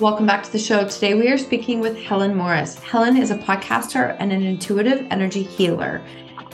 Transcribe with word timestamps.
Welcome 0.00 0.24
back 0.24 0.42
to 0.44 0.50
the 0.50 0.58
show. 0.58 0.88
Today 0.88 1.12
we 1.12 1.28
are 1.28 1.36
speaking 1.36 1.80
with 1.80 1.94
Helen 1.94 2.34
Morris. 2.34 2.74
Helen 2.76 3.18
is 3.18 3.30
a 3.30 3.36
podcaster 3.36 4.16
and 4.18 4.32
an 4.32 4.42
intuitive 4.42 5.06
energy 5.10 5.42
healer. 5.42 6.00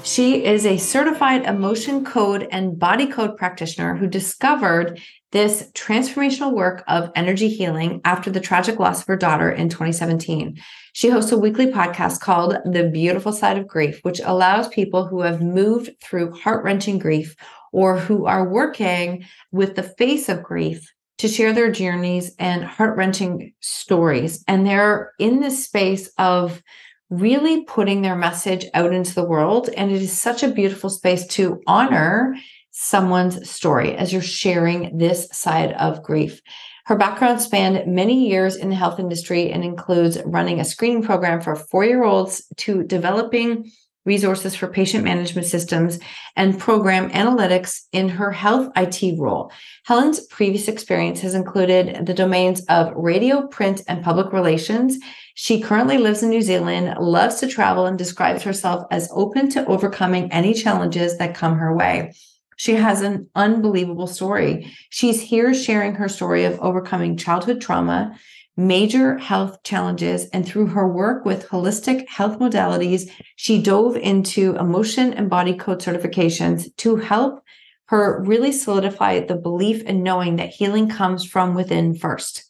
She 0.02 0.44
is 0.44 0.66
a 0.66 0.76
certified 0.78 1.44
emotion 1.44 2.04
code 2.04 2.48
and 2.50 2.76
body 2.76 3.06
code 3.06 3.36
practitioner 3.36 3.94
who 3.94 4.08
discovered 4.08 5.00
this 5.30 5.70
transformational 5.74 6.54
work 6.54 6.82
of 6.88 7.12
energy 7.14 7.48
healing 7.48 8.00
after 8.04 8.32
the 8.32 8.40
tragic 8.40 8.80
loss 8.80 9.02
of 9.02 9.06
her 9.06 9.16
daughter 9.16 9.48
in 9.48 9.68
2017. 9.68 10.60
She 10.92 11.08
hosts 11.08 11.30
a 11.30 11.38
weekly 11.38 11.68
podcast 11.68 12.18
called 12.18 12.56
The 12.64 12.88
Beautiful 12.88 13.32
Side 13.32 13.58
of 13.58 13.68
Grief, 13.68 14.00
which 14.02 14.20
allows 14.24 14.66
people 14.66 15.06
who 15.06 15.20
have 15.20 15.40
moved 15.40 15.90
through 16.02 16.32
heart 16.32 16.64
wrenching 16.64 16.98
grief 16.98 17.36
or 17.70 17.96
who 17.96 18.26
are 18.26 18.48
working 18.48 19.24
with 19.52 19.76
the 19.76 19.84
face 19.84 20.28
of 20.28 20.42
grief 20.42 20.92
to 21.18 21.28
share 21.28 21.52
their 21.52 21.70
journeys 21.70 22.34
and 22.38 22.64
heart 22.64 22.96
wrenching 22.96 23.54
stories. 23.60 24.44
And 24.46 24.66
they're 24.66 25.12
in 25.18 25.40
this 25.40 25.64
space 25.64 26.10
of 26.18 26.62
really 27.08 27.64
putting 27.64 28.02
their 28.02 28.16
message 28.16 28.66
out 28.74 28.92
into 28.92 29.14
the 29.14 29.24
world. 29.24 29.70
And 29.76 29.90
it 29.90 30.02
is 30.02 30.18
such 30.18 30.42
a 30.42 30.48
beautiful 30.48 30.90
space 30.90 31.26
to 31.28 31.60
honor 31.66 32.36
someone's 32.72 33.48
story 33.48 33.96
as 33.96 34.12
you're 34.12 34.20
sharing 34.20 34.98
this 34.98 35.28
side 35.32 35.72
of 35.74 36.02
grief. 36.02 36.42
Her 36.84 36.96
background 36.96 37.40
spanned 37.40 37.92
many 37.92 38.28
years 38.28 38.54
in 38.54 38.68
the 38.68 38.76
health 38.76 39.00
industry 39.00 39.50
and 39.50 39.64
includes 39.64 40.18
running 40.24 40.60
a 40.60 40.64
screening 40.64 41.02
program 41.02 41.40
for 41.40 41.56
four 41.56 41.84
year 41.84 42.04
olds 42.04 42.44
to 42.58 42.82
developing 42.84 43.70
resources 44.06 44.54
for 44.54 44.68
patient 44.68 45.04
management 45.04 45.46
systems, 45.46 45.98
and 46.36 46.58
program 46.58 47.10
analytics 47.10 47.82
in 47.92 48.08
her 48.08 48.30
health 48.30 48.70
IT 48.76 49.18
role. 49.18 49.52
Helen's 49.84 50.20
previous 50.26 50.68
experience 50.68 51.20
has 51.20 51.34
included 51.34 52.06
the 52.06 52.14
domains 52.14 52.64
of 52.66 52.92
radio, 52.94 53.46
print, 53.48 53.82
and 53.88 54.02
public 54.02 54.32
relations. 54.32 54.98
She 55.34 55.60
currently 55.60 55.98
lives 55.98 56.22
in 56.22 56.30
New 56.30 56.40
Zealand, 56.40 56.96
loves 56.98 57.36
to 57.40 57.48
travel, 57.48 57.84
and 57.84 57.98
describes 57.98 58.42
herself 58.42 58.86
as 58.90 59.10
open 59.12 59.50
to 59.50 59.66
overcoming 59.66 60.32
any 60.32 60.54
challenges 60.54 61.18
that 61.18 61.34
come 61.34 61.58
her 61.58 61.76
way. 61.76 62.14
She 62.56 62.74
has 62.74 63.02
an 63.02 63.28
unbelievable 63.34 64.06
story. 64.06 64.72
She's 64.88 65.20
here 65.20 65.52
sharing 65.52 65.94
her 65.96 66.08
story 66.08 66.44
of 66.44 66.58
overcoming 66.60 67.18
childhood 67.18 67.60
trauma, 67.60 68.18
major 68.56 69.18
health 69.18 69.62
challenges. 69.62 70.28
And 70.30 70.46
through 70.46 70.68
her 70.68 70.88
work 70.88 71.24
with 71.24 71.48
holistic 71.48 72.08
health 72.08 72.38
modalities, 72.38 73.10
she 73.36 73.62
dove 73.62 73.96
into 73.96 74.56
emotion 74.56 75.12
and 75.12 75.28
body 75.28 75.54
code 75.54 75.80
certifications 75.80 76.74
to 76.78 76.96
help 76.96 77.42
her 77.88 78.22
really 78.24 78.52
solidify 78.52 79.20
the 79.20 79.36
belief 79.36 79.82
and 79.86 80.02
knowing 80.02 80.36
that 80.36 80.50
healing 80.50 80.88
comes 80.88 81.24
from 81.24 81.54
within 81.54 81.94
first. 81.94 82.44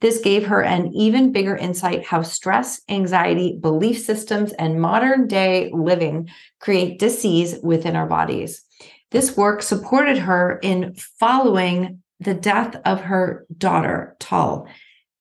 This 0.00 0.20
gave 0.20 0.46
her 0.48 0.62
an 0.62 0.88
even 0.94 1.30
bigger 1.30 1.56
insight 1.56 2.04
how 2.04 2.22
stress, 2.22 2.80
anxiety, 2.88 3.56
belief 3.58 4.00
systems, 4.00 4.52
and 4.52 4.80
modern 4.80 5.28
day 5.28 5.70
living 5.72 6.28
create 6.60 6.98
disease 6.98 7.56
within 7.62 7.94
our 7.94 8.06
bodies. 8.06 8.64
This 9.12 9.36
work 9.36 9.62
supported 9.62 10.18
her 10.18 10.58
in 10.60 10.94
following 11.20 12.02
the 12.18 12.34
death 12.34 12.76
of 12.84 13.02
her 13.02 13.46
daughter, 13.56 14.16
Tahl, 14.18 14.66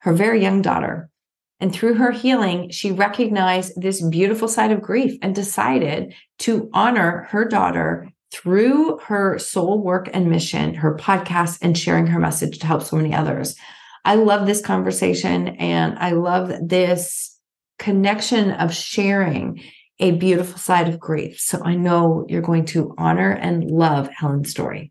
her 0.01 0.13
very 0.13 0.41
young 0.41 0.61
daughter. 0.61 1.09
And 1.59 1.73
through 1.73 1.95
her 1.95 2.11
healing, 2.11 2.69
she 2.71 2.91
recognized 2.91 3.79
this 3.79 4.01
beautiful 4.01 4.47
side 4.47 4.71
of 4.71 4.81
grief 4.81 5.17
and 5.21 5.35
decided 5.35 6.13
to 6.39 6.69
honor 6.73 7.27
her 7.29 7.45
daughter 7.45 8.09
through 8.31 8.97
her 8.99 9.37
soul 9.37 9.83
work 9.83 10.09
and 10.13 10.29
mission, 10.29 10.73
her 10.73 10.95
podcast, 10.95 11.59
and 11.61 11.77
sharing 11.77 12.07
her 12.07 12.19
message 12.19 12.59
to 12.59 12.67
help 12.67 12.81
so 12.81 12.95
many 12.95 13.13
others. 13.13 13.55
I 14.05 14.15
love 14.15 14.47
this 14.47 14.61
conversation 14.61 15.49
and 15.49 15.99
I 15.99 16.11
love 16.11 16.51
this 16.61 17.37
connection 17.77 18.51
of 18.51 18.73
sharing 18.73 19.61
a 19.99 20.11
beautiful 20.11 20.57
side 20.57 20.87
of 20.87 20.99
grief. 20.99 21.39
So 21.39 21.61
I 21.63 21.75
know 21.75 22.25
you're 22.27 22.41
going 22.41 22.65
to 22.65 22.95
honor 22.97 23.31
and 23.31 23.69
love 23.69 24.09
Helen's 24.09 24.49
story. 24.49 24.90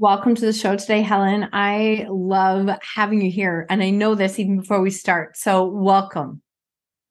Welcome 0.00 0.34
to 0.34 0.44
the 0.44 0.52
show 0.52 0.74
today, 0.74 1.02
Helen. 1.02 1.48
I 1.52 2.06
love 2.10 2.68
having 2.82 3.22
you 3.22 3.30
here. 3.30 3.64
And 3.70 3.80
I 3.80 3.90
know 3.90 4.16
this 4.16 4.40
even 4.40 4.58
before 4.58 4.80
we 4.80 4.90
start. 4.90 5.36
So, 5.36 5.64
welcome. 5.66 6.42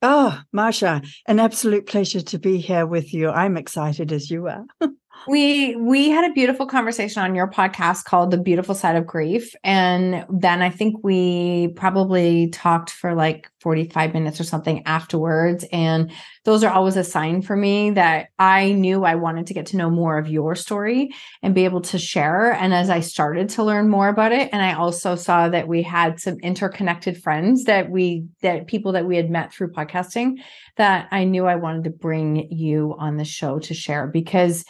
Oh, 0.02 0.38
Marsha, 0.54 1.08
an 1.26 1.40
absolute 1.40 1.86
pleasure 1.86 2.20
to 2.20 2.38
be 2.38 2.58
here 2.58 2.86
with 2.86 3.14
you. 3.14 3.30
I'm 3.30 3.56
excited 3.56 4.12
as 4.12 4.30
you 4.30 4.48
are. 4.48 4.66
we 5.28 5.76
we 5.76 6.10
had 6.10 6.30
a 6.30 6.34
beautiful 6.34 6.66
conversation 6.66 7.22
on 7.22 7.36
your 7.36 7.50
podcast 7.50 8.04
called 8.06 8.32
the 8.32 8.38
beautiful 8.38 8.76
side 8.76 8.96
of 8.96 9.06
grief. 9.06 9.54
And 9.64 10.26
then 10.30 10.62
i 10.62 10.70
think 10.70 11.04
we 11.04 11.70
probably 11.76 12.50
talked 12.50 12.90
for 12.90 13.14
like 13.14 13.50
45 13.62 14.14
minutes 14.14 14.40
or 14.40 14.44
something 14.44 14.86
afterwards. 14.86 15.66
And 15.72 16.12
those 16.44 16.64
are 16.64 16.72
always 16.72 16.98
a 16.98 17.04
sign 17.04 17.42
for 17.42 17.56
me 17.56 17.92
that 17.92 18.28
i 18.40 18.74
knew 18.74 19.04
i 19.04 19.16
wanted 19.16 19.48
to 19.48 19.54
get 19.54 19.68
to 19.68 19.78
know 19.78 19.90
more 19.90 20.18
of 20.18 20.28
your 20.28 20.56
story 20.56 21.12
and 21.42 21.56
be 21.56 21.66
able 21.66 21.82
to 21.82 21.98
share. 21.98 22.52
And 22.52 22.74
as 22.74 22.90
i 22.90 23.00
started 23.00 23.50
to 23.50 23.64
learn 23.64 23.90
more 23.90 24.08
about 24.08 24.32
it 24.32 24.50
and 24.52 24.62
i 24.62 24.74
also 24.74 25.16
saw 25.16 25.50
that 25.50 25.68
we 25.68 25.82
had 25.84 26.20
some 26.20 26.38
interconnected 26.40 27.22
friends 27.22 27.64
that 27.66 27.90
we 27.90 28.26
that 28.42 28.68
people 28.68 28.92
that 28.94 29.06
we 29.06 29.16
had 29.16 29.30
met 29.30 29.54
through 29.54 29.72
podcasting 29.72 30.42
that 30.78 31.08
i 31.12 31.24
knew 31.24 31.46
i 31.46 31.56
wanted 31.56 31.84
to 31.84 31.90
bring 31.90 32.52
you 32.52 32.96
on 32.98 33.18
the 33.18 33.26
show 33.26 33.60
to 33.60 33.74
share 33.74 34.08
because 34.08 34.66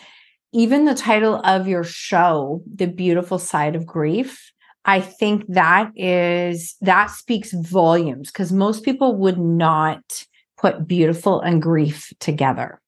even 0.54 0.86
the 0.86 0.96
title 0.96 1.42
of 1.44 1.68
your 1.68 1.84
show, 1.84 2.64
The 2.74 2.88
Beautiful 2.88 3.40
Side 3.40 3.76
of 3.76 3.86
Grief, 3.86 4.52
I 4.86 5.02
think 5.02 5.46
that 5.48 5.92
is 5.96 6.76
that 6.82 7.10
speaks 7.10 7.54
volumes 7.54 8.32
because 8.32 8.52
most 8.52 8.84
people 8.84 9.16
would 9.18 9.38
not 9.38 10.26
put 10.58 10.88
beautiful 10.88 11.42
and 11.42 11.62
grief 11.62 12.12
together. 12.20 12.82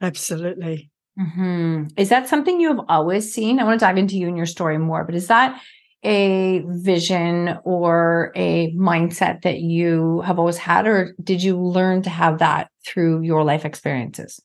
Absolutely. 0.00 0.90
Mm-hmm. 1.18 1.86
Is 1.96 2.08
that 2.10 2.28
something 2.28 2.60
you 2.60 2.68
have 2.68 2.84
always 2.88 3.32
seen? 3.32 3.58
I 3.58 3.64
want 3.64 3.80
to 3.80 3.86
dive 3.86 3.96
into 3.96 4.16
you 4.16 4.28
and 4.28 4.36
your 4.36 4.46
story 4.46 4.76
more, 4.76 5.04
but 5.04 5.14
is 5.14 5.28
that 5.28 5.60
a 6.02 6.62
vision 6.66 7.58
or 7.64 8.32
a 8.36 8.72
mindset 8.74 9.42
that 9.42 9.60
you 9.60 10.20
have 10.20 10.38
always 10.38 10.58
had, 10.58 10.86
or 10.86 11.14
did 11.22 11.42
you 11.42 11.58
learn 11.58 12.02
to 12.02 12.10
have 12.10 12.38
that 12.38 12.70
through 12.84 13.22
your 13.22 13.44
life 13.44 13.64
experiences? 13.64 14.40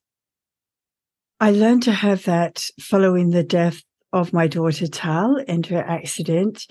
I 1.42 1.50
learned 1.50 1.82
to 1.84 1.92
have 1.92 2.26
that 2.26 2.64
following 2.80 3.32
the 3.32 3.42
death 3.42 3.82
of 4.14 4.32
my 4.32 4.46
daughter 4.46 4.86
Tahl 4.86 5.44
and 5.48 5.66
her 5.66 5.82
accident 5.82 6.68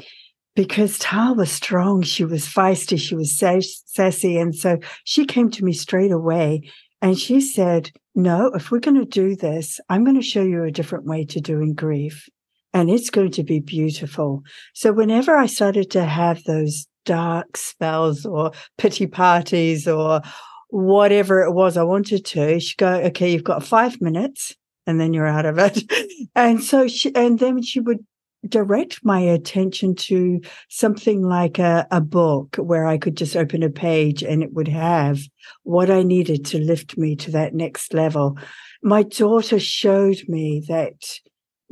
because 0.54 0.96
Tahl 1.00 1.34
was 1.34 1.50
strong. 1.50 2.02
She 2.02 2.24
was 2.24 2.46
feisty. 2.46 2.96
She 2.96 3.16
was 3.16 3.36
sassy. 3.36 4.38
And 4.38 4.54
so 4.54 4.78
she 5.02 5.24
came 5.24 5.50
to 5.50 5.64
me 5.64 5.72
straight 5.72 6.12
away 6.12 6.70
and 7.02 7.18
she 7.18 7.40
said, 7.40 7.90
No, 8.14 8.52
if 8.54 8.70
we're 8.70 8.78
going 8.78 9.00
to 9.00 9.04
do 9.04 9.34
this, 9.34 9.80
I'm 9.88 10.04
going 10.04 10.14
to 10.14 10.22
show 10.22 10.44
you 10.44 10.62
a 10.62 10.70
different 10.70 11.04
way 11.04 11.24
to 11.24 11.40
doing 11.40 11.74
grief. 11.74 12.28
And 12.72 12.88
it's 12.88 13.10
going 13.10 13.32
to 13.32 13.42
be 13.42 13.58
beautiful. 13.58 14.42
So 14.74 14.92
whenever 14.92 15.36
I 15.36 15.46
started 15.46 15.90
to 15.90 16.04
have 16.04 16.44
those 16.44 16.86
dark 17.04 17.56
spells 17.56 18.24
or 18.24 18.52
pity 18.78 19.08
parties 19.08 19.88
or 19.88 20.20
whatever 20.68 21.42
it 21.42 21.54
was 21.54 21.76
I 21.76 21.82
wanted 21.82 22.24
to, 22.26 22.60
she'd 22.60 22.76
go, 22.76 23.00
Okay, 23.06 23.32
you've 23.32 23.42
got 23.42 23.64
five 23.64 24.00
minutes 24.00 24.54
and 24.90 25.00
then 25.00 25.14
you're 25.14 25.26
out 25.26 25.46
of 25.46 25.58
it. 25.58 25.90
and 26.34 26.62
so 26.62 26.88
she, 26.88 27.14
and 27.14 27.38
then 27.38 27.62
she 27.62 27.80
would 27.80 28.04
direct 28.48 29.04
my 29.04 29.20
attention 29.20 29.94
to 29.94 30.40
something 30.68 31.22
like 31.22 31.58
a, 31.58 31.86
a 31.90 32.00
book 32.00 32.56
where 32.56 32.86
I 32.86 32.98
could 32.98 33.16
just 33.16 33.36
open 33.36 33.62
a 33.62 33.70
page 33.70 34.22
and 34.22 34.42
it 34.42 34.52
would 34.52 34.68
have 34.68 35.20
what 35.62 35.90
I 35.90 36.02
needed 36.02 36.44
to 36.46 36.58
lift 36.58 36.96
me 36.96 37.16
to 37.16 37.30
that 37.32 37.54
next 37.54 37.94
level. 37.94 38.38
My 38.82 39.02
daughter 39.02 39.58
showed 39.58 40.22
me 40.26 40.64
that 40.68 41.20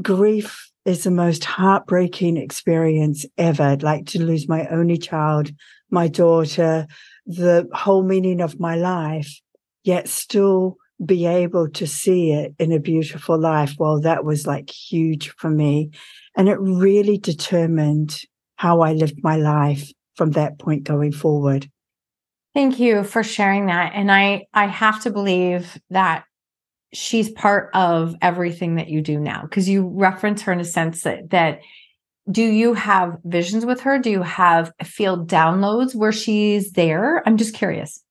grief 0.03 0.71
is 0.85 1.05
the 1.05 1.11
most 1.11 1.45
heartbreaking 1.45 2.37
experience 2.37 3.27
ever. 3.37 3.77
Like 3.81 4.07
to 4.07 4.23
lose 4.23 4.49
my 4.49 4.67
only 4.69 4.99
child, 4.99 5.51
my 5.91 6.09
daughter, 6.09 6.87
the 7.27 7.69
whole 7.73 8.03
meaning 8.03 8.41
of 8.41 8.61
my 8.61 8.77
life, 8.77 9.41
yet 9.85 10.09
still 10.09 10.77
be 11.05 11.27
able 11.27 11.69
to 11.71 11.87
see 11.87 12.33
it 12.33 12.55
in 12.59 12.73
a 12.73 12.81
beautiful 12.81 13.39
life. 13.39 13.75
Well, 13.79 14.01
that 14.01 14.25
was 14.25 14.47
like 14.47 14.71
huge 14.71 15.31
for 15.31 15.51
me. 15.51 15.91
And 16.37 16.49
it 16.49 16.59
really 16.61 17.19
determined 17.19 18.21
how 18.57 18.81
I 18.81 18.93
lived 18.93 19.23
my 19.23 19.37
life 19.37 19.91
from 20.17 20.33
that 20.33 20.59
point 20.59 20.85
going 20.85 21.13
forward. 21.13 21.71
Thank 22.55 22.81
you 22.81 23.05
for 23.05 23.23
sharing 23.23 23.67
that. 23.67 23.93
And 23.95 24.11
I 24.11 24.47
I 24.53 24.67
have 24.67 25.03
to 25.03 25.11
believe 25.11 25.79
that 25.91 26.25
she's 26.93 27.31
part 27.31 27.71
of 27.75 28.17
everything 28.23 28.77
that 28.77 28.89
you 28.89 29.01
do 29.01 29.21
now 29.21 29.43
because 29.43 29.69
you 29.69 29.89
reference 29.95 30.43
her 30.43 30.53
in 30.53 30.61
a 30.61 30.65
sense 30.65 31.03
that 31.03 31.31
that 31.31 31.61
do 32.31 32.43
you 32.43 32.75
have 32.75 33.17
visions 33.25 33.65
with 33.65 33.81
her? 33.83 33.99
Do 33.99 34.11
you 34.11 34.23
have 34.23 34.73
field 34.83 35.31
downloads 35.31 35.95
where 35.95 36.13
she's 36.13 36.73
there? 36.73 37.23
I'm 37.27 37.37
just 37.37 37.55
curious. 37.55 38.03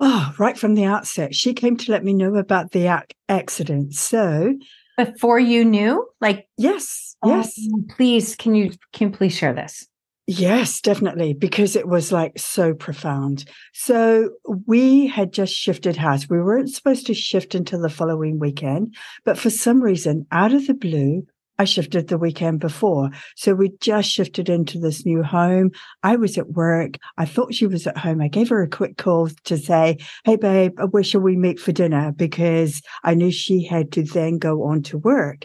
Oh, 0.00 0.34
right 0.38 0.58
from 0.58 0.74
the 0.74 0.84
outset, 0.84 1.34
she 1.34 1.54
came 1.54 1.76
to 1.76 1.92
let 1.92 2.04
me 2.04 2.12
know 2.12 2.34
about 2.34 2.72
the 2.72 2.86
ac- 2.86 3.14
accident. 3.28 3.94
So 3.94 4.54
before 4.96 5.38
you 5.38 5.64
knew, 5.64 6.06
like 6.20 6.48
yes, 6.56 7.16
oh, 7.22 7.36
yes. 7.36 7.58
Please, 7.90 8.36
can 8.36 8.54
you 8.54 8.72
can 8.92 9.08
you 9.08 9.16
please 9.16 9.36
share 9.36 9.54
this? 9.54 9.86
Yes, 10.26 10.80
definitely, 10.80 11.34
because 11.34 11.76
it 11.76 11.86
was 11.86 12.10
like 12.10 12.38
so 12.38 12.72
profound. 12.72 13.44
So 13.74 14.30
we 14.66 15.06
had 15.06 15.32
just 15.32 15.52
shifted 15.52 15.96
house. 15.96 16.28
We 16.30 16.40
weren't 16.40 16.72
supposed 16.72 17.06
to 17.06 17.14
shift 17.14 17.54
until 17.54 17.82
the 17.82 17.90
following 17.90 18.38
weekend, 18.38 18.96
but 19.24 19.36
for 19.36 19.50
some 19.50 19.82
reason, 19.82 20.26
out 20.32 20.54
of 20.54 20.66
the 20.66 20.72
blue, 20.72 21.26
I 21.58 21.64
shifted 21.64 22.08
the 22.08 22.18
weekend 22.18 22.60
before. 22.60 23.10
So 23.36 23.54
we 23.54 23.70
just 23.80 24.10
shifted 24.10 24.48
into 24.48 24.78
this 24.78 25.06
new 25.06 25.22
home. 25.22 25.70
I 26.02 26.16
was 26.16 26.36
at 26.36 26.50
work. 26.50 26.98
I 27.16 27.26
thought 27.26 27.54
she 27.54 27.66
was 27.66 27.86
at 27.86 27.98
home. 27.98 28.20
I 28.20 28.28
gave 28.28 28.48
her 28.48 28.62
a 28.62 28.68
quick 28.68 28.96
call 28.96 29.28
to 29.44 29.56
say, 29.56 29.98
Hey, 30.24 30.36
babe, 30.36 30.78
where 30.90 31.04
shall 31.04 31.20
we 31.20 31.36
meet 31.36 31.60
for 31.60 31.72
dinner? 31.72 32.12
Because 32.12 32.82
I 33.04 33.14
knew 33.14 33.30
she 33.30 33.64
had 33.64 33.92
to 33.92 34.02
then 34.02 34.38
go 34.38 34.64
on 34.64 34.82
to 34.84 34.98
work. 34.98 35.44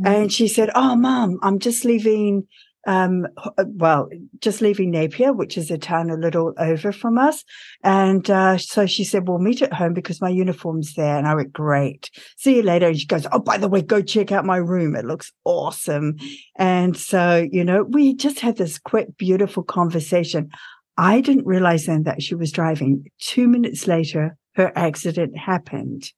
Mm-hmm. 0.00 0.06
And 0.06 0.32
she 0.32 0.48
said, 0.48 0.70
Oh, 0.74 0.96
mom, 0.96 1.38
I'm 1.42 1.58
just 1.58 1.84
leaving 1.84 2.46
um, 2.86 3.26
uh, 3.36 3.64
well, 3.66 4.08
just 4.40 4.60
leaving 4.60 4.90
Napier, 4.90 5.32
which 5.32 5.58
is 5.58 5.70
a 5.70 5.78
town 5.78 6.10
a 6.10 6.16
little 6.16 6.54
over 6.58 6.92
from 6.92 7.18
us. 7.18 7.44
And 7.84 8.28
uh, 8.30 8.58
so 8.58 8.86
she 8.86 9.04
said, 9.04 9.28
We'll 9.28 9.38
meet 9.38 9.62
at 9.62 9.72
home 9.72 9.92
because 9.92 10.20
my 10.20 10.30
uniform's 10.30 10.94
there. 10.94 11.18
And 11.18 11.26
I 11.26 11.34
went, 11.34 11.52
Great. 11.52 12.10
See 12.36 12.56
you 12.56 12.62
later. 12.62 12.88
And 12.88 12.98
she 12.98 13.06
goes, 13.06 13.26
Oh, 13.32 13.38
by 13.38 13.58
the 13.58 13.68
way, 13.68 13.82
go 13.82 14.00
check 14.00 14.32
out 14.32 14.46
my 14.46 14.56
room. 14.56 14.96
It 14.96 15.04
looks 15.04 15.32
awesome. 15.44 16.16
And 16.56 16.96
so, 16.96 17.46
you 17.50 17.64
know, 17.64 17.84
we 17.84 18.14
just 18.14 18.40
had 18.40 18.56
this 18.56 18.78
quick, 18.78 19.16
beautiful 19.16 19.62
conversation. 19.62 20.50
I 20.96 21.20
didn't 21.20 21.46
realize 21.46 21.86
then 21.86 22.04
that 22.04 22.22
she 22.22 22.34
was 22.34 22.52
driving. 22.52 23.10
Two 23.20 23.48
minutes 23.48 23.86
later, 23.86 24.36
her 24.54 24.72
accident 24.76 25.36
happened. 25.36 26.10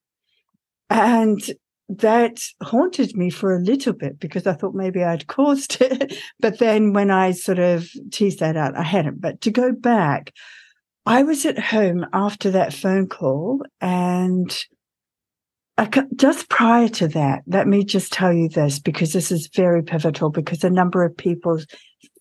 And 0.90 1.40
that 1.98 2.40
haunted 2.62 3.16
me 3.16 3.30
for 3.30 3.54
a 3.54 3.60
little 3.60 3.92
bit 3.92 4.18
because 4.18 4.46
I 4.46 4.52
thought 4.52 4.74
maybe 4.74 5.02
I'd 5.02 5.26
caused 5.28 5.80
it. 5.80 6.14
but 6.40 6.58
then 6.58 6.92
when 6.92 7.10
I 7.10 7.32
sort 7.32 7.58
of 7.58 7.88
teased 8.10 8.40
that 8.40 8.56
out, 8.56 8.76
I 8.76 8.82
hadn't. 8.82 9.20
But 9.20 9.40
to 9.42 9.50
go 9.50 9.72
back, 9.72 10.32
I 11.04 11.22
was 11.22 11.44
at 11.44 11.58
home 11.58 12.06
after 12.12 12.50
that 12.52 12.72
phone 12.72 13.08
call 13.08 13.62
and 13.80 14.56
I, 15.78 15.88
just 16.14 16.48
prior 16.48 16.88
to 16.88 17.08
that, 17.08 17.42
let 17.46 17.66
me 17.66 17.84
just 17.84 18.12
tell 18.12 18.32
you 18.32 18.48
this 18.48 18.78
because 18.78 19.12
this 19.12 19.32
is 19.32 19.48
very 19.54 19.82
pivotal 19.82 20.30
because 20.30 20.62
a 20.62 20.70
number 20.70 21.02
of 21.02 21.16
people 21.16 21.60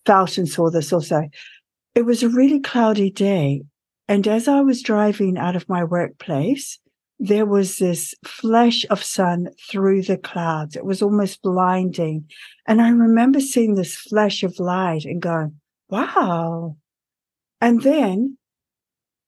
felt 0.06 0.38
and 0.38 0.48
saw 0.48 0.70
this 0.70 0.92
also. 0.92 1.28
It 1.94 2.06
was 2.06 2.22
a 2.22 2.28
really 2.28 2.60
cloudy 2.60 3.10
day. 3.10 3.62
And 4.08 4.26
as 4.26 4.48
I 4.48 4.62
was 4.62 4.82
driving 4.82 5.38
out 5.38 5.54
of 5.54 5.68
my 5.68 5.84
workplace, 5.84 6.78
there 7.24 7.46
was 7.46 7.76
this 7.76 8.16
flash 8.26 8.84
of 8.90 9.00
sun 9.00 9.48
through 9.70 10.02
the 10.02 10.18
clouds. 10.18 10.74
It 10.74 10.84
was 10.84 11.00
almost 11.00 11.40
blinding. 11.40 12.28
And 12.66 12.82
I 12.82 12.88
remember 12.88 13.38
seeing 13.38 13.76
this 13.76 13.94
flash 13.94 14.42
of 14.42 14.58
light 14.58 15.04
and 15.04 15.22
going, 15.22 15.60
wow. 15.88 16.76
And 17.60 17.80
then 17.82 18.38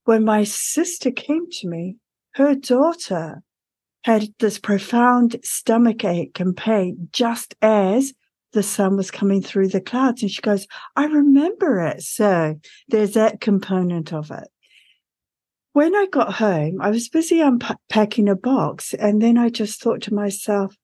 when 0.07 0.25
my 0.25 0.43
sister 0.43 1.13
came 1.13 1.49
to 1.49 1.69
me, 1.69 1.99
her 2.33 2.57
daughter 2.57 3.45
had 4.03 4.27
this 4.41 4.59
profound 4.59 5.37
stomach 5.45 6.05
ache 6.05 6.41
and 6.41 6.57
pain 6.57 7.09
just 7.13 7.55
as 7.63 8.13
the 8.55 8.65
sun 8.65 8.97
was 8.97 9.13
coming 9.13 9.41
through 9.41 9.69
the 9.69 9.81
clouds. 9.81 10.21
And 10.21 10.33
she 10.33 10.43
goes, 10.43 10.67
I 10.97 11.05
remember 11.05 11.81
it. 11.81 12.03
So 12.03 12.57
there's 12.89 13.15
that 13.15 13.41
component 13.41 14.13
of 14.13 14.33
it 14.33 14.49
when 15.75 15.95
I 15.97 16.07
got 16.07 16.35
home, 16.35 16.81
I 16.81 16.91
was 16.91 17.09
busy 17.09 17.41
unpacking 17.41 18.29
a 18.29 18.37
box. 18.37 18.95
And 18.95 19.21
then 19.21 19.37
I 19.37 19.49
just 19.49 19.83
thought 19.83 20.03
to 20.03 20.15
myself, 20.15 20.77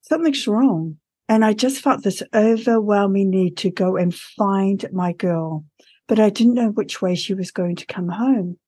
something's 0.00 0.48
wrong. 0.48 0.96
And 1.28 1.44
I 1.44 1.52
just 1.52 1.82
felt 1.82 2.02
this 2.02 2.22
overwhelming 2.34 3.28
need 3.28 3.58
to 3.58 3.70
go 3.70 3.98
and 3.98 4.14
find 4.14 4.86
my 4.90 5.12
girl. 5.12 5.66
But 6.06 6.18
I 6.18 6.30
didn't 6.30 6.54
know 6.54 6.70
which 6.70 7.02
way 7.02 7.14
she 7.14 7.34
was 7.34 7.50
going 7.50 7.76
to 7.76 7.86
come 7.86 8.08
home. 8.08 8.58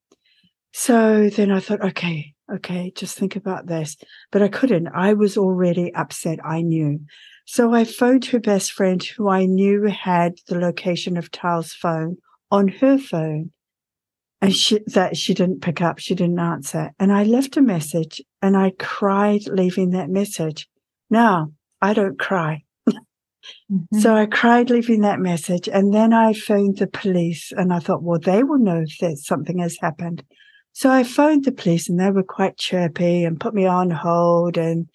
So 0.75 1.31
then 1.31 1.50
I 1.50 1.61
thought, 1.61 1.82
okay, 1.82 2.35
okay, 2.55 2.93
just 2.94 3.17
think 3.17 3.37
about 3.37 3.67
this. 3.67 3.97
But 4.31 4.43
I 4.43 4.49
couldn't. 4.49 4.88
I 4.88 5.14
was 5.14 5.38
already 5.38 5.94
upset. 5.94 6.41
I 6.44 6.61
knew. 6.61 7.00
So 7.47 7.73
I 7.73 7.85
phoned 7.85 8.26
her 8.26 8.38
best 8.38 8.73
friend 8.73 9.02
who 9.02 9.31
I 9.31 9.47
knew 9.47 9.85
had 9.85 10.35
the 10.47 10.58
location 10.58 11.17
of 11.17 11.31
Tahl's 11.31 11.73
phone 11.73 12.19
on 12.50 12.69
her 12.69 12.99
phone 12.99 13.52
and 14.40 14.54
she 14.54 14.81
that 14.87 15.16
she 15.16 15.34
didn't 15.34 15.60
pick 15.60 15.81
up 15.81 15.98
she 15.98 16.14
didn't 16.14 16.38
answer. 16.38 16.92
And 16.98 17.12
i 17.12 17.22
left 17.25 17.56
a 17.56 17.62
message 17.62 18.22
and 18.42 18.56
i 18.56 18.72
cried 18.78 19.46
leaving 19.46 19.90
that 19.90 20.10
message. 20.10 20.69
Now 21.08 21.52
i 21.81 21.92
don't 21.92 22.19
cry. 22.19 22.64
Mm-hmm. 23.72 24.00
so 24.00 24.14
i 24.14 24.26
cried 24.26 24.68
leaving 24.68 25.00
that 25.00 25.18
message 25.18 25.66
and 25.66 25.94
then 25.94 26.12
i 26.12 26.35
phoned 26.35 26.76
the 26.76 26.87
police 26.87 27.52
and 27.56 27.73
i 27.73 27.78
thought 27.78 28.02
well 28.02 28.18
they 28.18 28.42
will 28.42 28.59
know 28.59 28.82
if 28.82 28.99
that 28.99 29.18
something 29.18 29.59
has 29.59 29.78
happened. 29.80 30.25
So 30.73 30.90
i 30.90 31.02
phoned 31.02 31.44
the 31.44 31.52
police 31.52 31.88
and 31.88 31.99
they 31.99 32.11
were 32.11 32.23
quite 32.23 32.56
chirpy 32.56 33.25
and 33.25 33.40
put 33.40 33.54
me 33.54 33.66
on 33.66 33.90
hold 33.90 34.56
and 34.56 34.88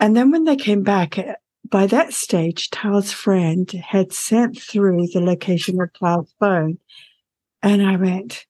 and 0.00 0.16
then 0.16 0.30
when 0.30 0.44
they 0.44 0.56
came 0.56 0.82
back 0.82 1.18
eh, 1.18 1.34
by 1.68 1.86
that 1.86 2.12
stage 2.12 2.70
Tahl's 2.70 3.12
friend 3.12 3.70
had 3.70 4.12
sent 4.12 4.60
through 4.60 5.08
the 5.08 5.20
location 5.20 5.80
of 5.80 5.92
Tahl's 5.92 6.34
phone. 6.38 6.78
And 7.62 7.82
i 7.82 7.96
went 7.96 8.46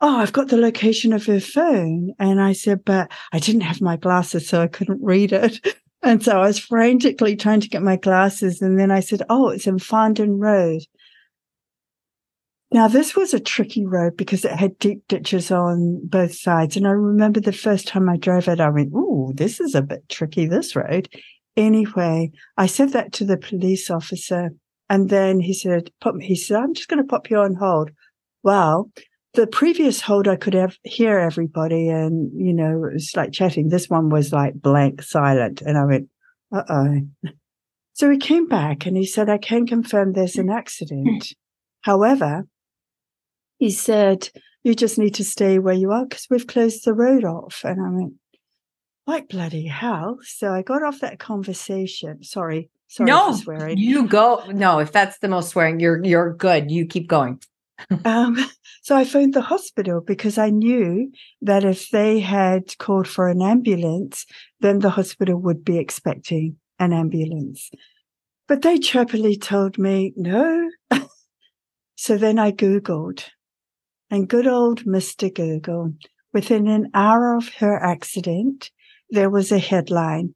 oh, 0.00 0.18
I've 0.18 0.32
got 0.32 0.48
the 0.48 0.56
location 0.56 1.12
of 1.12 1.26
her 1.26 1.40
phone. 1.40 2.12
And 2.18 2.40
I 2.40 2.52
said, 2.52 2.84
but 2.84 3.10
I 3.32 3.38
didn't 3.38 3.62
have 3.62 3.80
my 3.80 3.96
glasses, 3.96 4.48
so 4.48 4.60
I 4.62 4.66
couldn't 4.66 5.02
read 5.02 5.32
it. 5.32 5.76
And 6.00 6.22
so 6.22 6.40
I 6.40 6.46
was 6.46 6.60
frantically 6.60 7.34
trying 7.34 7.58
to 7.58 7.68
get 7.68 7.82
my 7.82 7.96
glasses. 7.96 8.62
And 8.62 8.78
then 8.78 8.92
I 8.92 9.00
said, 9.00 9.22
oh, 9.28 9.48
it's 9.48 9.66
in 9.66 9.78
Farndon 9.78 10.40
Road. 10.40 10.82
Now, 12.70 12.86
this 12.86 13.16
was 13.16 13.34
a 13.34 13.40
tricky 13.40 13.84
road 13.84 14.16
because 14.16 14.44
it 14.44 14.52
had 14.52 14.78
deep 14.78 15.02
ditches 15.08 15.50
on 15.50 16.00
both 16.04 16.34
sides. 16.34 16.76
And 16.76 16.86
I 16.86 16.90
remember 16.90 17.40
the 17.40 17.52
first 17.52 17.88
time 17.88 18.08
I 18.08 18.16
drove 18.16 18.46
it, 18.46 18.60
I 18.60 18.68
went, 18.68 18.92
oh, 18.94 19.32
this 19.34 19.58
is 19.58 19.74
a 19.74 19.82
bit 19.82 20.08
tricky, 20.08 20.46
this 20.46 20.76
road. 20.76 21.08
Anyway, 21.56 22.30
I 22.56 22.66
said 22.66 22.90
that 22.90 23.12
to 23.14 23.24
the 23.24 23.36
police 23.36 23.90
officer. 23.90 24.50
And 24.88 25.08
then 25.08 25.40
he 25.40 25.52
said, 25.52 25.90
he 26.20 26.36
said, 26.36 26.58
I'm 26.58 26.74
just 26.74 26.88
going 26.88 27.02
to 27.02 27.08
pop 27.08 27.28
you 27.28 27.38
on 27.38 27.54
hold. 27.54 27.90
Well, 28.44 28.90
the 29.34 29.46
previous 29.46 30.00
hold 30.00 30.26
I 30.26 30.36
could 30.36 30.54
have 30.54 30.76
hear 30.84 31.18
everybody 31.18 31.88
and 31.88 32.30
you 32.34 32.52
know 32.52 32.84
it 32.84 32.94
was 32.94 33.12
like 33.14 33.32
chatting. 33.32 33.68
This 33.68 33.88
one 33.88 34.08
was 34.08 34.32
like 34.32 34.54
blank 34.54 35.02
silent, 35.02 35.62
and 35.62 35.76
I 35.76 35.84
went, 35.84 36.08
"Uh 36.52 36.62
oh." 36.68 37.30
So 37.92 38.10
he 38.10 38.18
came 38.18 38.46
back 38.46 38.86
and 38.86 38.96
he 38.96 39.04
said, 39.04 39.28
"I 39.28 39.38
can 39.38 39.66
confirm 39.66 40.12
there's 40.12 40.36
an 40.36 40.50
accident. 40.50 41.34
However, 41.82 42.46
he 43.58 43.70
said 43.70 44.30
you 44.64 44.74
just 44.74 44.98
need 44.98 45.14
to 45.14 45.24
stay 45.24 45.58
where 45.58 45.74
you 45.74 45.92
are 45.92 46.04
because 46.04 46.26
we've 46.30 46.46
closed 46.46 46.84
the 46.84 46.94
road 46.94 47.24
off." 47.24 47.62
And 47.64 47.80
I 47.84 47.90
went, 47.90 48.14
"Like 49.06 49.28
bloody 49.28 49.66
hell!" 49.66 50.18
So 50.22 50.52
I 50.52 50.62
got 50.62 50.82
off 50.82 51.00
that 51.00 51.18
conversation. 51.18 52.22
Sorry, 52.22 52.70
sorry 52.86 53.10
no, 53.10 53.32
You 53.78 54.08
go. 54.08 54.42
No, 54.48 54.78
if 54.78 54.90
that's 54.90 55.18
the 55.18 55.28
most 55.28 55.50
swearing, 55.50 55.80
you're 55.80 56.02
you're 56.02 56.32
good. 56.32 56.70
You 56.70 56.86
keep 56.86 57.08
going 57.08 57.40
um, 58.04 58.36
so 58.82 58.96
I 58.96 59.04
phoned 59.04 59.34
the 59.34 59.42
hospital 59.42 60.00
because 60.00 60.38
I 60.38 60.50
knew 60.50 61.12
that 61.42 61.64
if 61.64 61.90
they 61.90 62.20
had 62.20 62.76
called 62.78 63.06
for 63.08 63.28
an 63.28 63.42
ambulance, 63.42 64.26
then 64.60 64.80
the 64.80 64.90
hospital 64.90 65.40
would 65.40 65.64
be 65.64 65.78
expecting 65.78 66.56
an 66.78 66.92
ambulance. 66.92 67.70
But 68.46 68.62
they 68.62 68.78
chirpily 68.78 69.36
told 69.36 69.78
me 69.78 70.12
no. 70.16 70.70
so 71.96 72.16
then 72.16 72.38
I 72.38 72.52
Googled, 72.52 73.24
and 74.10 74.28
good 74.28 74.46
old 74.46 74.84
Mr. 74.84 75.32
Google, 75.32 75.92
within 76.32 76.66
an 76.66 76.90
hour 76.94 77.36
of 77.36 77.48
her 77.56 77.76
accident, 77.82 78.70
there 79.10 79.30
was 79.30 79.52
a 79.52 79.58
headline 79.58 80.34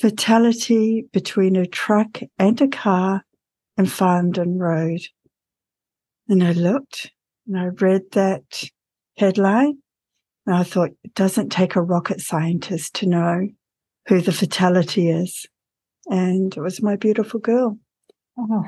fatality 0.00 1.04
between 1.12 1.56
a 1.56 1.66
truck 1.66 2.20
and 2.38 2.58
a 2.60 2.68
car 2.68 3.22
in 3.76 3.84
Farndon 3.84 4.58
Road. 4.58 5.00
And 6.30 6.44
I 6.44 6.52
looked 6.52 7.10
and 7.48 7.58
I 7.58 7.66
read 7.66 8.02
that 8.12 8.70
headline 9.18 9.78
and 10.46 10.54
I 10.54 10.62
thought, 10.62 10.90
it 11.02 11.14
doesn't 11.14 11.50
take 11.50 11.74
a 11.74 11.82
rocket 11.82 12.20
scientist 12.20 12.94
to 12.94 13.06
know 13.06 13.48
who 14.06 14.20
the 14.20 14.30
fatality 14.30 15.10
is. 15.10 15.46
And 16.06 16.56
it 16.56 16.60
was 16.60 16.80
my 16.80 16.94
beautiful 16.94 17.40
girl. 17.40 17.78
Oh, 18.38 18.46
wow. 18.48 18.64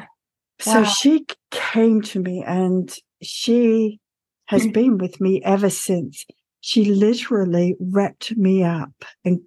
So 0.59 0.83
she 0.83 1.25
came 1.53 2.03
to 2.03 2.19
me 2.19 2.43
and 2.45 2.93
she 3.23 4.01
has 4.47 4.67
mm. 4.67 4.73
been 4.73 4.99
with 4.99 5.21
me 5.21 5.41
ever 5.45 5.71
since. 5.71 6.27
She 6.63 6.87
literally 6.87 7.77
wrapped 7.79 8.37
me 8.37 8.65
up 8.65 9.05
and 9.25 9.39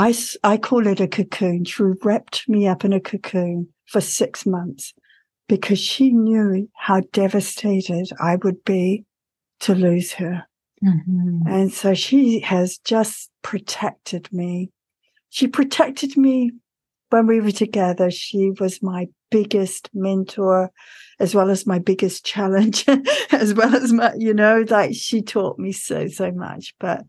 I, 0.00 0.12
I 0.42 0.56
call 0.56 0.88
it 0.88 0.98
a 0.98 1.06
cocoon. 1.06 1.64
She 1.64 1.84
wrapped 2.02 2.48
me 2.48 2.66
up 2.66 2.84
in 2.84 2.92
a 2.92 3.00
cocoon 3.00 3.68
for 3.86 4.00
six 4.00 4.44
months 4.44 4.92
because 5.50 5.80
she 5.80 6.12
knew 6.12 6.70
how 6.76 7.00
devastated 7.12 8.08
I 8.20 8.36
would 8.36 8.64
be 8.64 9.04
to 9.58 9.74
lose 9.74 10.12
her. 10.12 10.46
Mm-hmm. 10.82 11.40
And 11.48 11.72
so 11.72 11.92
she 11.92 12.38
has 12.38 12.78
just 12.78 13.32
protected 13.42 14.32
me. 14.32 14.70
She 15.30 15.48
protected 15.48 16.16
me 16.16 16.52
when 17.08 17.26
we 17.26 17.40
were 17.40 17.50
together. 17.50 18.12
She 18.12 18.52
was 18.60 18.80
my 18.80 19.08
biggest 19.32 19.90
mentor, 19.92 20.70
as 21.18 21.34
well 21.34 21.50
as 21.50 21.66
my 21.66 21.80
biggest 21.80 22.24
challenge, 22.32 22.84
as 23.32 23.52
well 23.52 23.74
as 23.74 23.92
my, 23.92 24.14
you 24.16 24.32
know, 24.32 24.64
like 24.68 24.94
she 24.94 25.20
taught 25.20 25.58
me 25.58 25.72
so, 25.72 26.06
so 26.06 26.30
much. 26.30 26.76
But 26.78 27.02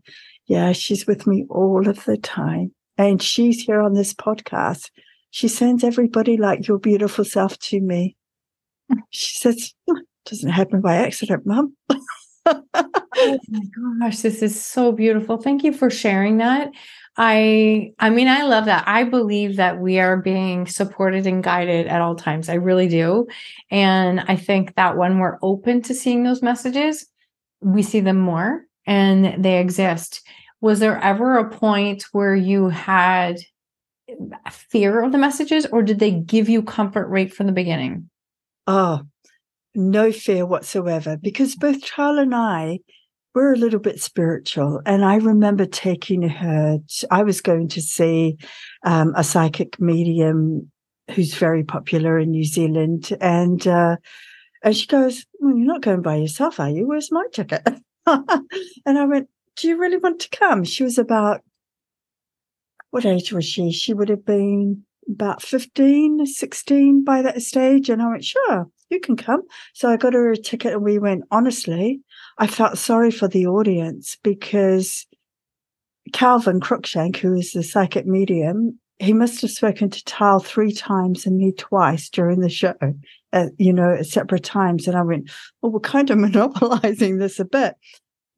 yeah, 0.46 0.72
she's 0.72 1.06
with 1.06 1.28
me 1.28 1.46
all 1.48 1.88
of 1.88 2.04
the 2.06 2.16
time. 2.16 2.72
And 2.98 3.22
she's 3.22 3.62
here 3.62 3.80
on 3.80 3.94
this 3.94 4.12
podcast. 4.12 4.90
She 5.30 5.46
sends 5.46 5.84
everybody 5.84 6.36
like 6.36 6.66
your 6.66 6.80
beautiful 6.80 7.24
self 7.24 7.56
to 7.60 7.80
me. 7.80 8.16
She 9.10 9.38
says, 9.38 9.74
doesn't 10.26 10.50
happen 10.50 10.80
by 10.80 10.96
accident, 10.96 11.46
mum. 11.46 11.76
oh 12.46 13.38
my 13.48 13.62
gosh, 14.00 14.18
this 14.20 14.42
is 14.42 14.60
so 14.60 14.92
beautiful. 14.92 15.36
Thank 15.36 15.64
you 15.64 15.72
for 15.72 15.90
sharing 15.90 16.38
that. 16.38 16.70
I 17.16 17.92
I 17.98 18.10
mean 18.10 18.28
I 18.28 18.42
love 18.44 18.64
that. 18.64 18.84
I 18.86 19.04
believe 19.04 19.56
that 19.56 19.78
we 19.78 19.98
are 19.98 20.16
being 20.16 20.66
supported 20.66 21.26
and 21.26 21.44
guided 21.44 21.86
at 21.86 22.00
all 22.00 22.14
times. 22.14 22.48
I 22.48 22.54
really 22.54 22.88
do. 22.88 23.26
And 23.70 24.20
I 24.20 24.36
think 24.36 24.74
that 24.76 24.96
when 24.96 25.18
we're 25.18 25.38
open 25.42 25.82
to 25.82 25.94
seeing 25.94 26.22
those 26.22 26.42
messages, 26.42 27.06
we 27.60 27.82
see 27.82 28.00
them 28.00 28.18
more 28.18 28.64
and 28.86 29.44
they 29.44 29.60
exist. 29.60 30.26
Was 30.60 30.80
there 30.80 30.98
ever 30.98 31.38
a 31.38 31.50
point 31.50 32.04
where 32.12 32.34
you 32.34 32.70
had 32.70 33.36
fear 34.50 35.02
of 35.02 35.12
the 35.12 35.18
messages 35.18 35.66
or 35.66 35.82
did 35.82 35.98
they 35.98 36.12
give 36.12 36.48
you 36.48 36.62
comfort 36.62 37.08
right 37.08 37.32
from 37.32 37.46
the 37.46 37.52
beginning? 37.52 38.08
Oh, 38.66 39.02
no 39.74 40.12
fear 40.12 40.46
whatsoever 40.46 41.16
because 41.16 41.56
both 41.56 41.84
Tahl 41.84 42.18
and 42.18 42.34
I 42.34 42.80
were 43.34 43.52
a 43.52 43.56
little 43.56 43.80
bit 43.80 44.00
spiritual. 44.00 44.80
And 44.84 45.04
I 45.04 45.16
remember 45.16 45.64
taking 45.64 46.22
her, 46.22 46.78
to, 46.86 47.08
I 47.10 47.22
was 47.22 47.40
going 47.40 47.68
to 47.68 47.80
see 47.80 48.36
um, 48.84 49.14
a 49.16 49.24
psychic 49.24 49.80
medium 49.80 50.70
who's 51.10 51.34
very 51.34 51.64
popular 51.64 52.18
in 52.18 52.30
New 52.30 52.44
Zealand. 52.44 53.16
And, 53.20 53.66
uh, 53.66 53.96
and 54.62 54.76
she 54.76 54.86
goes, 54.86 55.24
well, 55.40 55.56
you're 55.56 55.66
not 55.66 55.80
going 55.80 56.02
by 56.02 56.16
yourself, 56.16 56.60
are 56.60 56.70
you? 56.70 56.86
Where's 56.86 57.10
my 57.10 57.24
ticket? 57.32 57.62
and 58.06 58.98
I 58.98 59.04
went, 59.06 59.28
do 59.56 59.68
you 59.68 59.78
really 59.78 59.98
want 59.98 60.20
to 60.20 60.30
come? 60.30 60.64
She 60.64 60.84
was 60.84 60.98
about, 60.98 61.40
what 62.90 63.06
age 63.06 63.32
was 63.32 63.46
she? 63.46 63.72
She 63.72 63.94
would 63.94 64.10
have 64.10 64.24
been 64.24 64.84
about 65.08 65.42
15, 65.42 66.26
16 66.26 67.04
by 67.04 67.22
that 67.22 67.42
stage. 67.42 67.88
And 67.88 68.02
I 68.02 68.08
went, 68.08 68.24
sure, 68.24 68.68
you 68.90 69.00
can 69.00 69.16
come. 69.16 69.42
So 69.74 69.90
I 69.90 69.96
got 69.96 70.14
her 70.14 70.30
a 70.30 70.36
ticket 70.36 70.74
and 70.74 70.82
we 70.82 70.98
went, 70.98 71.24
honestly, 71.30 72.00
I 72.38 72.46
felt 72.46 72.78
sorry 72.78 73.10
for 73.10 73.28
the 73.28 73.46
audience 73.46 74.16
because 74.22 75.06
Kelvin 76.12 76.60
Cruickshank, 76.60 77.16
who 77.16 77.34
is 77.34 77.52
the 77.52 77.62
psychic 77.62 78.06
medium, 78.06 78.78
he 78.98 79.12
must 79.12 79.40
have 79.42 79.50
spoken 79.50 79.90
to 79.90 80.04
Tahl 80.04 80.38
three 80.38 80.72
times 80.72 81.26
and 81.26 81.36
me 81.36 81.52
twice 81.52 82.08
during 82.08 82.40
the 82.40 82.48
show, 82.48 82.74
uh, 83.32 83.46
you 83.58 83.72
know, 83.72 83.94
at 83.94 84.06
separate 84.06 84.44
times. 84.44 84.86
And 84.86 84.96
I 84.96 85.02
went, 85.02 85.30
well, 85.60 85.72
we're 85.72 85.80
kind 85.80 86.10
of 86.10 86.18
monopolizing 86.18 87.18
this 87.18 87.40
a 87.40 87.44
bit. 87.44 87.74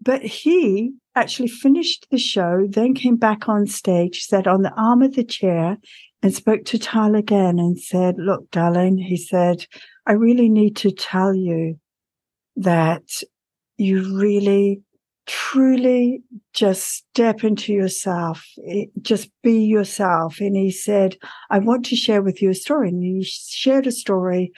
But 0.00 0.23
he 0.23 0.92
actually 1.14 1.49
finished 1.49 2.06
the 2.11 2.18
show, 2.18 2.66
then 2.68 2.94
came 2.94 3.16
back 3.16 3.49
on 3.49 3.66
stage, 3.66 4.25
sat 4.25 4.47
on 4.47 4.62
the 4.62 4.73
arm 4.75 5.02
of 5.02 5.14
the 5.14 5.25
chair, 5.25 5.78
and 6.25 6.35
spoke 6.35 6.64
to 6.64 6.78
Tahl 6.78 7.16
again 7.16 7.59
and 7.59 7.78
said, 7.78 8.14
Look, 8.16 8.50
darling, 8.50 8.97
he 8.97 9.14
said, 9.14 9.66
I 10.07 10.12
really 10.12 10.49
need 10.49 10.75
to 10.76 10.90
tell 10.90 11.35
you 11.35 11.78
that 12.57 13.02
you 13.76 14.19
really 14.19 14.81
truly 15.26 16.23
just 16.54 16.88
step 16.88 17.45
into 17.45 17.75
yourself, 17.75 18.43
eh, 18.66 18.87
just 19.02 19.28
be 19.43 19.64
yourself. 19.64 20.40
And 20.40 20.57
he 20.57 20.71
said, 20.71 21.16
I 21.50 21.59
want 21.59 21.85
to 21.87 21.97
share 21.97 22.23
with 22.23 22.40
you 22.40 22.49
a 22.49 22.54
story. 22.54 22.88
And 22.88 23.02
he 23.02 23.23
shared 23.23 23.87
a 23.87 23.93
story 23.93 24.50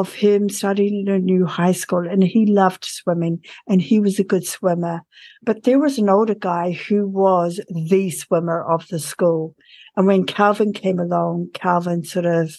of 0.00 0.14
him 0.14 0.48
studying 0.48 1.06
in 1.06 1.12
a 1.12 1.18
new 1.18 1.44
high 1.44 1.72
school 1.72 2.08
and 2.08 2.24
he 2.24 2.46
loved 2.46 2.82
swimming 2.82 3.38
and 3.68 3.82
he 3.82 4.00
was 4.00 4.18
a 4.18 4.24
good 4.24 4.46
swimmer. 4.46 5.02
But 5.42 5.64
there 5.64 5.78
was 5.78 5.98
an 5.98 6.08
older 6.08 6.34
guy 6.34 6.72
who 6.72 7.06
was 7.06 7.60
the 7.68 8.10
swimmer 8.10 8.64
of 8.64 8.88
the 8.88 8.98
school. 8.98 9.54
And 9.94 10.06
when 10.06 10.24
Kelvin 10.24 10.72
came 10.72 10.98
along, 10.98 11.50
Kelvin 11.52 12.04
sort 12.04 12.24
of 12.24 12.56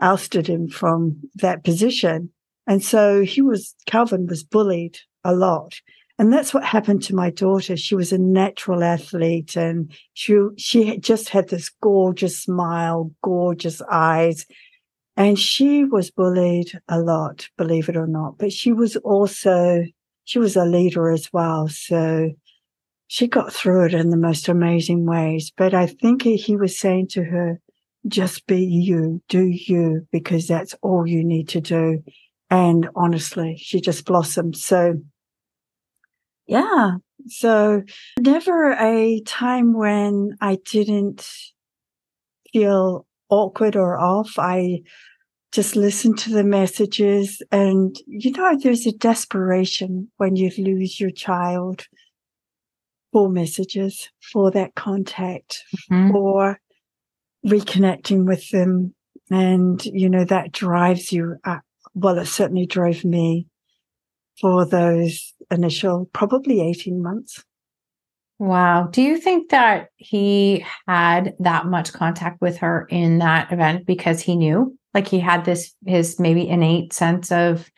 ousted 0.00 0.46
him 0.46 0.68
from 0.68 1.20
that 1.34 1.64
position. 1.64 2.30
And 2.66 2.82
so 2.82 3.24
he 3.24 3.42
was, 3.42 3.74
Kelvin 3.84 4.26
was 4.26 4.42
bullied 4.42 4.96
a 5.22 5.34
lot. 5.34 5.74
And 6.18 6.32
that's 6.32 6.54
what 6.54 6.64
happened 6.64 7.02
to 7.04 7.14
my 7.14 7.28
daughter. 7.28 7.76
She 7.76 7.94
was 7.94 8.10
a 8.10 8.18
natural 8.18 8.82
athlete 8.82 9.54
and 9.54 9.92
she, 10.14 10.38
she 10.56 10.96
just 10.98 11.28
had 11.28 11.48
this 11.48 11.68
gorgeous 11.82 12.38
smile, 12.40 13.10
gorgeous 13.22 13.82
eyes. 13.90 14.46
And 15.20 15.38
she 15.38 15.84
was 15.84 16.10
bullied 16.10 16.80
a 16.88 16.98
lot, 16.98 17.46
believe 17.58 17.90
it 17.90 17.96
or 17.96 18.06
not. 18.06 18.38
But 18.38 18.54
she 18.54 18.72
was 18.72 18.96
also, 18.96 19.84
she 20.24 20.38
was 20.38 20.56
a 20.56 20.64
leader 20.64 21.10
as 21.10 21.30
well. 21.30 21.68
So 21.68 22.30
she 23.06 23.28
got 23.28 23.52
through 23.52 23.84
it 23.84 23.92
in 23.92 24.08
the 24.08 24.16
most 24.16 24.48
amazing 24.48 25.04
ways. 25.04 25.52
But 25.54 25.74
I 25.74 25.88
think 25.88 26.22
he 26.22 26.56
was 26.56 26.78
saying 26.78 27.08
to 27.08 27.24
her, 27.24 27.60
just 28.08 28.46
be 28.46 28.64
you, 28.64 29.22
do 29.28 29.44
you, 29.44 30.06
because 30.10 30.46
that's 30.46 30.74
all 30.80 31.06
you 31.06 31.22
need 31.22 31.50
to 31.50 31.60
do. 31.60 32.02
And 32.48 32.88
honestly, 32.96 33.58
she 33.60 33.82
just 33.82 34.06
blossomed. 34.06 34.56
So 34.56 35.02
yeah. 36.46 36.92
So 37.26 37.82
never 38.18 38.72
a 38.72 39.20
time 39.26 39.74
when 39.74 40.38
I 40.40 40.56
didn't 40.64 41.30
feel 42.54 43.06
awkward 43.28 43.76
or 43.76 43.98
off. 43.98 44.38
I 44.38 44.80
just 45.52 45.74
listen 45.74 46.14
to 46.14 46.30
the 46.30 46.44
messages 46.44 47.42
and 47.50 47.96
you 48.06 48.30
know, 48.32 48.56
there's 48.62 48.86
a 48.86 48.92
desperation 48.92 50.10
when 50.16 50.36
you 50.36 50.50
lose 50.58 51.00
your 51.00 51.10
child 51.10 51.86
for 53.12 53.28
messages, 53.28 54.08
for 54.32 54.50
that 54.52 54.74
contact, 54.74 55.64
mm-hmm. 55.90 56.12
for 56.12 56.60
reconnecting 57.46 58.26
with 58.26 58.48
them. 58.50 58.94
And, 59.30 59.84
you 59.86 60.08
know, 60.08 60.24
that 60.24 60.52
drives 60.52 61.12
you 61.12 61.36
up. 61.44 61.62
Well, 61.94 62.18
it 62.18 62.26
certainly 62.26 62.66
drove 62.66 63.04
me 63.04 63.46
for 64.40 64.64
those 64.64 65.34
initial, 65.50 66.08
probably 66.12 66.60
18 66.60 67.02
months. 67.02 67.44
Wow. 68.38 68.88
Do 68.90 69.02
you 69.02 69.18
think 69.18 69.50
that 69.50 69.88
he 69.96 70.64
had 70.88 71.34
that 71.40 71.66
much 71.66 71.92
contact 71.92 72.40
with 72.40 72.58
her 72.58 72.86
in 72.90 73.18
that 73.18 73.52
event 73.52 73.86
because 73.86 74.20
he 74.20 74.34
knew? 74.34 74.78
Like 74.94 75.08
he 75.08 75.20
had 75.20 75.44
this, 75.44 75.74
his 75.86 76.18
maybe 76.18 76.48
innate 76.48 76.92
sense 76.92 77.30
of, 77.30 77.70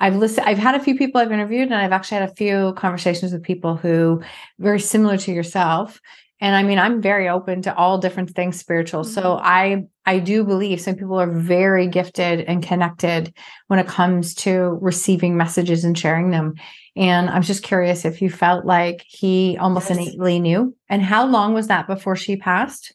I've 0.00 0.16
listened, 0.16 0.46
I've 0.46 0.58
had 0.58 0.74
a 0.74 0.80
few 0.80 0.96
people 0.96 1.20
I've 1.20 1.32
interviewed, 1.32 1.66
and 1.66 1.74
I've 1.74 1.92
actually 1.92 2.20
had 2.20 2.30
a 2.30 2.34
few 2.34 2.72
conversations 2.74 3.32
with 3.32 3.42
people 3.42 3.76
who 3.76 4.22
very 4.58 4.80
similar 4.80 5.16
to 5.18 5.32
yourself. 5.32 6.00
And 6.40 6.54
i 6.54 6.62
mean 6.62 6.78
i'm 6.78 7.02
very 7.02 7.28
open 7.28 7.62
to 7.62 7.74
all 7.74 7.98
different 7.98 8.30
things 8.30 8.58
spiritual. 8.60 9.02
Mm-hmm. 9.02 9.12
so 9.12 9.40
i 9.42 9.86
i 10.06 10.20
do 10.20 10.44
believe 10.44 10.80
some 10.80 10.94
people 10.94 11.18
are 11.20 11.30
very 11.30 11.88
gifted 11.88 12.42
and 12.42 12.62
connected 12.62 13.34
when 13.66 13.80
it 13.80 13.88
comes 13.88 14.34
to 14.36 14.78
receiving 14.80 15.36
messages 15.36 15.82
and 15.84 15.98
sharing 15.98 16.30
them. 16.30 16.54
And 16.94 17.28
i'm 17.28 17.42
just 17.42 17.64
curious 17.64 18.04
if 18.04 18.22
you 18.22 18.30
felt 18.30 18.64
like 18.64 19.04
he 19.08 19.56
almost 19.58 19.90
yes. 19.90 19.98
innately 19.98 20.38
knew. 20.38 20.76
And 20.88 21.02
how 21.02 21.26
long 21.26 21.54
was 21.54 21.66
that 21.66 21.88
before 21.88 22.14
she 22.14 22.36
passed? 22.36 22.94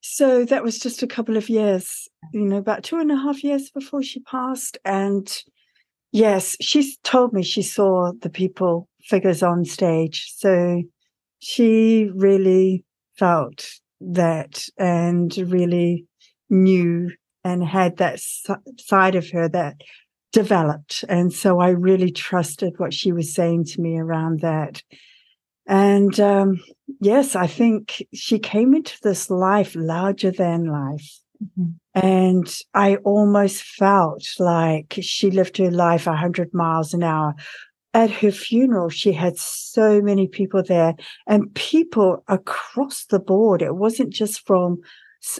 So 0.00 0.44
that 0.44 0.62
was 0.62 0.78
just 0.78 1.02
a 1.02 1.08
couple 1.08 1.36
of 1.36 1.48
years 1.48 2.08
you 2.32 2.44
know, 2.44 2.56
about 2.56 2.84
two 2.84 2.98
and 2.98 3.10
a 3.10 3.16
half 3.16 3.42
years 3.42 3.70
before 3.70 4.02
she 4.02 4.20
passed. 4.20 4.78
And 4.84 5.30
yes, 6.12 6.56
she 6.60 6.94
told 7.02 7.32
me 7.32 7.42
she 7.42 7.62
saw 7.62 8.12
the 8.20 8.30
people 8.30 8.88
figures 9.02 9.42
on 9.42 9.64
stage. 9.64 10.32
So 10.36 10.82
she 11.38 12.10
really 12.14 12.84
felt 13.18 13.68
that 14.00 14.64
and 14.78 15.36
really 15.36 16.06
knew 16.50 17.10
and 17.44 17.64
had 17.64 17.98
that 17.98 18.20
side 18.78 19.14
of 19.14 19.30
her 19.30 19.48
that 19.48 19.76
developed. 20.32 21.04
And 21.08 21.32
so 21.32 21.60
I 21.60 21.70
really 21.70 22.10
trusted 22.10 22.74
what 22.78 22.92
she 22.92 23.12
was 23.12 23.34
saying 23.34 23.64
to 23.66 23.80
me 23.80 23.98
around 23.98 24.40
that. 24.40 24.82
And 25.66 26.18
um, 26.20 26.60
yes, 27.00 27.34
I 27.34 27.46
think 27.46 28.04
she 28.14 28.38
came 28.38 28.74
into 28.74 28.96
this 29.02 29.30
life 29.30 29.74
larger 29.74 30.30
than 30.30 30.66
life. 30.66 31.20
Mm-hmm. 31.42 31.72
And 31.94 32.58
I 32.74 32.96
almost 32.96 33.62
felt 33.62 34.24
like 34.38 34.98
she 35.00 35.30
lived 35.30 35.56
her 35.58 35.70
life 35.70 36.06
100 36.06 36.52
miles 36.52 36.94
an 36.94 37.02
hour. 37.02 37.34
At 37.94 38.10
her 38.10 38.30
funeral, 38.30 38.90
she 38.90 39.12
had 39.12 39.38
so 39.38 40.02
many 40.02 40.28
people 40.28 40.62
there 40.62 40.94
and 41.26 41.54
people 41.54 42.22
across 42.28 43.06
the 43.06 43.18
board. 43.18 43.62
It 43.62 43.76
wasn't 43.76 44.12
just 44.12 44.46
from 44.46 44.80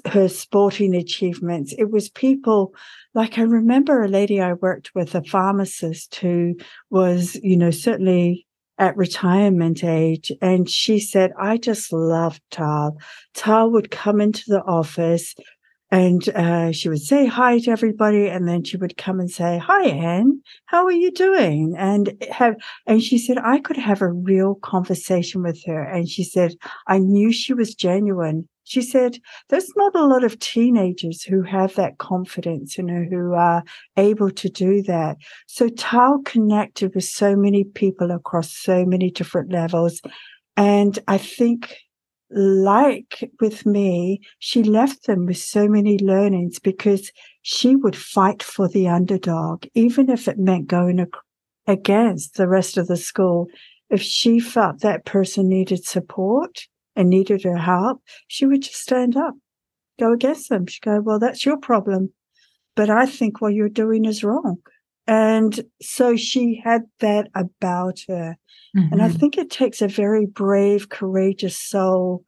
her 0.06 0.28
sporting 0.28 0.94
achievements. 0.94 1.74
It 1.76 1.90
was 1.90 2.08
people 2.08 2.74
like 3.14 3.38
I 3.38 3.42
remember 3.42 4.02
a 4.02 4.08
lady 4.08 4.40
I 4.40 4.54
worked 4.54 4.94
with, 4.94 5.14
a 5.14 5.22
pharmacist 5.22 6.16
who 6.16 6.56
was, 6.90 7.34
you 7.36 7.56
know, 7.56 7.70
certainly 7.70 8.46
at 8.78 8.96
retirement 8.96 9.82
age. 9.84 10.32
And 10.42 10.68
she 10.68 10.98
said, 10.98 11.32
I 11.40 11.56
just 11.56 11.92
loved 11.92 12.42
Tahl. 12.50 12.98
Tahl 13.34 13.70
would 13.70 13.90
come 13.90 14.20
into 14.20 14.44
the 14.48 14.62
office 14.62 15.34
and 15.90 16.28
uh, 16.30 16.72
she 16.72 16.88
would 16.88 17.02
say 17.02 17.26
hi 17.26 17.58
to 17.60 17.70
everybody 17.70 18.28
and 18.28 18.48
then 18.48 18.64
she 18.64 18.76
would 18.76 18.96
come 18.96 19.20
and 19.20 19.30
say 19.30 19.58
hi 19.58 19.84
anne 19.84 20.40
how 20.66 20.84
are 20.84 20.92
you 20.92 21.12
doing? 21.12 21.74
And 21.78 22.12
have 22.30 22.56
and 22.86 23.02
she 23.02 23.18
said 23.18 23.38
i 23.38 23.58
could 23.58 23.76
have 23.76 24.02
a 24.02 24.12
real 24.12 24.56
conversation 24.56 25.42
with 25.42 25.62
her. 25.66 25.82
And 25.82 26.08
she 26.08 26.24
said 26.24 26.54
i 26.86 26.98
knew 26.98 27.32
she 27.32 27.54
was 27.54 27.74
genuine. 27.74 28.48
She 28.64 28.82
said 28.82 29.18
there's 29.48 29.70
not 29.76 29.94
a 29.94 30.04
lot 30.04 30.24
of 30.24 30.40
teenagers 30.40 31.22
who 31.22 31.42
have 31.42 31.76
that 31.76 31.98
confidence 31.98 32.76
you 32.76 32.84
know 32.84 33.04
who 33.08 33.34
are 33.34 33.62
able 33.96 34.30
to 34.30 34.48
do 34.48 34.82
that. 34.82 35.18
So 35.46 35.68
Tahl 35.68 36.20
connected 36.24 36.94
with 36.94 37.04
so 37.04 37.36
many 37.36 37.62
people 37.62 38.10
across 38.10 38.56
so 38.56 38.84
many 38.84 39.10
different 39.10 39.52
levels. 39.52 40.00
And 40.56 40.98
i 41.06 41.18
think 41.18 41.76
like 42.30 43.30
with 43.40 43.64
me, 43.64 44.20
she 44.38 44.62
left 44.62 45.06
them 45.06 45.26
with 45.26 45.38
so 45.38 45.68
many 45.68 45.98
learnings 45.98 46.58
because 46.58 47.12
she 47.42 47.76
would 47.76 47.96
fight 47.96 48.42
for 48.42 48.68
the 48.68 48.88
underdog, 48.88 49.66
even 49.74 50.10
if 50.10 50.26
it 50.26 50.38
meant 50.38 50.66
going 50.66 51.06
against 51.66 52.34
the 52.34 52.48
rest 52.48 52.76
of 52.76 52.88
the 52.88 52.96
school. 52.96 53.48
If 53.88 54.02
she 54.02 54.40
felt 54.40 54.80
that 54.80 55.04
person 55.04 55.48
needed 55.48 55.84
support 55.84 56.66
and 56.96 57.08
needed 57.08 57.44
her 57.44 57.56
help, 57.56 58.02
she 58.26 58.46
would 58.46 58.62
just 58.62 58.80
stand 58.80 59.16
up, 59.16 59.34
go 59.98 60.12
against 60.12 60.48
them. 60.48 60.66
She'd 60.66 60.82
go, 60.82 61.00
Well, 61.00 61.20
that's 61.20 61.46
your 61.46 61.58
problem. 61.58 62.12
But 62.74 62.90
I 62.90 63.06
think 63.06 63.40
what 63.40 63.54
you're 63.54 63.68
doing 63.68 64.04
is 64.04 64.24
wrong. 64.24 64.58
And 65.06 65.60
so 65.80 66.16
she 66.16 66.60
had 66.62 66.82
that 67.00 67.28
about 67.34 68.00
her. 68.08 68.36
Mm-hmm. 68.76 68.92
And 68.92 69.02
I 69.02 69.08
mm-hmm. 69.08 69.18
think 69.18 69.38
it 69.38 69.50
takes 69.50 69.80
a 69.80 69.88
very 69.88 70.26
brave, 70.26 70.88
courageous 70.88 71.58
soul 71.58 72.24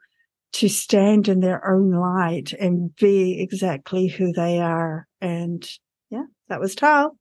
to 0.55 0.69
stand 0.69 1.29
in 1.29 1.41
their 1.41 1.69
own 1.69 1.91
light 1.91 2.53
and 2.53 2.95
be 2.97 3.41
exactly 3.41 4.07
who 4.07 4.33
they 4.33 4.61
are. 4.61 5.07
And 5.21 5.69
yeah, 6.11 6.25
that 6.49 6.61
was 6.61 6.75
Tahl. 6.75 7.17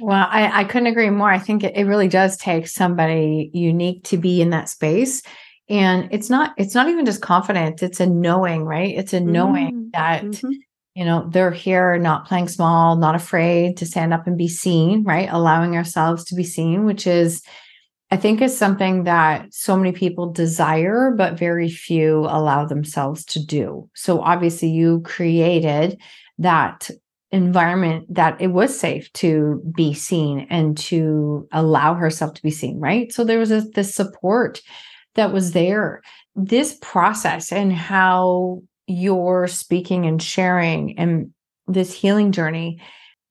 well, 0.00 0.28
I, 0.28 0.60
I 0.60 0.64
couldn't 0.64 0.88
agree 0.88 1.10
more. 1.10 1.30
I 1.30 1.38
think 1.38 1.64
it, 1.64 1.76
it 1.76 1.84
really 1.84 2.08
does 2.08 2.36
take 2.36 2.66
somebody 2.66 3.50
unique 3.54 4.04
to 4.04 4.18
be 4.18 4.42
in 4.42 4.50
that 4.50 4.68
space 4.68 5.22
and 5.68 6.08
it's 6.10 6.28
not 6.28 6.52
it's 6.56 6.74
not 6.74 6.88
even 6.88 7.06
just 7.06 7.22
confidence 7.22 7.84
it's 7.84 8.00
a 8.00 8.06
knowing 8.06 8.64
right 8.64 8.96
it's 8.96 9.12
a 9.12 9.20
knowing 9.20 9.72
mm-hmm. 9.72 9.88
that 9.92 10.24
mm-hmm 10.24 10.50
you 10.94 11.04
know 11.04 11.28
they're 11.30 11.50
here 11.50 11.98
not 11.98 12.26
playing 12.26 12.48
small 12.48 12.96
not 12.96 13.14
afraid 13.14 13.76
to 13.76 13.86
stand 13.86 14.12
up 14.12 14.26
and 14.26 14.36
be 14.36 14.48
seen 14.48 15.04
right? 15.04 15.28
Allowing 15.30 15.76
ourselves 15.76 16.24
to 16.24 16.34
be 16.34 16.44
seen 16.44 16.84
which 16.84 17.06
is 17.06 17.42
i 18.10 18.16
think 18.16 18.42
is 18.42 18.56
something 18.56 19.04
that 19.04 19.52
so 19.52 19.76
many 19.76 19.92
people 19.92 20.32
desire 20.32 21.12
but 21.16 21.38
very 21.38 21.70
few 21.70 22.20
allow 22.20 22.64
themselves 22.64 23.24
to 23.24 23.44
do. 23.44 23.88
So 23.94 24.20
obviously 24.20 24.68
you 24.68 25.00
created 25.00 25.98
that 26.38 26.90
environment 27.30 28.04
that 28.14 28.38
it 28.40 28.48
was 28.48 28.78
safe 28.78 29.10
to 29.14 29.62
be 29.74 29.94
seen 29.94 30.46
and 30.50 30.76
to 30.76 31.48
allow 31.52 31.94
herself 31.94 32.34
to 32.34 32.42
be 32.42 32.50
seen 32.50 32.78
right? 32.78 33.10
So 33.10 33.24
there 33.24 33.38
was 33.38 33.70
this 33.70 33.94
support 33.94 34.60
that 35.14 35.32
was 35.32 35.52
there. 35.52 36.02
This 36.34 36.78
process 36.80 37.52
and 37.52 37.72
how 37.72 38.62
you're 38.86 39.46
speaking 39.48 40.06
and 40.06 40.22
sharing 40.22 40.98
and 40.98 41.30
this 41.66 41.92
healing 41.92 42.32
journey, 42.32 42.80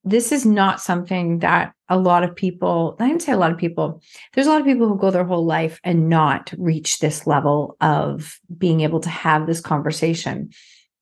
this 0.03 0.31
is 0.31 0.45
not 0.45 0.81
something 0.81 1.39
that 1.39 1.73
a 1.89 1.97
lot 1.97 2.23
of 2.23 2.35
people, 2.35 2.95
I 2.99 3.07
didn't 3.07 3.21
say 3.21 3.33
a 3.33 3.37
lot 3.37 3.51
of 3.51 3.57
people, 3.57 4.01
there's 4.33 4.47
a 4.47 4.49
lot 4.49 4.61
of 4.61 4.65
people 4.65 4.87
who 4.87 4.97
go 4.97 5.11
their 5.11 5.25
whole 5.25 5.45
life 5.45 5.79
and 5.83 6.09
not 6.09 6.53
reach 6.57 6.99
this 6.99 7.27
level 7.27 7.75
of 7.81 8.39
being 8.57 8.81
able 8.81 8.99
to 9.01 9.09
have 9.09 9.45
this 9.45 9.61
conversation. 9.61 10.49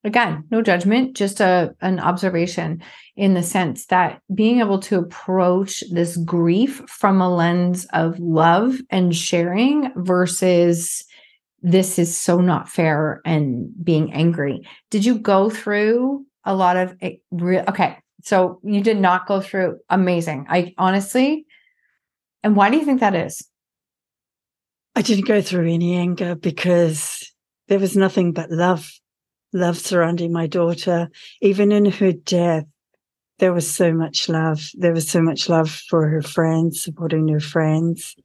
Again, 0.03 0.45
no 0.49 0.61
judgment, 0.61 1.15
just 1.15 1.41
a 1.41 1.75
an 1.81 1.99
observation 1.99 2.81
in 3.17 3.33
the 3.33 3.43
sense 3.43 3.85
that 3.87 4.21
being 4.33 4.59
able 4.59 4.79
to 4.79 4.97
approach 4.97 5.83
this 5.91 6.15
grief 6.17 6.81
from 6.87 7.21
a 7.21 7.33
lens 7.33 7.85
of 7.91 8.17
love 8.17 8.77
and 8.89 9.13
sharing 9.13 9.91
versus 9.97 11.03
this 11.61 11.99
is 11.99 12.15
so 12.15 12.39
not 12.39 12.69
fair 12.69 13.21
and 13.25 13.71
being 13.83 14.13
angry. 14.13 14.67
Did 14.89 15.05
you 15.05 15.19
go 15.19 15.49
through 15.49 16.25
a 16.45 16.55
lot 16.55 16.77
of? 16.77 16.95
Okay. 17.01 17.97
So 18.23 18.59
you 18.63 18.81
did 18.81 18.99
not 18.99 19.27
go 19.27 19.41
through 19.41 19.79
amazing. 19.89 20.45
I 20.49 20.73
honestly, 20.77 21.45
and 22.43 22.55
why 22.55 22.69
do 22.69 22.77
you 22.77 22.85
think 22.85 22.99
that 22.99 23.15
is? 23.15 23.47
I 24.95 25.01
didn't 25.01 25.27
go 25.27 25.41
through 25.41 25.69
any 25.71 25.95
anger 25.95 26.35
because 26.35 27.31
there 27.67 27.79
was 27.79 27.95
nothing 27.95 28.33
but 28.33 28.51
love, 28.51 28.91
love 29.53 29.77
surrounding 29.77 30.33
my 30.33 30.47
daughter. 30.47 31.09
Even 31.41 31.71
in 31.71 31.85
her 31.85 32.11
death, 32.11 32.65
there 33.37 33.53
was 33.53 33.73
so 33.73 33.93
much 33.93 34.27
love. 34.27 34.69
There 34.73 34.93
was 34.93 35.07
so 35.07 35.21
much 35.21 35.47
love 35.47 35.69
for 35.69 36.09
her 36.09 36.21
friends, 36.21 36.81
supporting 36.81 37.27
her 37.29 37.39
friends 37.39 38.15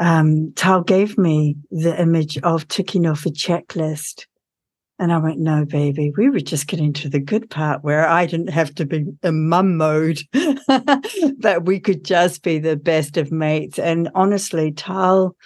um, 0.00 0.52
Tahl 0.56 0.82
gave 0.82 1.18
me 1.18 1.56
the 1.70 1.98
image 2.00 2.38
of 2.38 2.66
ticking 2.68 3.06
off 3.06 3.26
a 3.26 3.30
checklist. 3.30 4.26
And 4.98 5.12
I 5.12 5.18
went, 5.18 5.38
no, 5.38 5.64
baby, 5.64 6.12
we 6.16 6.28
were 6.28 6.40
just 6.40 6.66
getting 6.66 6.92
to 6.94 7.08
the 7.08 7.20
good 7.20 7.48
part 7.48 7.84
where 7.84 8.06
I 8.06 8.26
didn't 8.26 8.50
have 8.50 8.74
to 8.76 8.86
be 8.86 9.04
in 9.22 9.48
mum 9.48 9.76
mode, 9.76 10.20
that 10.32 11.62
we 11.64 11.80
could 11.80 12.04
just 12.04 12.42
be 12.42 12.58
the 12.58 12.76
best 12.76 13.16
of 13.16 13.30
mates. 13.30 13.78
And 13.78 14.10
honestly, 14.14 14.72
Tahl 14.72 15.36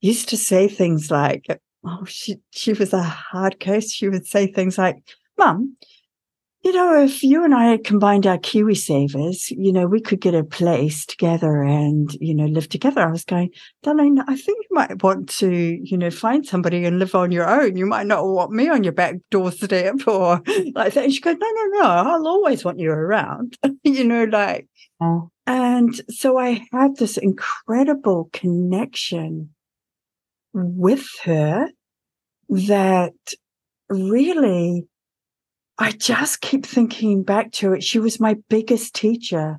used 0.00 0.28
to 0.30 0.36
say 0.36 0.68
things 0.68 1.10
like, 1.10 1.46
oh, 1.84 2.04
she, 2.06 2.36
she 2.50 2.72
was 2.74 2.92
a 2.92 3.02
hard 3.02 3.58
case. 3.58 3.92
She 3.92 4.08
would 4.08 4.26
say 4.26 4.46
things 4.46 4.78
like, 4.78 4.96
mum, 5.38 5.76
you 6.64 6.72
know, 6.72 7.02
if 7.04 7.22
you 7.22 7.44
and 7.44 7.54
I 7.54 7.66
had 7.66 7.84
combined 7.84 8.26
our 8.26 8.38
KiwiSavers, 8.38 9.50
you 9.50 9.70
know, 9.70 9.86
we 9.86 10.00
could 10.00 10.20
get 10.20 10.34
a 10.34 10.42
place 10.42 11.04
together 11.04 11.62
and, 11.62 12.10
you 12.14 12.34
know, 12.34 12.46
live 12.46 12.70
together. 12.70 13.02
I 13.02 13.10
was 13.10 13.22
going, 13.24 13.50
darling, 13.82 14.18
I 14.20 14.34
think 14.34 14.64
you 14.70 14.74
might 14.74 15.02
want 15.02 15.28
to, 15.40 15.50
you 15.50 15.98
know, 15.98 16.10
find 16.10 16.46
somebody 16.46 16.86
and 16.86 16.98
live 16.98 17.14
on 17.14 17.32
your 17.32 17.46
own. 17.46 17.76
You 17.76 17.84
might 17.84 18.06
not 18.06 18.26
want 18.26 18.50
me 18.50 18.70
on 18.70 18.82
your 18.82 18.94
back 18.94 19.16
doorstep 19.30 19.96
or 20.06 20.40
like 20.74 20.94
that. 20.94 21.04
And 21.04 21.12
she 21.12 21.20
goes, 21.20 21.36
no, 21.38 21.46
no, 21.46 21.64
no, 21.80 21.82
I'll 21.82 22.26
always 22.26 22.64
want 22.64 22.78
you 22.78 22.90
around, 22.90 23.58
you 23.84 24.04
know, 24.04 24.24
like, 24.24 24.66
oh. 25.02 25.30
and 25.46 25.94
so 26.08 26.38
I 26.38 26.66
had 26.72 26.96
this 26.96 27.18
incredible 27.18 28.30
connection 28.32 29.50
with 30.54 31.06
her 31.24 31.68
that 32.48 33.12
really 33.90 34.88
I 35.78 35.90
just 35.90 36.40
keep 36.40 36.64
thinking 36.64 37.24
back 37.24 37.50
to 37.52 37.72
it. 37.72 37.82
She 37.82 37.98
was 37.98 38.20
my 38.20 38.36
biggest 38.48 38.94
teacher. 38.94 39.58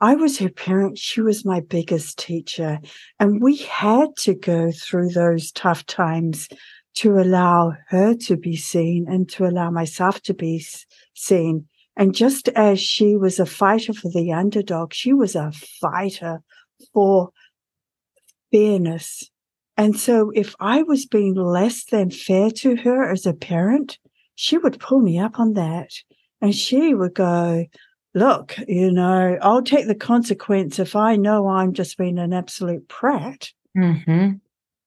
I 0.00 0.14
was 0.14 0.38
her 0.38 0.50
parent. 0.50 0.98
She 0.98 1.22
was 1.22 1.44
my 1.44 1.60
biggest 1.60 2.18
teacher. 2.18 2.80
And 3.18 3.40
we 3.40 3.56
had 3.56 4.08
to 4.18 4.34
go 4.34 4.70
through 4.72 5.10
those 5.10 5.50
tough 5.52 5.86
times 5.86 6.48
to 6.96 7.18
allow 7.18 7.72
her 7.88 8.14
to 8.14 8.36
be 8.36 8.56
seen 8.56 9.06
and 9.08 9.28
to 9.30 9.46
allow 9.46 9.70
myself 9.70 10.20
to 10.22 10.34
be 10.34 10.64
seen. 11.14 11.66
And 11.96 12.14
just 12.14 12.48
as 12.50 12.80
she 12.80 13.16
was 13.16 13.38
a 13.38 13.46
fighter 13.46 13.94
for 13.94 14.10
the 14.10 14.32
underdog, 14.32 14.92
she 14.92 15.12
was 15.12 15.34
a 15.34 15.52
fighter 15.52 16.42
for 16.92 17.30
fairness. 18.52 19.30
And 19.76 19.98
so 19.98 20.30
if 20.34 20.54
I 20.60 20.82
was 20.82 21.06
being 21.06 21.34
less 21.34 21.84
than 21.84 22.10
fair 22.10 22.50
to 22.50 22.76
her 22.76 23.10
as 23.10 23.26
a 23.26 23.32
parent, 23.32 23.98
she 24.34 24.58
would 24.58 24.80
pull 24.80 25.00
me 25.00 25.18
up 25.18 25.38
on 25.38 25.54
that. 25.54 25.90
And 26.40 26.54
she 26.54 26.94
would 26.94 27.14
go, 27.14 27.64
look, 28.14 28.56
you 28.68 28.90
know, 28.92 29.38
I'll 29.40 29.62
take 29.62 29.86
the 29.86 29.94
consequence 29.94 30.78
if 30.78 30.94
I 30.94 31.16
know 31.16 31.48
I'm 31.48 31.72
just 31.72 31.98
being 31.98 32.18
an 32.18 32.32
absolute 32.32 32.88
prat. 32.88 33.50
Mm-hmm. 33.76 34.32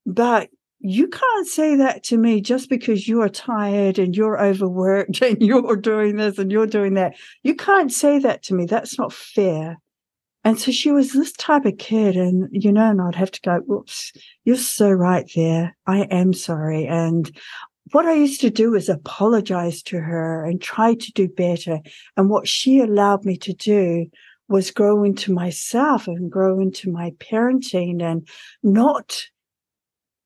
But 0.05 0.49
you 0.79 1.07
can't 1.07 1.47
say 1.47 1.75
that 1.75 2.03
to 2.03 2.17
me 2.17 2.39
just 2.39 2.69
because 2.69 3.07
you're 3.07 3.29
tired 3.29 3.99
and 3.99 4.15
you're 4.15 4.41
overworked 4.41 5.21
and 5.21 5.41
you're 5.41 5.75
doing 5.75 6.17
this 6.17 6.37
and 6.37 6.51
you're 6.51 6.67
doing 6.67 6.93
that. 6.93 7.15
You 7.43 7.55
can't 7.55 7.91
say 7.91 8.19
that 8.19 8.43
to 8.43 8.53
me. 8.53 8.65
That's 8.65 8.97
not 8.97 9.13
fair. 9.13 9.77
And 10.43 10.57
so 10.57 10.71
she 10.71 10.91
was 10.91 11.11
this 11.11 11.33
type 11.33 11.65
of 11.65 11.77
kid. 11.77 12.15
And, 12.15 12.47
you 12.51 12.71
know, 12.71 12.89
and 12.89 13.01
I'd 13.01 13.15
have 13.15 13.31
to 13.31 13.41
go, 13.41 13.57
whoops, 13.65 14.13
you're 14.45 14.55
so 14.55 14.89
right 14.89 15.29
there. 15.35 15.75
I 15.85 16.03
am 16.03 16.31
sorry. 16.31 16.85
And 16.87 17.29
what 17.91 18.05
I 18.05 18.13
used 18.13 18.41
to 18.41 18.49
do 18.49 18.75
is 18.75 18.89
apologize 18.89 19.81
to 19.83 19.99
her 19.99 20.45
and 20.45 20.61
try 20.61 20.95
to 20.95 21.11
do 21.13 21.27
better. 21.27 21.79
And 22.15 22.29
what 22.29 22.47
she 22.47 22.79
allowed 22.79 23.25
me 23.25 23.37
to 23.37 23.53
do 23.53 24.07
was 24.49 24.71
grow 24.71 25.03
into 25.03 25.31
myself 25.31 26.07
and 26.07 26.31
grow 26.31 26.59
into 26.59 26.91
my 26.91 27.11
parenting 27.19 28.01
and 28.01 28.27
not 28.63 29.21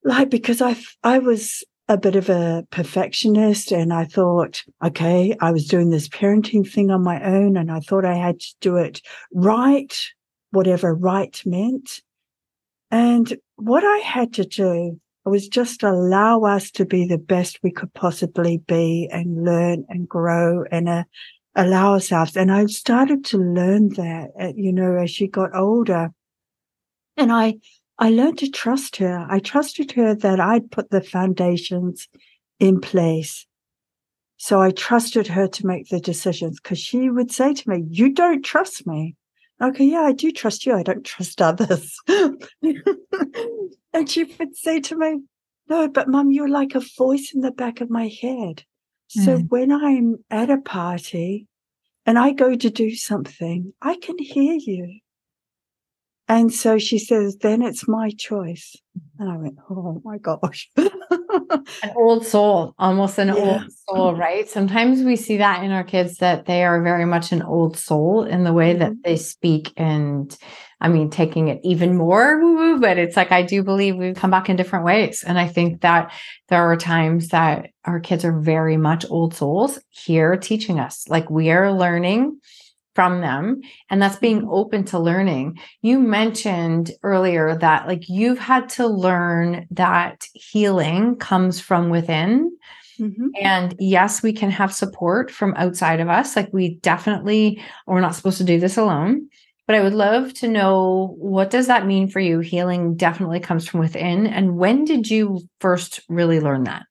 like 0.04 0.30
because 0.30 0.62
I 0.62 0.76
I 1.04 1.20
was 1.20 1.64
a 1.88 1.98
bit 1.98 2.16
of 2.16 2.30
a 2.30 2.66
perfectionist 2.72 3.72
and 3.72 3.92
I 3.94 4.06
thought, 4.06 4.64
okay, 4.84 5.36
I 5.42 5.52
was 5.52 5.68
doing 5.68 5.90
this 5.90 6.08
parenting 6.08 6.70
thing 6.70 6.90
on 6.90 7.04
my 7.04 7.22
own 7.22 7.58
and 7.58 7.72
I 7.72 7.82
thought 7.82 8.06
I 8.06 8.16
had 8.16 8.40
to 8.40 8.56
do 8.62 8.78
it 8.78 9.02
right, 9.34 9.94
whatever 10.52 10.96
right 10.96 11.42
meant. 11.46 12.02
And 12.92 13.38
what 13.58 13.84
I 13.84 13.98
had 13.98 14.34
to 14.36 14.46
do 14.46 15.02
was 15.30 15.48
just 15.48 15.84
allow 15.84 16.42
us 16.42 16.72
to 16.72 16.86
be 16.86 17.06
the 17.06 17.18
best 17.18 17.60
we 17.62 17.72
could 17.72 17.94
possibly 17.94 18.58
be 18.58 19.08
and 19.12 19.44
learn 19.44 19.86
and 19.88 20.10
grow 20.10 20.64
and 20.72 20.90
uh, 20.90 21.04
allow 21.56 21.94
ourselves. 21.94 22.36
And 22.36 22.52
I 22.52 22.66
started 22.66 23.24
to 23.26 23.38
learn 23.38 23.90
that, 23.90 24.32
uh, 24.40 24.52
you 24.56 24.74
know, 24.74 24.96
as 24.96 25.12
she 25.12 25.28
got 25.28 25.56
older. 25.56 26.10
And 27.18 27.32
I, 27.32 27.60
I 28.00 28.10
learned 28.10 28.40
to 28.40 28.50
trust 28.50 28.96
her. 28.98 29.28
I 29.30 29.40
trusted 29.40 29.92
her 29.92 30.16
that 30.16 30.40
I'd 30.40 30.72
put 30.72 30.90
the 30.90 31.02
foundations 31.02 32.08
in 32.60 32.80
place. 32.82 33.46
So 34.38 34.60
I 34.60 34.72
trusted 34.72 35.28
her 35.28 35.48
to 35.48 35.68
make 35.68 35.90
the 35.90 36.00
decisions 36.00 36.60
because 36.60 36.80
she 36.80 37.12
would 37.12 37.32
say 37.32 37.54
to 37.54 37.70
me, 37.70 37.86
You 37.90 38.12
don't 38.12 38.44
trust 38.44 38.88
me. 38.88 39.16
Okay, 39.62 39.86
yeah, 39.86 40.02
I 40.02 40.14
do 40.14 40.32
trust 40.32 40.66
you. 40.66 40.74
I 40.74 40.82
don't 40.82 41.06
trust 41.06 41.40
others. 41.44 41.96
and 43.94 44.10
she 44.10 44.24
would 44.24 44.56
say 44.56 44.80
to 44.82 44.96
me, 44.98 45.22
No, 45.70 45.88
but 45.88 46.08
mum, 46.08 46.32
you're 46.32 46.50
like 46.50 46.76
a 46.76 46.82
voice 46.98 47.32
in 47.34 47.42
the 47.42 47.52
back 47.52 47.82
of 47.82 47.90
my 47.90 48.08
head. 48.22 48.64
So 49.08 49.40
mm. 49.40 49.50
when 49.50 49.72
I'm 49.72 50.24
at 50.30 50.50
a 50.50 50.58
party 50.58 51.48
and 52.06 52.18
I 52.18 52.32
go 52.32 52.56
to 52.56 52.70
do 52.70 52.96
something, 52.96 53.74
I 53.82 53.98
can 53.98 54.18
hear 54.18 54.54
you. 54.54 55.00
And 56.28 56.54
so 56.54 56.78
she 56.78 56.98
says, 56.98 57.36
then 57.42 57.62
it's 57.62 57.90
my 57.90 58.12
choice. 58.12 58.74
And 59.20 59.30
I 59.30 59.36
went, 59.36 59.58
oh 59.70 60.02
my 60.06 60.18
gosh. 60.18 60.70
an 61.84 61.94
old 61.96 62.26
soul, 62.26 62.74
almost 62.78 63.18
an 63.18 63.30
yeah. 63.30 63.36
old 63.36 63.62
soul, 63.90 64.16
right? 64.16 64.50
Sometimes 64.50 65.02
we 65.02 65.16
see 65.16 65.38
that 65.38 65.64
in 65.64 65.72
our 65.72 65.84
kids 65.84 66.18
that 66.18 66.46
they 66.46 66.64
are 66.64 66.82
very 66.82 67.06
much 67.06 67.32
an 67.32 67.42
old 67.42 67.78
soul 67.78 68.24
in 68.24 68.44
the 68.44 68.54
way 68.54 68.74
that 68.74 68.92
mm-hmm. 68.92 69.02
they 69.04 69.18
speak. 69.18 69.74
And 69.78 70.36
I 70.80 70.90
mean, 70.90 71.10
taking 71.10 71.48
it 71.48 71.62
even 71.64 71.96
more 71.96 72.40
but 72.82 72.98
it's 72.98 73.16
like, 73.16 73.32
I 73.32 73.44
do 73.44 73.64
believe 73.64 73.96
we've 73.96 74.16
come 74.16 74.32
back 74.32 74.50
in 74.50 74.56
different 74.56 74.86
ways. 74.86 75.24
And 75.24 75.40
I 75.40 75.48
think 75.48 75.82
that 75.82 76.12
there 76.50 76.64
are 76.64 76.76
times 76.76 77.30
that 77.30 77.70
our 77.86 78.00
kids 78.00 78.26
are 78.26 78.38
very 78.38 78.76
much 78.76 79.06
old 79.10 79.36
souls 79.36 79.80
here 79.90 80.36
teaching 80.36 80.80
us, 80.80 81.08
like 81.08 81.30
we 81.30 81.52
are 81.52 81.72
learning 81.72 82.40
from 82.94 83.22
them 83.22 83.62
and 83.90 84.02
that's 84.02 84.18
being 84.18 84.42
mm-hmm. 84.42 84.52
open 84.52 84.84
to 84.86 85.00
learning. 85.00 85.60
You 85.82 86.00
mentioned 86.00 86.92
earlier 87.04 87.56
that 87.58 87.88
like 87.88 88.10
you've 88.10 88.40
had 88.40 88.70
to 88.70 88.88
learn 88.88 89.68
that 89.72 90.26
healing 90.34 91.16
comes 91.16 91.60
from 91.60 91.90
within. 91.90 92.58
Mm-hmm. 93.00 93.30
and 93.42 93.74
yes 93.80 94.22
we 94.22 94.32
can 94.32 94.52
have 94.52 94.72
support 94.72 95.32
from 95.32 95.56
outside 95.56 96.02
of 96.02 96.10
us. 96.10 96.36
Like 96.36 96.50
we 96.54 96.76
definitely 96.82 97.60
we're 97.88 98.02
not 98.02 98.14
supposed 98.14 98.38
to 98.38 98.44
do 98.44 98.60
this 98.60 98.78
alone 98.78 99.28
but 99.72 99.76
i 99.76 99.82
would 99.82 99.94
love 99.94 100.34
to 100.34 100.50
know 100.50 101.16
what 101.18 101.50
does 101.50 101.68
that 101.68 101.88
mean 101.88 102.10
for 102.10 102.20
you? 102.20 102.42
Healing 102.42 102.96
definitely 102.96 103.40
comes 103.40 103.68
from 103.68 103.80
within. 103.80 104.28
And 104.28 104.58
when 104.58 104.84
did 104.84 105.10
you 105.10 105.42
first 105.62 106.02
really 106.10 106.42
learn 106.42 106.66
that? 106.66 106.84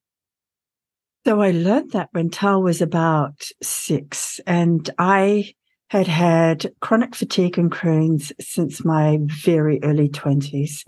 So 1.27 1.43
I 1.43 1.51
learned 1.51 1.91
that 1.93 2.09
when 2.13 2.31
Tahl 2.31 2.63
was 2.63 2.81
about 2.81 3.43
six, 3.63 4.41
and 4.47 4.89
I 4.99 5.53
had 5.90 6.07
had 6.07 6.72
chronic 6.81 7.16
fatigue 7.16 7.59
and 7.59 7.70
Crohn's 7.70 8.33
since 8.40 8.85
my 8.85 9.18
very 9.22 9.81
early 9.83 10.09
20s. 10.09 10.85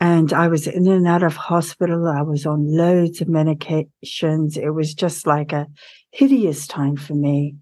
And 0.00 0.32
I 0.32 0.46
was 0.46 0.68
in 0.68 0.86
and 0.86 1.06
out 1.06 1.24
of 1.24 1.34
hospital. 1.34 2.06
I 2.06 2.22
was 2.22 2.46
on 2.46 2.64
loads 2.64 3.20
of 3.20 3.26
medications. 3.26 4.56
It 4.56 4.70
was 4.70 4.94
just 4.94 5.26
like 5.26 5.52
a 5.52 5.66
hideous 6.12 6.68
time 6.68 6.96
for 6.96 7.14
me. 7.14 7.56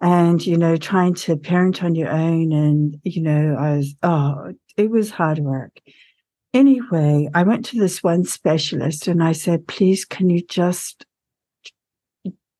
And, 0.00 0.44
you 0.44 0.58
know, 0.58 0.76
trying 0.76 1.14
to 1.14 1.36
parent 1.36 1.84
on 1.84 1.94
your 1.94 2.10
own. 2.10 2.52
And, 2.52 3.00
you 3.04 3.22
know, 3.22 3.56
I 3.58 3.76
was, 3.76 3.94
oh, 4.02 4.54
it 4.76 4.90
was 4.90 5.10
hard 5.10 5.38
work. 5.38 5.80
Anyway, 6.52 7.28
I 7.32 7.44
went 7.44 7.64
to 7.66 7.78
this 7.78 8.02
one 8.02 8.24
specialist 8.24 9.06
and 9.06 9.22
I 9.22 9.32
said, 9.32 9.68
please, 9.68 10.04
can 10.04 10.30
you 10.30 10.42
just 10.44 11.06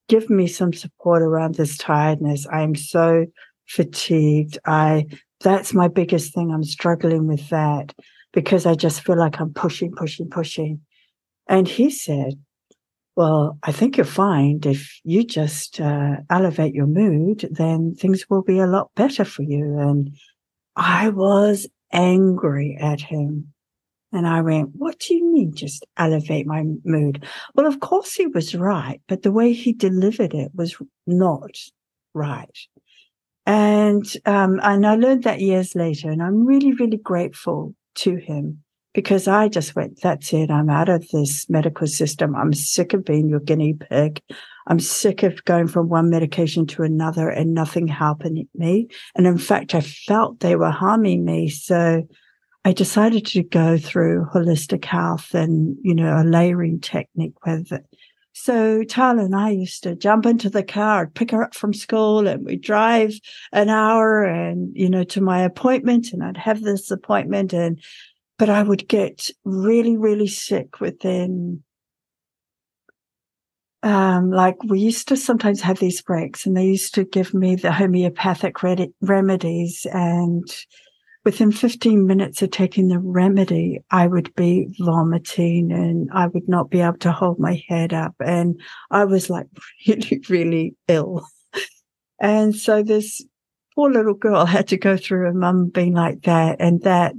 give 0.08 0.30
me 0.30 0.46
some 0.46 0.72
support 0.72 1.22
around 1.22 1.56
this 1.56 1.76
tiredness? 1.76 2.46
I'm 2.52 2.76
so 2.76 3.26
fatigued. 3.66 4.58
I 4.66 5.06
that's 5.40 5.74
my 5.74 5.88
biggest 5.88 6.34
thing. 6.34 6.50
I'm 6.50 6.64
struggling 6.64 7.26
with 7.26 7.48
that 7.50 7.94
because 8.32 8.66
I 8.66 8.74
just 8.74 9.02
feel 9.02 9.18
like 9.18 9.40
I'm 9.40 9.52
pushing, 9.52 9.92
pushing, 9.92 10.28
pushing. 10.28 10.80
And 11.48 11.68
he 11.68 11.90
said, 11.90 12.34
Well, 13.16 13.58
I 13.62 13.72
think 13.72 13.96
you're 13.96 14.06
fine. 14.06 14.60
If 14.64 15.00
you 15.04 15.24
just 15.24 15.80
uh, 15.80 16.16
elevate 16.30 16.74
your 16.74 16.86
mood, 16.86 17.48
then 17.50 17.94
things 17.94 18.28
will 18.28 18.42
be 18.42 18.58
a 18.58 18.66
lot 18.66 18.90
better 18.96 19.24
for 19.24 19.42
you. 19.42 19.78
And 19.78 20.16
I 20.76 21.10
was 21.10 21.66
angry 21.92 22.76
at 22.80 23.00
him. 23.00 23.52
And 24.12 24.26
I 24.26 24.40
went, 24.40 24.70
What 24.74 24.98
do 24.98 25.14
you 25.14 25.32
mean, 25.32 25.54
just 25.54 25.84
elevate 25.98 26.46
my 26.46 26.64
mood? 26.84 27.24
Well, 27.54 27.66
of 27.66 27.80
course 27.80 28.14
he 28.14 28.26
was 28.26 28.54
right, 28.54 29.00
but 29.08 29.22
the 29.22 29.32
way 29.32 29.52
he 29.52 29.72
delivered 29.72 30.34
it 30.34 30.52
was 30.54 30.76
not 31.06 31.56
right. 32.14 32.58
And 33.46 34.04
um, 34.24 34.58
and 34.62 34.86
I 34.86 34.96
learned 34.96 35.24
that 35.24 35.40
years 35.40 35.74
later, 35.74 36.10
and 36.10 36.22
I'm 36.22 36.46
really, 36.46 36.72
really 36.72 36.96
grateful 36.96 37.74
to 37.96 38.16
him 38.16 38.64
because 38.94 39.28
I 39.28 39.48
just 39.48 39.74
went, 39.74 40.00
that's 40.00 40.32
it. 40.32 40.50
I'm 40.50 40.70
out 40.70 40.88
of 40.88 41.06
this 41.08 41.50
medical 41.50 41.86
system. 41.86 42.34
I'm 42.34 42.52
sick 42.54 42.94
of 42.94 43.04
being 43.04 43.28
your 43.28 43.40
guinea 43.40 43.74
pig. 43.74 44.22
I'm 44.66 44.78
sick 44.78 45.22
of 45.24 45.44
going 45.44 45.66
from 45.66 45.88
one 45.88 46.08
medication 46.08 46.66
to 46.68 46.84
another 46.84 47.28
and 47.28 47.52
nothing 47.52 47.88
helping 47.88 48.48
me. 48.54 48.88
And 49.14 49.26
in 49.26 49.36
fact, 49.36 49.74
I 49.74 49.80
felt 49.80 50.40
they 50.40 50.56
were 50.56 50.70
harming 50.70 51.24
me. 51.24 51.50
So 51.50 52.04
I 52.64 52.72
decided 52.72 53.26
to 53.26 53.42
go 53.42 53.76
through 53.76 54.26
holistic 54.32 54.86
health 54.86 55.34
and, 55.34 55.76
you 55.82 55.94
know, 55.94 56.16
a 56.16 56.24
layering 56.24 56.80
technique 56.80 57.44
with 57.44 57.72
it 57.72 57.84
so 58.34 58.82
Tahl 58.82 59.20
and 59.20 59.34
I 59.34 59.50
used 59.50 59.84
to 59.84 59.94
jump 59.94 60.26
into 60.26 60.50
the 60.50 60.64
car, 60.64 61.06
pick 61.06 61.30
her 61.30 61.44
up 61.44 61.54
from 61.54 61.72
school, 61.72 62.26
and 62.26 62.44
we 62.44 62.56
drive 62.56 63.14
an 63.52 63.68
hour 63.68 64.24
and, 64.24 64.72
you 64.74 64.90
know, 64.90 65.04
to 65.04 65.20
my 65.20 65.40
appointment, 65.40 66.12
and 66.12 66.22
I'd 66.22 66.36
have 66.36 66.62
this 66.62 66.90
appointment 66.90 67.52
and 67.52 67.80
but 68.36 68.50
I 68.50 68.64
would 68.64 68.88
get 68.88 69.30
really, 69.44 69.96
really 69.96 70.26
sick 70.26 70.80
within 70.80 71.62
um, 73.84 74.30
like 74.30 74.56
we 74.64 74.80
used 74.80 75.08
to 75.08 75.16
sometimes 75.16 75.60
have 75.60 75.78
these 75.78 76.00
breaks 76.00 76.46
and 76.46 76.56
they 76.56 76.64
used 76.64 76.94
to 76.94 77.04
give 77.04 77.34
me 77.34 77.54
the 77.54 77.70
homeopathic 77.70 78.56
remedies 79.02 79.86
and 79.92 80.44
within 81.24 81.50
15 81.50 82.06
minutes 82.06 82.42
of 82.42 82.50
taking 82.50 82.88
the 82.88 82.98
remedy, 82.98 83.80
I 83.90 84.06
would 84.06 84.34
be 84.34 84.68
vomiting 84.78 85.72
and 85.72 86.10
I 86.12 86.26
would 86.26 86.48
not 86.48 86.70
be 86.70 86.80
able 86.80 86.98
to 86.98 87.12
hold 87.12 87.38
my 87.38 87.62
head 87.68 87.92
up. 87.92 88.14
And 88.24 88.60
I 88.90 89.04
was 89.04 89.30
like 89.30 89.46
really, 89.86 90.22
really 90.28 90.74
ill. 90.88 91.26
And 92.20 92.54
so 92.54 92.82
this 92.82 93.22
poor 93.74 93.90
little 93.90 94.14
girl 94.14 94.44
had 94.46 94.68
to 94.68 94.76
go 94.76 94.96
through 94.96 95.20
her 95.20 95.34
mum 95.34 95.68
being 95.68 95.94
like 95.94 96.22
that. 96.22 96.56
And 96.60 96.82
that 96.82 97.14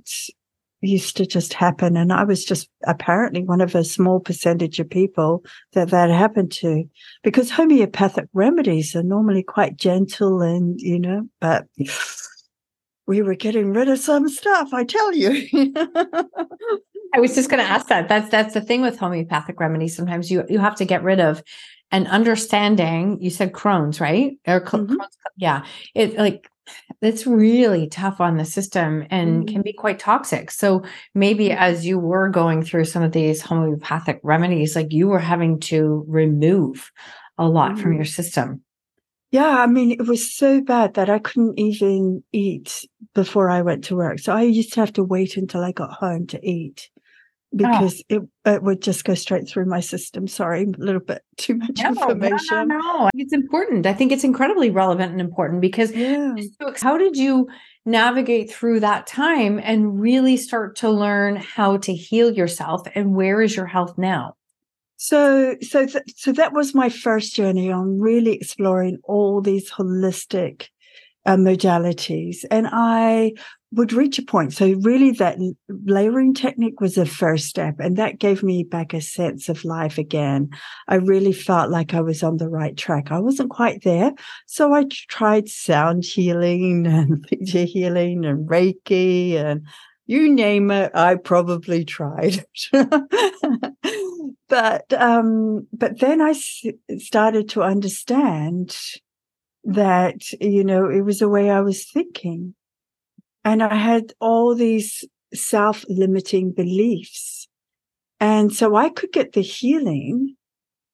used 0.82 1.18
to 1.18 1.26
just 1.26 1.54
happen. 1.54 1.98
And 1.98 2.14
I 2.14 2.24
was 2.24 2.46
just 2.46 2.70
apparently 2.86 3.44
one 3.44 3.62
of 3.62 3.74
a 3.74 3.84
small 3.84 4.20
percentage 4.20 4.80
of 4.80 4.90
people 4.90 5.44
that 5.74 5.90
that 5.90 6.12
happened 6.12 6.52
to 6.54 6.84
because 7.24 7.50
homeopathic 7.50 8.26
remedies 8.34 8.96
are 8.96 9.04
normally 9.04 9.42
quite 9.42 9.78
gentle 9.78 10.42
and, 10.42 10.80
you 10.80 11.00
know, 11.00 11.28
but 11.42 11.66
we 13.08 13.22
were 13.22 13.36
getting 13.36 13.74
rid 13.74 13.90
of 13.90 14.00
some 14.00 14.28
stuff, 14.30 14.70
I 14.74 14.84
tell 14.84 15.14
you. 15.14 15.48
I 17.14 17.20
was 17.20 17.36
just 17.36 17.50
going 17.50 17.64
to 17.64 17.70
ask 17.70 17.88
that. 17.88 18.10
That's 18.10 18.30
that's 18.30 18.54
the 18.54 18.62
thing 18.62 18.82
with 18.82 19.00
homeopathic 19.00 19.60
remedies. 19.60 19.96
Sometimes 19.96 20.30
you 20.30 20.44
you 20.50 20.60
have 20.60 20.76
to 20.76 20.86
get 20.86 21.04
rid 21.04 21.20
of 21.20 21.42
and 21.92 22.08
understanding 22.08 23.18
you 23.22 23.30
said 23.30 23.54
Crohn's, 23.54 24.02
right? 24.02 24.34
Or 24.46 24.60
mm-hmm. 24.60 24.96
Crohn's, 24.96 25.18
yeah. 25.38 25.64
It 25.94 26.18
like 26.18 26.50
it's 27.02 27.28
really 27.28 27.88
tough 27.88 28.20
on 28.20 28.38
the 28.38 28.46
system 28.46 29.06
and 29.10 29.44
mm-hmm. 29.44 29.54
can 29.54 29.62
be 29.62 29.72
quite 29.72 30.00
toxic. 30.00 30.52
So 30.52 30.84
maybe 31.14 31.50
mm-hmm. 31.50 31.64
as 31.64 31.86
you 31.86 32.00
were 32.00 32.28
going 32.28 32.64
through 32.64 32.86
some 32.86 33.04
of 33.04 33.14
these 33.14 33.42
homeopathic 33.42 34.20
remedies, 34.24 34.76
like 34.76 34.92
you 34.92 35.08
were 35.08 35.20
having 35.20 35.60
to 35.62 36.04
remove 36.08 36.92
a 37.38 37.48
lot 37.48 37.74
mm-hmm. 37.74 37.82
from 37.82 37.94
your 37.94 38.06
system. 38.06 38.65
Yeah, 39.36 39.58
I 39.58 39.68
mean, 39.68 39.92
it 39.92 40.08
was 40.08 40.34
so 40.34 40.62
bad 40.62 40.94
that 40.94 41.10
I 41.10 41.20
couldn't 41.20 41.60
even 41.60 42.24
eat 42.32 42.88
before 43.14 43.50
I 43.50 43.64
went 43.64 43.84
to 43.86 43.98
work. 43.98 44.20
So 44.20 44.34
I 44.34 44.44
used 44.44 44.72
to 44.74 44.80
have 44.80 44.94
to 44.94 45.04
wait 45.04 45.36
until 45.36 45.62
I 45.62 45.74
got 45.74 45.92
home 45.92 46.26
to 46.28 46.40
eat 46.42 46.90
ah. 46.90 47.00
because 47.52 48.02
oh. 48.10 48.16
it, 48.16 48.22
it 48.54 48.64
would 48.64 48.82
just 48.82 49.04
go 49.04 49.14
straight 49.14 49.46
through 49.46 49.66
my 49.66 49.82
system. 49.82 50.26
Sorry, 50.26 50.64
a 50.64 50.82
little 50.82 51.02
bit 51.02 51.22
too 51.38 51.56
much 51.56 51.82
no, 51.84 51.90
information. 51.90 52.40
No, 52.50 52.64
no, 52.64 52.78
no. 52.78 53.10
It's 53.14 53.34
important. 53.34 53.86
I 53.86 53.94
think 53.94 54.14
it's 54.14 54.24
incredibly 54.24 54.70
relevant 54.70 55.12
and 55.12 55.20
important 55.20 55.60
because 55.60 55.92
yeah. 55.92 56.34
how 56.82 56.98
did 56.98 57.18
you 57.18 57.50
navigate 57.86 58.50
through 58.50 58.80
that 58.80 59.06
time 59.06 59.60
and 59.62 60.00
really 60.00 60.38
start 60.38 60.78
to 60.78 60.90
learn 60.90 61.36
how 61.36 61.76
to 61.80 61.94
heal 61.94 62.32
yourself 62.32 62.88
and 62.96 63.14
where 63.14 63.42
is 63.42 63.54
your 63.54 63.66
health 63.66 63.98
now? 63.98 64.36
So, 64.98 65.56
so, 65.62 65.86
th- 65.86 66.04
so 66.16 66.32
that 66.34 66.54
was 66.54 66.74
my 66.74 66.90
first 66.90 67.36
journey 67.36 67.72
on 67.72 68.00
really 68.00 68.34
exploring 68.34 68.98
all 69.04 69.42
these 69.42 69.70
holistic 69.70 70.68
uh, 71.26 71.36
modalities. 71.36 72.46
And 72.52 72.68
I 72.72 73.34
would 73.76 73.92
reach 73.92 74.18
a 74.18 74.24
point. 74.24 74.54
So 74.54 74.74
really 74.82 75.12
that 75.12 75.38
layering 75.68 76.34
technique 76.34 76.80
was 76.80 76.96
the 76.96 77.06
first 77.06 77.48
step. 77.48 77.76
And 77.80 77.98
that 77.98 78.20
gave 78.20 78.42
me 78.42 78.64
back 78.64 78.94
a 78.94 79.02
sense 79.02 79.50
of 79.50 79.66
life 79.66 79.98
again. 79.98 80.50
I 80.88 80.96
really 80.96 81.34
felt 81.34 81.70
like 81.70 81.94
I 81.94 82.00
was 82.02 82.24
on 82.24 82.38
the 82.38 82.48
right 82.48 82.78
track. 82.78 83.12
I 83.12 83.20
wasn't 83.20 83.50
quite 83.50 83.84
there. 83.84 84.14
So 84.46 84.74
I 84.74 84.86
tried 85.10 85.50
sound 85.50 86.06
healing 86.06 86.88
and 86.88 87.22
picture 87.24 87.66
healing 87.66 88.24
and 88.26 88.48
Reiki 88.48 89.34
and 89.36 89.66
you 90.08 90.32
name 90.32 90.72
it. 90.72 90.92
I 90.94 91.16
probably 91.16 91.86
tried. 91.86 92.46
it. 92.74 93.74
but, 94.50 94.94
um, 94.94 95.68
but 95.74 96.00
then 96.00 96.22
I 96.22 96.32
s- 96.32 96.66
started 96.98 97.50
to 97.50 97.64
understand 97.64 98.76
that, 99.64 100.32
you 100.40 100.64
know, 100.64 100.90
it 100.90 101.02
was 101.02 101.20
the 101.20 101.30
way 101.30 101.50
I 101.50 101.62
was 101.62 101.90
thinking 101.90 102.56
and 103.46 103.62
I 103.64 103.76
had 103.76 104.14
all 104.20 104.56
these 104.56 105.06
self 105.34 105.86
limiting 105.88 106.52
beliefs. 106.52 107.48
And 108.20 108.54
so 108.54 108.76
I 108.76 108.90
could 108.90 109.12
get 109.12 109.34
the 109.34 109.42
healing. 109.42 110.36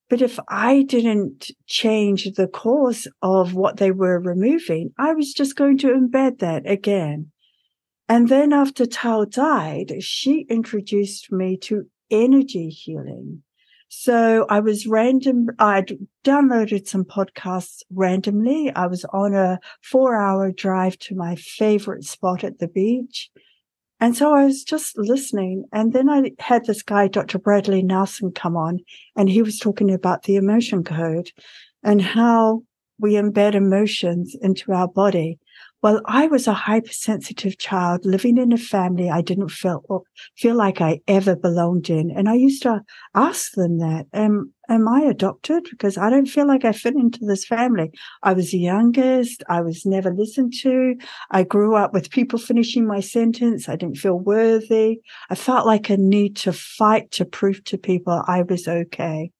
But 0.10 0.22
if 0.22 0.38
I 0.50 0.84
didn't 0.84 1.52
change 1.68 2.26
the 2.34 2.48
cause 2.48 3.08
of 3.22 3.54
what 3.54 3.78
they 3.78 3.92
were 3.92 4.20
removing, 4.20 4.92
I 4.98 5.14
was 5.14 5.34
just 5.34 5.56
going 5.56 5.78
to 5.80 5.88
embed 5.88 6.40
that 6.40 6.70
again. 6.70 7.31
And 8.10 8.30
then 8.30 8.52
after 8.52 8.86
Tahl 8.86 9.26
died, 9.26 10.04
she 10.04 10.42
introduced 10.50 11.32
me 11.32 11.58
to 11.58 11.88
energy 12.10 12.70
healing. 12.70 13.44
So 13.94 14.46
I 14.50 14.62
was 14.62 14.88
random. 14.88 15.50
I'd 15.60 15.98
downloaded 16.24 16.88
some 16.88 17.04
podcasts 17.04 17.82
randomly. 17.94 18.72
I 18.74 18.88
was 18.88 19.04
on 19.12 19.34
a 19.34 19.60
four 19.82 20.16
hour 20.16 20.52
drive 20.52 20.98
to 21.00 21.16
my 21.16 21.36
favorite 21.36 22.06
spot 22.06 22.46
at 22.46 22.60
the 22.60 22.70
beach. 22.70 23.30
And 24.00 24.16
so 24.16 24.34
I 24.34 24.46
was 24.46 24.64
just 24.64 24.98
listening. 24.98 25.66
And 25.74 25.92
then 25.92 26.10
I 26.10 26.32
had 26.40 26.66
this 26.66 26.82
guy, 26.82 27.08
Dr. 27.08 27.38
Bradley 27.38 27.84
Nelson, 27.84 28.32
come 28.32 28.56
on, 28.56 28.80
and 29.16 29.30
he 29.30 29.42
was 29.42 29.60
talking 29.60 29.94
about 29.94 30.24
the 30.24 30.38
emotion 30.38 30.84
code 30.86 31.32
and 31.84 32.02
how 32.02 32.64
we 32.98 33.14
embed 33.14 33.56
emotions 33.56 34.36
into 34.42 34.72
our 34.72 34.88
body. 34.88 35.38
Well, 35.84 36.02
I 36.06 36.28
was 36.28 36.48
a 36.48 36.54
hypersensitive 36.54 37.58
child 37.58 38.06
living 38.06 38.38
in 38.38 38.52
a 38.52 38.58
family 38.58 39.10
I 39.10 39.22
didn't 39.22 39.50
feel 39.50 39.84
feel 40.38 40.56
like 40.56 40.80
I 40.82 41.02
ever 41.08 41.36
belonged 41.36 41.90
in, 41.90 42.10
and 42.12 42.28
I 42.30 42.34
used 42.36 42.62
to 42.64 42.82
ask 43.16 43.54
them 43.54 43.78
that, 43.80 44.06
"Am 44.14 44.54
am 44.70 44.88
I 44.88 45.02
adopted? 45.02 45.66
Because 45.70 45.98
I 45.98 46.10
don't 46.10 46.28
feel 46.28 46.48
like 46.48 46.66
I 46.66 46.72
fit 46.72 46.96
into 46.96 47.26
this 47.26 47.46
family." 47.46 47.92
I 48.24 48.34
was 48.34 48.52
the 48.52 48.58
youngest. 48.60 49.44
I 49.50 49.62
was 49.62 49.86
never 49.86 50.12
listened 50.14 50.54
to. 50.62 50.96
I 51.32 51.44
grew 51.44 51.76
up 51.76 51.94
with 51.94 52.10
people 52.12 52.40
finishing 52.40 52.86
my 52.88 53.00
sentence. 53.00 53.70
I 53.70 53.76
didn't 53.76 53.98
feel 53.98 54.20
worthy. 54.20 55.02
I 55.30 55.36
felt 55.36 55.66
like 55.68 55.90
a 55.90 55.98
need 55.98 56.36
to 56.38 56.54
fight 56.54 57.12
to 57.12 57.26
prove 57.26 57.64
to 57.66 57.78
people 57.78 58.24
I 58.28 58.42
was 58.44 58.68
okay. 58.68 59.32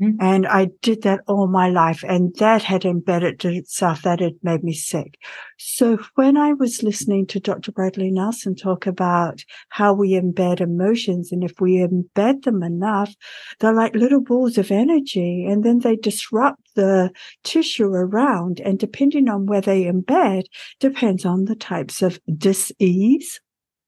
Mm-hmm. 0.00 0.16
And 0.20 0.46
I 0.46 0.68
did 0.80 1.02
that 1.02 1.20
all 1.26 1.46
my 1.46 1.68
life. 1.68 2.02
And 2.08 2.34
that 2.36 2.62
had 2.62 2.84
embedded 2.84 3.44
itself, 3.44 4.02
that 4.02 4.20
had 4.20 4.34
made 4.42 4.64
me 4.64 4.72
sick. 4.72 5.18
So 5.58 5.98
when 6.14 6.36
I 6.36 6.54
was 6.54 6.82
listening 6.82 7.26
to 7.28 7.40
Dr. 7.40 7.70
Bradley 7.70 8.10
Nelson 8.10 8.54
talk 8.54 8.86
about 8.86 9.44
how 9.68 9.92
we 9.92 10.12
embed 10.12 10.60
emotions, 10.60 11.32
and 11.32 11.44
if 11.44 11.60
we 11.60 11.76
embed 11.76 12.44
them 12.44 12.62
enough, 12.62 13.14
they're 13.58 13.74
like 13.74 13.94
little 13.94 14.22
balls 14.22 14.56
of 14.56 14.70
energy, 14.70 15.44
and 15.46 15.64
then 15.64 15.80
they 15.80 15.96
disrupt 15.96 16.62
the 16.74 17.10
tissue 17.44 17.88
around. 17.88 18.60
And 18.60 18.78
depending 18.78 19.28
on 19.28 19.46
where 19.46 19.60
they 19.60 19.84
embed, 19.84 20.44
depends 20.78 21.26
on 21.26 21.44
the 21.44 21.56
types 21.56 22.00
of 22.00 22.18
disease 22.38 23.40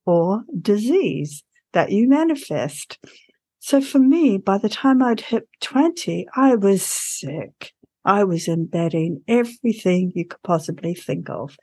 or 0.05 0.43
disease 0.61 1.43
that 1.73 1.91
you 1.91 2.09
manifest. 2.09 2.99
So 3.65 3.81
for 3.81 4.01
me, 4.01 4.39
by 4.39 4.59
the 4.59 4.69
time 4.69 5.05
I'd 5.05 5.21
hit 5.21 5.49
20, 5.61 6.27
I 6.35 6.57
was 6.57 6.83
sick. 6.85 7.73
I 8.05 8.25
was 8.25 8.49
embedding 8.49 9.23
everything 9.29 10.11
you 10.17 10.27
could 10.27 10.43
possibly 10.43 10.95
think 10.95 11.31
of. 11.31 11.57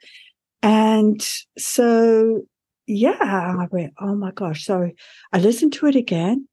And 0.62 1.20
so, 1.58 2.40
yeah, 2.86 3.18
I 3.20 3.66
went, 3.70 3.92
oh 4.00 4.14
my 4.14 4.30
gosh. 4.30 4.64
So 4.64 4.90
I 5.34 5.38
listened 5.40 5.74
to 5.74 5.88
it 5.88 5.94
again. 5.94 6.48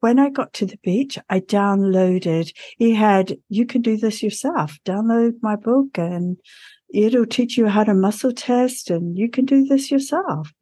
When 0.00 0.18
I 0.18 0.30
got 0.30 0.52
to 0.54 0.66
the 0.66 0.78
beach, 0.82 1.16
I 1.30 1.40
downloaded, 1.40 2.52
he 2.76 2.92
had, 2.92 3.36
you 3.48 3.66
can 3.66 3.82
do 3.82 3.96
this 3.96 4.20
yourself. 4.20 4.78
Download 4.84 5.34
my 5.42 5.54
book 5.54 5.96
and 5.96 6.38
it'll 6.92 7.24
teach 7.24 7.56
you 7.56 7.68
how 7.68 7.84
to 7.84 7.94
muscle 7.94 8.32
test 8.32 8.90
and 8.90 9.16
you 9.16 9.30
can 9.30 9.44
do 9.44 9.64
this 9.64 9.92
yourself. 9.92 10.52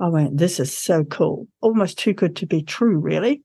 I 0.00 0.08
went, 0.08 0.38
this 0.38 0.58
is 0.58 0.74
so 0.74 1.04
cool. 1.04 1.46
Almost 1.60 1.98
too 1.98 2.14
good 2.14 2.36
to 2.36 2.46
be 2.46 2.62
true, 2.62 2.96
really. 2.96 3.42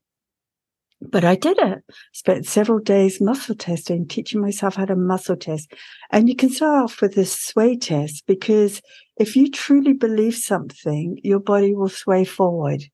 But 1.00 1.24
I 1.24 1.36
did 1.36 1.58
it. 1.58 1.78
Spent 2.12 2.46
several 2.46 2.80
days 2.80 3.20
muscle 3.20 3.54
testing, 3.54 4.06
teaching 4.06 4.40
myself 4.40 4.76
how 4.76 4.84
to 4.86 4.96
muscle 4.96 5.36
test. 5.36 5.72
And 6.10 6.28
you 6.28 6.34
can 6.34 6.50
start 6.50 6.84
off 6.84 7.00
with 7.00 7.14
this 7.14 7.32
sway 7.32 7.76
test 7.76 8.24
because 8.26 8.82
if 9.16 9.36
you 9.36 9.50
truly 9.50 9.92
believe 9.92 10.34
something, 10.34 11.18
your 11.22 11.38
body 11.38 11.74
will 11.74 11.88
sway 11.88 12.24
forward. 12.24 12.84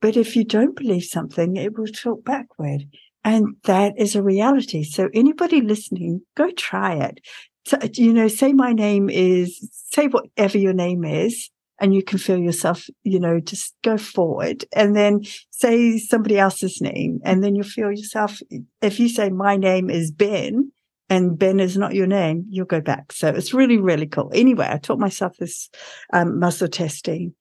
But 0.00 0.16
if 0.16 0.34
you 0.34 0.44
don't 0.44 0.76
believe 0.76 1.04
something, 1.04 1.56
it 1.56 1.78
will 1.78 1.86
tilt 1.86 2.24
backward. 2.24 2.84
And 3.22 3.56
that 3.64 3.94
is 3.98 4.14
a 4.14 4.22
reality. 4.22 4.82
So 4.84 5.08
anybody 5.12 5.60
listening, 5.60 6.22
go 6.36 6.50
try 6.52 6.94
it. 6.94 7.20
So, 7.66 7.78
you 7.94 8.12
know, 8.12 8.28
say 8.28 8.52
my 8.52 8.72
name 8.72 9.10
is, 9.10 9.68
say 9.72 10.06
whatever 10.06 10.56
your 10.56 10.74
name 10.74 11.04
is 11.04 11.50
and 11.78 11.94
you 11.94 12.02
can 12.02 12.18
feel 12.18 12.38
yourself, 12.38 12.86
you 13.02 13.20
know, 13.20 13.38
just 13.40 13.74
go 13.84 13.98
forward 13.98 14.64
and 14.74 14.96
then 14.96 15.20
say 15.50 15.98
somebody 15.98 16.38
else's 16.38 16.80
name. 16.80 17.20
And 17.24 17.44
then 17.44 17.54
you 17.54 17.62
feel 17.62 17.90
yourself, 17.90 18.40
if 18.80 18.98
you 18.98 19.08
say, 19.08 19.28
my 19.28 19.56
name 19.56 19.90
is 19.90 20.10
Ben 20.10 20.72
and 21.10 21.38
Ben 21.38 21.60
is 21.60 21.76
not 21.76 21.94
your 21.94 22.06
name, 22.06 22.46
you'll 22.48 22.66
go 22.66 22.80
back. 22.80 23.12
So 23.12 23.28
it's 23.28 23.52
really, 23.52 23.78
really 23.78 24.06
cool. 24.06 24.30
Anyway, 24.34 24.66
I 24.68 24.78
taught 24.78 24.98
myself 24.98 25.36
this 25.36 25.68
um, 26.12 26.38
muscle 26.38 26.68
testing. 26.68 27.34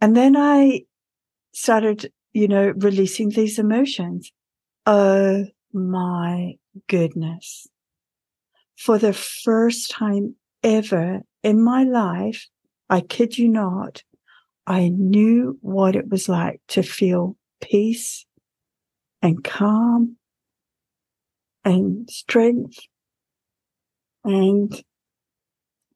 And 0.00 0.16
then 0.16 0.36
I 0.36 0.82
started, 1.52 2.12
you 2.32 2.48
know, 2.48 2.72
releasing 2.76 3.30
these 3.30 3.58
emotions. 3.58 4.32
Oh 4.86 5.46
my 5.72 6.54
goodness. 6.88 7.68
For 8.76 8.98
the 8.98 9.12
first 9.12 9.90
time 9.90 10.34
ever 10.62 11.20
in 11.42 11.62
my 11.62 11.84
life, 11.84 12.46
I 12.90 13.00
kid 13.00 13.38
you 13.38 13.48
not, 13.48 14.02
I 14.66 14.88
knew 14.88 15.58
what 15.60 15.96
it 15.96 16.08
was 16.08 16.28
like 16.28 16.60
to 16.68 16.82
feel 16.82 17.36
peace 17.60 18.26
and 19.22 19.42
calm 19.42 20.16
and 21.64 22.08
strength. 22.10 22.78
And 24.24 24.82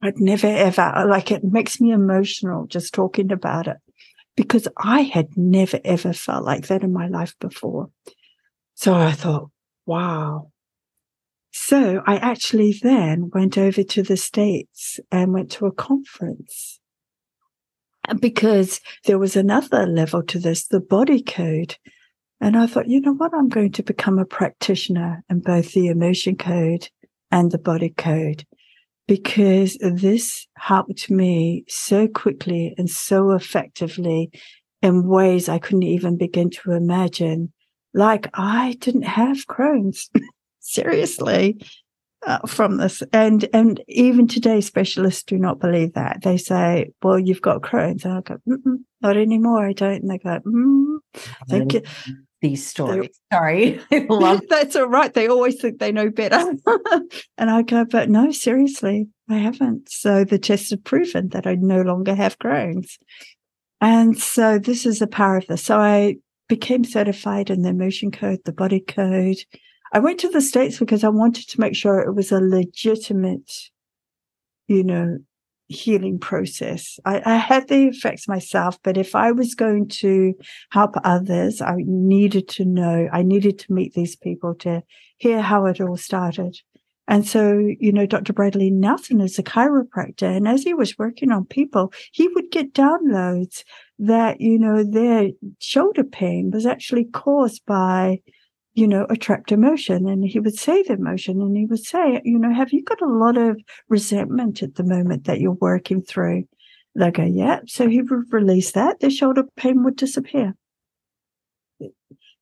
I'd 0.03 0.19
never 0.19 0.47
ever, 0.47 1.05
like, 1.07 1.31
it 1.31 1.45
makes 1.45 1.81
me 1.81 1.93
emotional 1.93 2.67
just 2.67 2.93
talking 2.93 3.31
about 3.31 3.69
it 3.69 3.77
because 4.37 4.67
I 4.77 5.03
had 5.03 5.37
never 5.37 5.81
ever 5.85 6.13
felt 6.13 6.45
like 6.45 6.67
that 6.69 6.83
in 6.83 6.93
my 6.93 7.09
life 7.09 7.35
before. 7.39 7.91
So 8.75 8.95
I 8.95 9.13
thought, 9.13 9.51
wow. 9.87 10.51
So 11.53 12.03
I 12.07 12.17
actually 12.17 12.75
then 12.83 13.31
went 13.33 13.59
over 13.59 13.83
to 13.83 14.03
the 14.03 14.17
States 14.17 14.99
and 15.11 15.33
went 15.33 15.51
to 15.53 15.67
a 15.67 15.73
conference 15.73 16.81
because 18.21 18.81
there 19.05 19.19
was 19.19 19.37
another 19.37 19.87
level 19.87 20.23
to 20.25 20.39
this, 20.39 20.67
the 20.67 20.81
body 20.81 21.23
code. 21.23 21.77
And 22.41 22.57
I 22.57 22.67
thought, 22.67 22.89
you 22.89 23.01
know 23.01 23.15
what? 23.15 23.33
I'm 23.35 23.49
going 23.49 23.73
to 23.73 23.83
become 23.83 24.19
a 24.19 24.25
practitioner 24.25 25.23
in 25.31 25.41
both 25.41 25.73
the 25.73 25.89
emotion 25.89 26.37
code 26.37 26.89
and 27.31 27.51
the 27.51 27.59
body 27.59 27.91
code 27.91 28.45
because 29.07 29.77
this 29.81 30.47
helped 30.57 31.11
me 31.11 31.65
so 31.69 32.09
quickly 32.09 32.75
and 32.79 32.89
so 32.89 33.33
effectively 33.33 34.31
in 34.81 35.07
ways 35.07 35.49
I 35.49 35.59
couldn't 35.59 35.83
even 35.85 36.17
begin 36.17 36.51
to 36.51 36.73
imagine. 36.73 37.53
Like 37.95 38.29
I 38.35 38.77
didn't 38.81 39.03
have 39.03 39.47
Crohn's, 39.47 40.11
seriously, 40.61 41.61
uh, 42.27 42.39
from 42.47 42.77
this. 42.77 43.03
And 43.13 43.49
and 43.53 43.83
even 43.89 44.27
today, 44.29 44.61
specialists 44.61 45.23
do 45.23 45.39
not 45.39 45.61
believe 45.61 45.95
that. 45.95 46.23
They 46.23 46.37
say, 46.37 46.93
"Well, 47.03 47.19
you've 47.19 47.43
got 47.43 47.63
Crohn's," 47.63 48.05
and 48.05 48.15
I 48.15 48.21
go, 48.21 48.39
"Not 49.01 49.17
anymore. 49.17 49.67
I 49.67 49.73
don't." 49.73 50.03
And 50.03 50.11
they 50.11 50.19
go, 50.19 50.41
mm, 50.41 50.99
"Thank 51.49 51.75
you." 51.75 51.83
These 52.41 52.67
stories. 52.67 53.21
Sorry, 53.33 53.81
I 53.93 54.07
love. 54.09 54.43
That's 54.49 54.75
all 54.75 54.89
right. 54.89 55.13
They 55.13 55.29
always 55.29 55.61
think 55.61 55.79
they 55.79 55.93
know 55.93 56.11
better, 56.11 56.55
and 57.39 57.51
I 57.51 57.63
go, 57.63 57.85
"But 57.85 58.11
no, 58.11 58.31
seriously, 58.33 59.09
I 59.29 59.37
haven't." 59.37 59.91
So 59.91 60.25
the 60.25 60.39
tests 60.39 60.71
have 60.71 60.85
proven 60.85 61.29
that 61.29 61.47
I 61.47 61.55
no 61.55 61.83
longer 61.83 62.15
have 62.15 62.39
Crohn's. 62.39 62.99
And 63.81 64.17
so 64.17 64.61
this 64.61 64.87
is 64.87 65.01
the 65.01 65.09
power 65.09 65.39
of 65.39 65.47
this. 65.49 65.65
So 65.65 65.79
I 65.79 66.17
became 66.49 66.85
certified 66.85 67.51
in 67.51 67.63
the 67.63 67.71
emotion 67.71 68.13
code, 68.13 68.39
the 68.45 68.53
body 68.53 68.79
code. 68.79 69.39
I 69.93 69.99
went 69.99 70.21
to 70.21 70.29
the 70.29 70.41
States 70.41 70.79
because 70.79 71.05
I 71.05 71.09
wanted 71.09 71.49
to 71.49 71.61
make 71.61 71.77
sure 71.77 72.01
it 72.01 72.15
was 72.15 72.33
a 72.33 72.41
legitimate, 72.41 73.53
you 74.67 74.83
know, 74.83 75.19
healing 75.69 76.19
process. 76.19 76.99
I, 77.05 77.23
I, 77.25 77.37
had 77.37 77.69
the 77.69 77.89
effects 77.89 78.29
myself, 78.29 78.79
but 78.83 78.97
if 78.97 79.15
I 79.15 79.33
was 79.33 79.55
going 79.55 79.89
to 79.89 80.35
help 80.71 80.95
others, 81.05 81.61
I 81.61 81.77
needed 81.79 82.49
to 82.51 82.65
know, 82.65 83.09
I 83.13 83.23
needed 83.23 83.59
to 83.61 83.73
meet 83.73 83.95
these 83.95 84.17
people 84.17 84.55
to 84.57 84.83
hear 85.19 85.41
how 85.41 85.67
it 85.67 85.81
all 85.81 85.97
started. 85.97 86.57
And 87.09 87.27
so, 87.27 87.59
you 87.81 87.93
know, 87.93 88.07
Dr. 88.07 88.33
Bradley 88.33 88.71
Nelson 88.71 89.21
is 89.21 89.39
a 89.39 89.43
chiropractor. 89.43 90.35
And 90.37 90.47
as 90.47 90.63
he 90.63 90.73
was 90.73 90.99
working 90.99 91.33
on 91.33 91.45
people, 91.47 91.93
he 92.13 92.29
would 92.29 92.51
get 92.51 92.75
downloads 92.75 93.65
that, 93.99 94.41
you 94.41 94.59
know, 94.59 94.85
their 94.85 95.29
shoulder 95.59 96.05
pain 96.05 96.51
was 96.53 96.65
actually 96.65 97.05
caused 97.05 97.67
by, 97.67 98.21
you 98.75 98.87
know, 98.87 99.07
a 99.11 99.17
trapped 99.17 99.53
emotion. 99.53 100.09
And 100.09 100.25
he 100.25 100.41
would 100.41 100.59
say 100.59 100.83
the 100.83 100.95
emotion 100.95 101.41
and 101.41 101.57
he 101.57 101.67
would 101.67 101.85
say, 101.85 102.21
you 102.25 102.39
know, 102.39 102.53
have 102.53 102.73
you 102.73 102.83
got 102.83 103.03
a 103.03 103.07
lot 103.07 103.37
of 103.37 103.61
resentment 103.89 104.63
at 104.63 104.77
the 104.77 104.85
moment 104.85 105.25
that 105.25 105.41
you're 105.41 105.53
working 105.53 106.03
through? 106.03 106.45
They 106.95 107.11
go, 107.11 107.25
yeah. 107.25 107.61
So 107.67 107.89
he 107.89 108.03
would 108.03 108.33
release 108.33 108.73
that. 108.73 109.01
The 109.01 109.11
shoulder 109.11 109.45
pain 109.57 109.83
would 109.85 109.97
disappear 109.97 110.55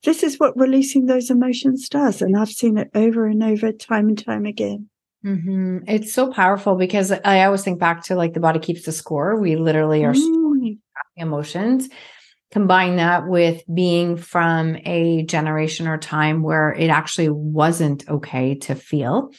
this 0.05 0.23
is 0.23 0.39
what 0.39 0.57
releasing 0.57 1.07
those 1.07 1.31
emotions 1.31 1.89
does. 1.89 2.23
And 2.23 2.37
I've 2.37 2.49
seen 2.49 2.79
it 2.79 2.91
over 2.95 3.27
and 3.27 3.43
over, 3.43 3.73
time 3.73 4.09
and 4.09 4.25
time 4.25 4.47
again. 4.47 4.89
Mm-hmm. 5.25 5.79
It's 5.87 6.15
so 6.15 6.33
powerful 6.33 6.77
because 6.77 7.13
I 7.13 7.45
always 7.45 7.63
think 7.63 7.79
back 7.79 8.05
to 8.05 8.15
like 8.15 8.33
the 8.33 8.41
body 8.41 8.59
keeps 8.59 8.85
the 8.85 8.93
score. 8.93 9.39
We 9.39 9.57
literally 9.57 10.05
are 10.05 10.15
mm. 10.15 10.79
emotions. 11.17 11.89
Combine 12.51 12.97
that 12.97 13.29
with 13.29 13.63
being 13.73 14.17
from 14.17 14.77
a 14.85 15.23
generation 15.25 15.87
or 15.87 15.99
time 15.99 16.43
where 16.43 16.73
it 16.73 16.89
actually 16.89 17.29
wasn't 17.29 18.09
okay 18.09 18.57
to 18.57 18.75
feel. 18.75 19.31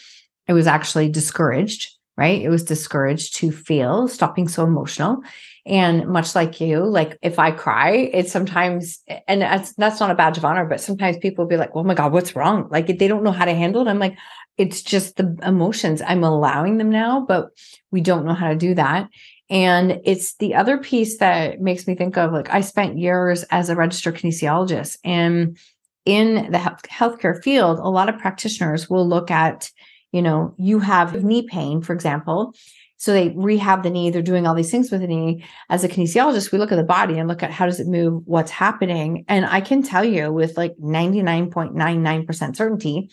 It 0.47 0.53
was 0.53 0.65
actually 0.65 1.09
discouraged, 1.09 1.89
right? 2.17 2.41
It 2.41 2.49
was 2.49 2.63
discouraged 2.63 3.35
to 3.37 3.51
feel, 3.51 4.07
stopping 4.07 4.47
so 4.47 4.63
emotional. 4.63 5.23
And 5.65 6.07
much 6.07 6.35
like 6.35 6.59
you, 6.59 6.85
like 6.85 7.17
if 7.21 7.37
I 7.37 7.51
cry, 7.51 7.91
it's 7.91 8.31
sometimes, 8.31 8.99
and 9.27 9.41
that's 9.41 9.73
that's 9.75 9.99
not 9.99 10.09
a 10.09 10.15
badge 10.15 10.37
of 10.37 10.45
honor, 10.45 10.65
but 10.65 10.81
sometimes 10.81 11.17
people 11.17 11.43
will 11.45 11.49
be 11.49 11.57
like, 11.57 11.69
"Oh 11.75 11.83
my 11.83 11.93
god, 11.93 12.13
what's 12.13 12.35
wrong?" 12.35 12.67
Like 12.71 12.87
they 12.87 13.07
don't 13.07 13.23
know 13.23 13.31
how 13.31 13.45
to 13.45 13.53
handle 13.53 13.85
it. 13.85 13.89
I'm 13.89 13.99
like, 13.99 14.17
it's 14.57 14.81
just 14.81 15.17
the 15.17 15.37
emotions. 15.43 16.01
I'm 16.01 16.23
allowing 16.23 16.77
them 16.77 16.89
now, 16.89 17.25
but 17.27 17.49
we 17.91 18.01
don't 18.01 18.25
know 18.25 18.33
how 18.33 18.49
to 18.49 18.55
do 18.55 18.73
that. 18.75 19.09
And 19.51 20.01
it's 20.03 20.35
the 20.37 20.55
other 20.55 20.77
piece 20.79 21.17
that 21.17 21.61
makes 21.61 21.85
me 21.85 21.93
think 21.93 22.17
of 22.17 22.31
like 22.31 22.49
I 22.49 22.61
spent 22.61 22.97
years 22.97 23.43
as 23.51 23.69
a 23.69 23.75
registered 23.75 24.15
kinesiologist, 24.15 24.97
and 25.03 25.57
in 26.05 26.51
the 26.51 26.57
healthcare 26.57 27.43
field, 27.43 27.77
a 27.77 27.89
lot 27.89 28.09
of 28.09 28.17
practitioners 28.17 28.89
will 28.89 29.07
look 29.07 29.29
at, 29.29 29.69
you 30.11 30.23
know, 30.23 30.55
you 30.57 30.79
have 30.79 31.23
knee 31.23 31.47
pain, 31.47 31.83
for 31.83 31.93
example 31.93 32.55
so 33.01 33.13
they 33.13 33.29
rehab 33.29 33.81
the 33.81 33.89
knee. 33.89 34.11
They're 34.11 34.21
doing 34.21 34.45
all 34.45 34.53
these 34.53 34.69
things 34.69 34.91
with 34.91 35.01
the 35.01 35.07
knee. 35.07 35.43
As 35.71 35.83
a 35.83 35.89
kinesiologist, 35.89 36.51
we 36.51 36.59
look 36.59 36.71
at 36.71 36.75
the 36.75 36.83
body 36.83 37.17
and 37.17 37.27
look 37.27 37.41
at 37.41 37.49
how 37.49 37.65
does 37.65 37.79
it 37.79 37.87
move, 37.87 38.21
what's 38.27 38.51
happening. 38.51 39.25
And 39.27 39.43
I 39.43 39.59
can 39.59 39.81
tell 39.81 40.03
you 40.03 40.31
with 40.31 40.55
like 40.55 40.75
99.99% 40.77 42.55
certainty 42.55 43.09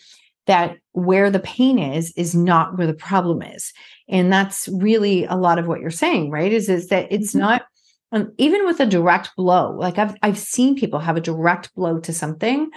that 0.49 0.77
where 0.93 1.29
the 1.29 1.39
pain 1.39 1.77
is, 1.77 2.11
is 2.17 2.33
not 2.33 2.77
where 2.77 2.87
the 2.87 2.93
problem 2.93 3.41
is. 3.41 3.71
And 4.07 4.33
that's 4.33 4.67
really 4.67 5.25
a 5.25 5.35
lot 5.35 5.59
of 5.59 5.67
what 5.67 5.79
you're 5.79 5.91
saying, 5.91 6.31
right? 6.31 6.51
Is, 6.51 6.67
is 6.69 6.87
that 6.87 7.07
it's 7.11 7.29
mm-hmm. 7.29 7.39
not 7.39 7.65
um, 8.11 8.33
even 8.39 8.65
with 8.65 8.79
a 8.79 8.87
direct 8.87 9.29
blow, 9.37 9.71
like 9.77 9.99
I've 9.99 10.15
I've 10.23 10.39
seen 10.39 10.75
people 10.75 10.97
have 10.97 11.15
a 11.15 11.21
direct 11.21 11.75
blow 11.75 11.99
to 11.99 12.11
something 12.11 12.71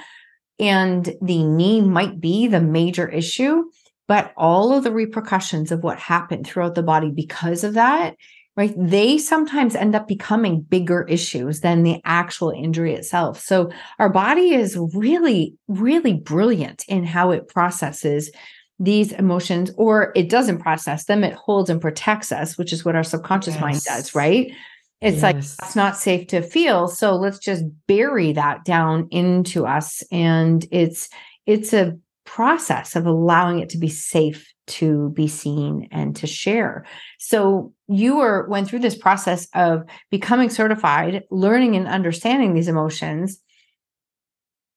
and 0.59 1.17
the 1.23 1.43
knee 1.43 1.81
might 1.81 2.21
be 2.21 2.47
the 2.47 2.61
major 2.61 3.09
issue 3.09 3.65
but 4.09 4.35
all 4.37 4.75
of 4.75 4.85
the 4.85 4.93
repercussions 4.93 5.73
of 5.73 5.83
what 5.83 5.99
happened 5.99 6.47
throughout 6.47 6.75
the 6.75 6.83
body 6.83 7.11
because 7.11 7.65
of 7.65 7.75
that 7.75 8.15
right 8.57 8.75
they 8.77 9.19
sometimes 9.19 9.75
end 9.75 9.95
up 9.95 10.07
becoming 10.07 10.61
bigger 10.61 11.03
issues 11.09 11.61
than 11.61 11.83
the 11.83 12.01
actual 12.05 12.51
injury 12.51 12.95
itself 12.95 13.41
so 13.41 13.71
our 13.99 14.09
body 14.09 14.55
is 14.55 14.79
really 14.95 15.55
really 15.69 16.15
brilliant 16.15 16.85
in 16.88 17.05
how 17.05 17.31
it 17.31 17.49
processes 17.49 18.31
these 18.79 19.12
emotions 19.12 19.71
or 19.77 20.12
it 20.17 20.29
doesn't 20.29 20.59
process 20.59 21.05
them 21.05 21.25
it 21.25 21.35
holds 21.35 21.71
and 21.71 21.81
protects 21.81 22.33
us 22.33 22.59
which 22.59 22.73
is 22.73 22.85
what 22.85 22.97
our 22.97 23.05
subconscious 23.05 23.55
yes. 23.55 23.61
mind 23.61 23.81
does 23.83 24.15
right 24.15 24.53
it's 25.01 25.17
yes. 25.17 25.23
like 25.23 25.37
it's 25.37 25.77
not 25.77 25.97
safe 25.97 26.27
to 26.27 26.43
feel 26.43 26.88
so 26.88 27.15
let's 27.17 27.38
just 27.38 27.65
bury 27.87 28.33
that 28.33 28.65
down 28.65 29.09
into 29.11 29.67
us 29.67 30.03
and 30.11 30.67
it's 30.71 31.09
it's 31.47 31.73
a 31.73 31.97
process 32.25 32.95
of 32.95 33.07
allowing 33.07 33.59
it 33.59 33.69
to 33.69 33.79
be 33.79 33.88
safe 33.88 34.53
to 34.67 35.11
be 35.11 35.27
seen 35.27 35.88
and 35.91 36.15
to 36.17 36.27
share. 36.27 36.87
So 37.19 37.73
you 37.95 38.17
were 38.17 38.49
went 38.49 38.69
through 38.69 38.81
this 38.81 38.97
process 38.97 39.47
of 39.55 39.85
becoming 40.11 40.51
certified, 40.51 41.23
learning 41.31 41.77
and 41.77 41.89
understanding 41.89 42.55
these 42.55 42.69
emotions. 42.69 43.41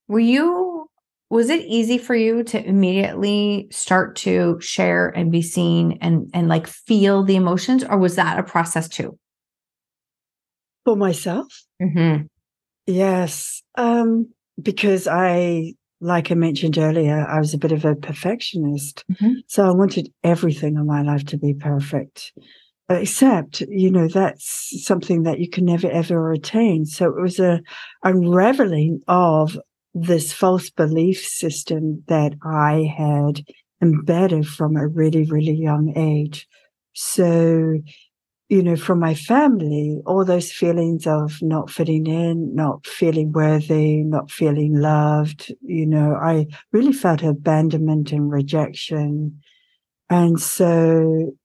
Were 0.08 0.20
you 0.20 0.90
was 1.30 1.50
it 1.50 1.66
easy 1.66 1.98
for 1.98 2.16
you 2.16 2.44
to 2.44 2.64
immediately 2.64 3.68
start 3.72 4.16
to 4.16 4.60
share 4.62 5.10
and 5.10 5.32
be 5.32 5.42
seen 5.42 5.98
and 6.02 6.30
and 6.34 6.48
like 6.48 6.68
feel 6.68 7.24
the 7.24 7.36
emotions 7.36 7.84
or 7.84 7.98
was 7.98 8.16
that 8.16 8.40
a 8.40 8.44
process 8.44 8.88
too? 8.88 9.18
For 10.86 10.96
myself? 10.96 11.48
Mm-hmm. 11.82 12.26
Yes. 12.86 13.64
Um 13.76 14.30
because 14.62 15.08
I 15.08 15.74
like 16.02 16.32
I 16.32 16.36
mentioned 16.36 16.78
earlier, 16.78 17.26
I 17.28 17.40
was 17.40 17.54
a 17.54 17.58
bit 17.58 17.72
of 17.72 17.86
a 17.86 17.96
perfectionist. 17.96 19.04
Mm-hmm. 19.12 19.34
So 19.48 19.68
I 19.68 19.72
wanted 19.72 20.12
everything 20.24 20.76
in 20.76 20.86
my 20.86 21.02
life 21.02 21.26
to 21.28 21.38
be 21.38 21.54
perfect. 21.54 22.34
Except, 22.88 23.62
you 23.62 23.90
know, 23.90 24.08
that's 24.08 24.86
something 24.86 25.24
that 25.24 25.40
you 25.40 25.50
can 25.50 25.66
never 25.66 25.90
ever 25.90 26.32
attain. 26.32 26.86
So 26.86 27.06
it 27.06 27.20
was 27.20 27.40
a 27.40 27.62
unraveling 28.04 29.02
of 29.08 29.58
this 29.96 30.32
false 30.32 30.70
belief 30.70 31.26
system 31.26 32.04
that 32.08 32.34
I 32.44 32.94
had 32.96 33.44
embedded 33.82 34.48
from 34.48 34.76
a 34.76 34.88
really, 34.88 35.24
really 35.24 35.56
young 35.56 35.94
age. 35.98 36.48
So 36.94 37.80
you 38.50 38.62
know, 38.62 38.76
from 38.76 39.00
my 39.00 39.16
family, 39.16 40.02
all 40.06 40.24
those 40.24 40.52
feelings 40.52 41.08
of 41.08 41.42
not 41.42 41.72
fitting 41.72 42.06
in, 42.06 42.54
not 42.54 42.86
feeling 42.86 43.32
worthy, 43.32 44.04
not 44.04 44.30
feeling 44.30 44.76
loved, 44.76 45.52
you 45.62 45.86
know, 45.86 46.14
I 46.14 46.46
really 46.72 46.94
felt 46.94 47.24
abandonment 47.24 48.12
and 48.12 48.32
rejection. 48.32 49.42
And 50.12 50.40
so, 50.40 51.36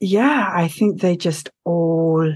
yeah, 0.00 0.50
I 0.52 0.68
think 0.68 1.00
they 1.00 1.16
just 1.16 1.50
all 1.64 2.32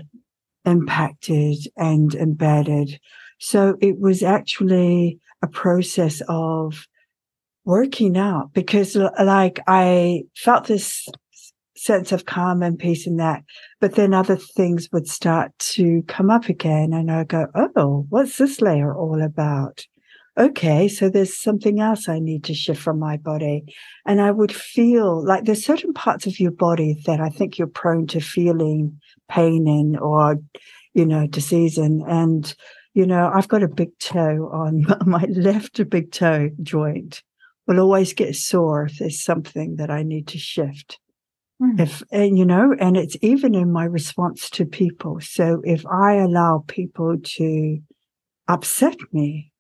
impacted 0.64 1.58
and 1.76 2.14
embedded. 2.14 2.98
So 3.38 3.76
it 3.80 3.98
was 3.98 4.22
actually 4.22 5.18
a 5.42 5.48
process 5.48 6.22
of 6.28 6.86
working 7.64 8.16
out 8.16 8.52
because 8.52 8.96
like 8.96 9.60
I 9.66 10.22
felt 10.36 10.66
this 10.66 11.06
sense 11.76 12.12
of 12.12 12.26
calm 12.26 12.62
and 12.62 12.78
peace 12.78 13.06
in 13.06 13.16
that. 13.16 13.42
But 13.80 13.96
then 13.96 14.14
other 14.14 14.36
things 14.36 14.88
would 14.92 15.08
start 15.08 15.56
to 15.58 16.02
come 16.06 16.30
up 16.30 16.48
again. 16.48 16.92
And 16.92 17.10
I 17.10 17.24
go, 17.24 17.46
oh, 17.54 18.06
what's 18.08 18.38
this 18.38 18.60
layer 18.60 18.94
all 18.94 19.20
about? 19.20 19.84
Okay, 20.38 20.88
so 20.88 21.10
there's 21.10 21.36
something 21.36 21.80
else 21.80 22.08
I 22.08 22.18
need 22.18 22.44
to 22.44 22.54
shift 22.54 22.80
from 22.80 22.98
my 22.98 23.18
body. 23.18 23.64
And 24.06 24.20
I 24.20 24.30
would 24.30 24.54
feel 24.54 25.22
like 25.24 25.44
there's 25.44 25.64
certain 25.64 25.92
parts 25.92 26.26
of 26.26 26.40
your 26.40 26.52
body 26.52 27.02
that 27.04 27.20
I 27.20 27.28
think 27.28 27.58
you're 27.58 27.66
prone 27.66 28.06
to 28.08 28.20
feeling 28.20 28.98
pain 29.28 29.68
in 29.68 29.98
or, 29.98 30.38
you 30.94 31.04
know, 31.04 31.26
disease 31.26 31.76
in. 31.76 32.02
And 32.08 32.54
you 32.94 33.06
know, 33.06 33.30
I've 33.32 33.48
got 33.48 33.62
a 33.62 33.68
big 33.68 33.98
toe 33.98 34.50
on 34.52 34.86
my 35.06 35.24
left 35.24 35.80
a 35.80 35.84
big 35.84 36.12
toe 36.12 36.50
joint 36.62 37.22
will 37.66 37.80
always 37.80 38.12
get 38.12 38.34
sore 38.34 38.86
if 38.86 38.98
there's 38.98 39.22
something 39.22 39.76
that 39.76 39.90
I 39.90 40.02
need 40.02 40.26
to 40.28 40.38
shift. 40.38 40.98
Mm. 41.62 41.80
If, 41.80 42.02
and 42.10 42.36
you 42.36 42.44
know, 42.44 42.74
and 42.78 42.96
it's 42.96 43.16
even 43.22 43.54
in 43.54 43.72
my 43.72 43.84
response 43.84 44.50
to 44.50 44.66
people. 44.66 45.20
So 45.20 45.62
if 45.64 45.86
I 45.86 46.14
allow 46.14 46.64
people 46.66 47.16
to 47.22 47.78
upset 48.48 48.96
me, 49.12 49.51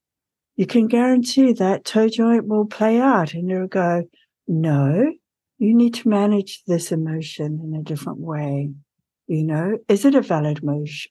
you 0.56 0.66
can 0.66 0.86
guarantee 0.86 1.52
that 1.54 1.84
toe 1.84 2.08
joint 2.08 2.46
will 2.46 2.66
play 2.66 3.00
out 3.00 3.34
and 3.34 3.50
it'll 3.50 3.66
go, 3.66 4.04
no, 4.46 5.12
you 5.58 5.74
need 5.74 5.94
to 5.94 6.08
manage 6.08 6.62
this 6.66 6.92
emotion 6.92 7.60
in 7.62 7.78
a 7.78 7.82
different 7.82 8.18
way. 8.18 8.70
You 9.28 9.44
know, 9.44 9.78
is 9.88 10.04
it 10.04 10.14
a 10.14 10.20
valid 10.20 10.60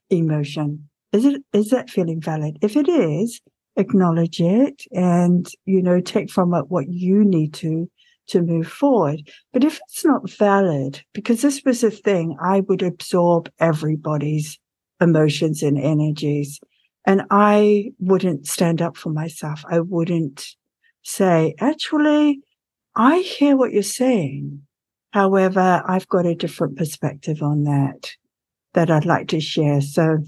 emotion? 0.09 0.89
Is 1.11 1.25
it, 1.25 1.41
is 1.53 1.69
that 1.69 1.89
feeling 1.89 2.21
valid? 2.21 2.57
If 2.61 2.75
it 2.75 2.87
is, 2.87 3.41
acknowledge 3.77 4.39
it 4.39 4.83
and, 4.91 5.47
you 5.65 5.81
know, 5.81 6.01
take 6.01 6.29
from 6.29 6.53
it 6.53 6.69
what 6.69 6.89
you 6.89 7.23
need 7.23 7.53
to, 7.55 7.89
to 8.27 8.41
move 8.41 8.67
forward. 8.67 9.29
But 9.53 9.63
if 9.63 9.79
it's 9.87 10.05
not 10.05 10.29
valid, 10.29 11.01
because 11.13 11.41
this 11.41 11.61
was 11.65 11.83
a 11.83 11.91
thing, 11.91 12.37
I 12.41 12.59
would 12.61 12.81
absorb 12.81 13.49
everybody's 13.59 14.59
emotions 14.99 15.63
and 15.63 15.77
energies. 15.77 16.59
And 17.05 17.23
I 17.31 17.91
wouldn't 17.99 18.47
stand 18.47 18.81
up 18.81 18.95
for 18.95 19.09
myself. 19.09 19.63
I 19.69 19.79
wouldn't 19.79 20.55
say, 21.03 21.55
actually, 21.59 22.41
I 22.95 23.19
hear 23.19 23.57
what 23.57 23.71
you're 23.71 23.83
saying. 23.83 24.61
However, 25.11 25.83
I've 25.85 26.07
got 26.07 26.25
a 26.25 26.35
different 26.35 26.77
perspective 26.77 27.41
on 27.41 27.63
that 27.63 28.11
that 28.73 28.89
I'd 28.89 29.05
like 29.05 29.27
to 29.29 29.41
share. 29.41 29.81
So, 29.81 30.19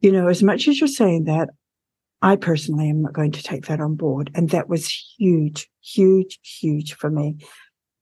you 0.00 0.12
know, 0.12 0.28
as 0.28 0.42
much 0.42 0.68
as 0.68 0.80
you're 0.80 0.88
saying 0.88 1.24
that, 1.24 1.48
I 2.20 2.36
personally 2.36 2.90
am 2.90 3.02
not 3.02 3.12
going 3.12 3.32
to 3.32 3.42
take 3.42 3.66
that 3.66 3.80
on 3.80 3.94
board. 3.94 4.30
And 4.34 4.50
that 4.50 4.68
was 4.68 4.88
huge, 5.18 5.68
huge, 5.80 6.38
huge 6.42 6.94
for 6.94 7.10
me. 7.10 7.36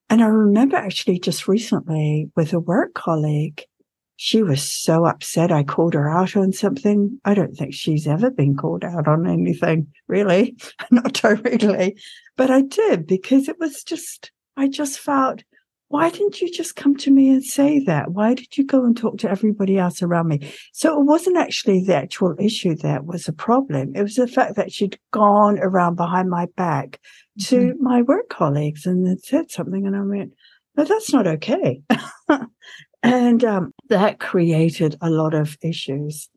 And 0.08 0.22
I 0.22 0.26
remember 0.26 0.76
actually 0.76 1.18
just 1.18 1.48
recently 1.48 2.30
with 2.36 2.52
a 2.52 2.60
work 2.60 2.94
colleague, 2.94 3.64
she 4.16 4.42
was 4.42 4.62
so 4.62 5.06
upset. 5.06 5.52
I 5.52 5.62
called 5.62 5.94
her 5.94 6.08
out 6.08 6.36
on 6.36 6.52
something. 6.52 7.20
I 7.24 7.34
don't 7.34 7.54
think 7.54 7.74
she's 7.74 8.06
ever 8.06 8.30
been 8.30 8.56
called 8.56 8.84
out 8.84 9.06
on 9.06 9.26
anything, 9.26 9.88
really, 10.08 10.56
not 10.90 11.12
directly, 11.12 11.96
but 12.36 12.50
I 12.50 12.62
did 12.62 13.06
because 13.06 13.48
it 13.48 13.58
was 13.60 13.82
just, 13.82 14.32
I 14.56 14.68
just 14.68 14.98
felt 14.98 15.42
why 15.88 16.10
didn't 16.10 16.40
you 16.40 16.50
just 16.50 16.74
come 16.74 16.96
to 16.96 17.12
me 17.12 17.30
and 17.30 17.44
say 17.44 17.78
that? 17.84 18.10
Why 18.10 18.34
did 18.34 18.56
you 18.58 18.64
go 18.64 18.84
and 18.84 18.96
talk 18.96 19.18
to 19.18 19.30
everybody 19.30 19.78
else 19.78 20.02
around 20.02 20.28
me? 20.28 20.52
So 20.72 21.00
it 21.00 21.04
wasn't 21.04 21.36
actually 21.36 21.84
the 21.84 21.94
actual 21.94 22.34
issue 22.40 22.74
that 22.76 23.06
was 23.06 23.28
a 23.28 23.32
problem. 23.32 23.94
It 23.94 24.02
was 24.02 24.16
the 24.16 24.26
fact 24.26 24.56
that 24.56 24.72
she'd 24.72 24.98
gone 25.12 25.58
around 25.60 25.94
behind 25.94 26.28
my 26.28 26.46
back 26.56 26.98
to 27.42 27.56
mm-hmm. 27.56 27.84
my 27.84 28.02
work 28.02 28.28
colleagues 28.28 28.84
and 28.84 29.20
said 29.20 29.50
something. 29.50 29.86
And 29.86 29.94
I 29.94 30.00
went, 30.00 30.32
no, 30.76 30.84
that's 30.84 31.12
not 31.12 31.26
okay. 31.28 31.82
and 33.06 33.44
um, 33.44 33.72
that 33.88 34.18
created 34.18 34.96
a 35.00 35.10
lot 35.10 35.34
of 35.34 35.56
issues 35.62 36.28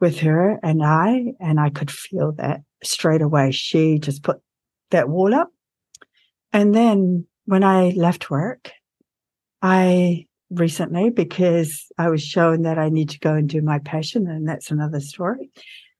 with 0.00 0.18
her 0.18 0.58
and 0.62 0.84
I. 0.84 1.32
And 1.40 1.60
I 1.60 1.70
could 1.70 1.90
feel 1.90 2.32
that 2.32 2.62
straight 2.82 3.22
away. 3.22 3.52
She 3.52 3.98
just 3.98 4.22
put 4.22 4.40
that 4.90 5.08
wall 5.08 5.32
up. 5.32 5.48
And 6.52 6.74
then 6.74 7.26
when 7.46 7.62
I 7.64 7.90
left 7.90 8.30
work, 8.30 8.72
I 9.62 10.26
recently, 10.50 11.10
because 11.10 11.86
I 11.98 12.10
was 12.10 12.22
shown 12.22 12.62
that 12.62 12.78
I 12.78 12.88
need 12.88 13.10
to 13.10 13.20
go 13.20 13.34
and 13.34 13.48
do 13.48 13.62
my 13.62 13.78
passion, 13.78 14.26
and 14.26 14.46
that's 14.46 14.70
another 14.70 15.00
story. 15.00 15.50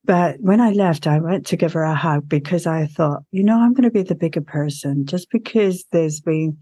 But 0.04 0.40
when 0.40 0.60
I 0.60 0.72
left, 0.72 1.06
I 1.06 1.20
went 1.20 1.46
to 1.46 1.56
give 1.56 1.72
her 1.74 1.84
a 1.84 1.94
hug 1.94 2.28
because 2.28 2.66
I 2.66 2.86
thought, 2.86 3.22
you 3.30 3.44
know, 3.44 3.60
I'm 3.60 3.72
going 3.72 3.84
to 3.84 3.90
be 3.90 4.02
the 4.02 4.16
bigger 4.16 4.40
person 4.40 5.06
just 5.06 5.30
because 5.30 5.84
there's 5.92 6.20
been 6.20 6.58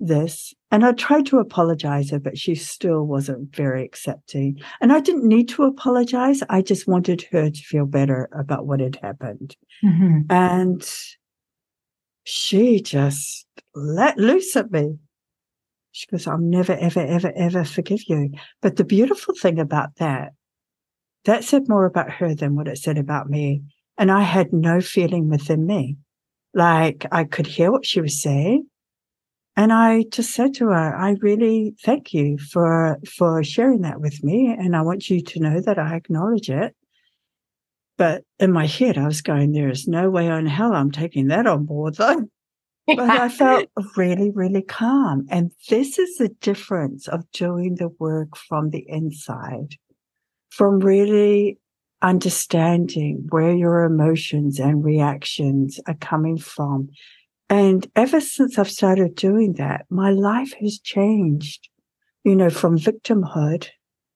this. 0.00 0.54
And 0.70 0.84
I 0.84 0.92
tried 0.92 1.26
to 1.26 1.38
apologize 1.38 2.10
her, 2.10 2.18
but 2.18 2.38
she 2.38 2.54
still 2.54 3.04
wasn't 3.04 3.54
very 3.54 3.84
accepting. 3.84 4.60
And 4.80 4.92
I 4.92 5.00
didn't 5.00 5.26
need 5.26 5.48
to 5.50 5.64
apologize. 5.64 6.42
I 6.48 6.62
just 6.62 6.88
wanted 6.88 7.22
her 7.32 7.50
to 7.50 7.60
feel 7.62 7.86
better 7.86 8.28
about 8.32 8.66
what 8.66 8.80
had 8.80 8.96
happened. 8.96 9.56
Mm-hmm. 9.84 10.20
And 10.30 10.84
she 12.24 12.80
just 12.80 13.46
let 13.74 14.18
loose 14.18 14.56
at 14.56 14.70
me. 14.70 14.98
She 15.92 16.06
goes, 16.08 16.26
I'll 16.26 16.38
never, 16.38 16.72
ever, 16.72 17.00
ever, 17.00 17.32
ever 17.36 17.64
forgive 17.64 18.08
you. 18.08 18.32
But 18.60 18.76
the 18.76 18.84
beautiful 18.84 19.34
thing 19.34 19.60
about 19.60 19.94
that, 19.96 20.32
that 21.24 21.44
said 21.44 21.68
more 21.68 21.86
about 21.86 22.10
her 22.10 22.34
than 22.34 22.56
what 22.56 22.66
it 22.66 22.78
said 22.78 22.98
about 22.98 23.30
me. 23.30 23.62
And 23.96 24.10
I 24.10 24.22
had 24.22 24.52
no 24.52 24.80
feeling 24.80 25.28
within 25.28 25.66
me. 25.66 25.96
Like 26.52 27.06
I 27.12 27.24
could 27.24 27.46
hear 27.46 27.70
what 27.70 27.86
she 27.86 28.00
was 28.00 28.20
saying. 28.20 28.66
And 29.56 29.72
I 29.72 30.04
just 30.10 30.32
said 30.32 30.54
to 30.54 30.66
her, 30.66 30.96
I 30.96 31.14
really 31.20 31.74
thank 31.82 32.12
you 32.12 32.38
for, 32.38 32.98
for 33.16 33.44
sharing 33.44 33.82
that 33.82 34.00
with 34.00 34.24
me. 34.24 34.54
And 34.56 34.74
I 34.74 34.82
want 34.82 35.08
you 35.08 35.22
to 35.22 35.40
know 35.40 35.60
that 35.60 35.78
I 35.78 35.94
acknowledge 35.94 36.50
it. 36.50 36.74
But 37.96 38.24
in 38.40 38.50
my 38.50 38.66
head, 38.66 38.98
I 38.98 39.06
was 39.06 39.22
going, 39.22 39.52
there 39.52 39.68
is 39.68 39.86
no 39.86 40.10
way 40.10 40.26
in 40.26 40.46
hell 40.46 40.74
I'm 40.74 40.90
taking 40.90 41.28
that 41.28 41.46
on 41.46 41.64
board 41.64 41.94
though. 41.94 42.24
but 42.86 42.98
I 42.98 43.28
felt 43.28 43.68
really, 43.96 44.30
really 44.30 44.62
calm. 44.62 45.26
And 45.30 45.52
this 45.68 45.98
is 45.98 46.16
the 46.16 46.28
difference 46.40 47.06
of 47.06 47.30
doing 47.32 47.76
the 47.76 47.88
work 48.00 48.36
from 48.36 48.70
the 48.70 48.84
inside, 48.88 49.76
from 50.50 50.80
really 50.80 51.58
understanding 52.02 53.26
where 53.30 53.54
your 53.54 53.84
emotions 53.84 54.58
and 54.58 54.84
reactions 54.84 55.80
are 55.86 55.94
coming 55.94 56.36
from. 56.36 56.90
And 57.48 57.86
ever 57.94 58.20
since 58.20 58.58
I've 58.58 58.70
started 58.70 59.14
doing 59.14 59.54
that, 59.54 59.86
my 59.90 60.10
life 60.10 60.54
has 60.60 60.78
changed, 60.78 61.68
you 62.24 62.34
know, 62.34 62.50
from 62.50 62.78
victimhood 62.78 63.68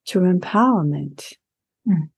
to 0.06 0.20
empowerment. 0.20 1.34
Mm. 1.86 2.10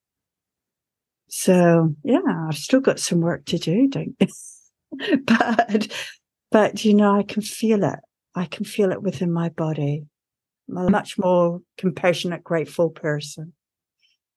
So 1.29 1.95
yeah, 2.05 2.21
I've 2.49 2.57
still 2.57 2.81
got 2.81 3.01
some 3.01 3.21
work 3.21 3.45
to 3.47 3.59
do, 3.59 3.89
don't 3.89 4.17
you? 4.21 5.19
but 5.27 5.89
but 6.51 6.85
you 6.85 6.95
know, 6.95 7.17
I 7.17 7.23
can 7.23 7.43
feel 7.43 7.85
it. 7.85 7.99
I 8.35 8.47
can 8.47 8.65
feel 8.65 8.93
it 8.93 9.03
within 9.03 9.33
my 9.33 9.49
body. 9.49 10.05
I'm 10.69 10.77
a 10.77 10.91
much 10.91 11.19
more 11.19 11.61
compassionate, 11.77 12.45
grateful 12.45 12.91
person. 12.91 13.53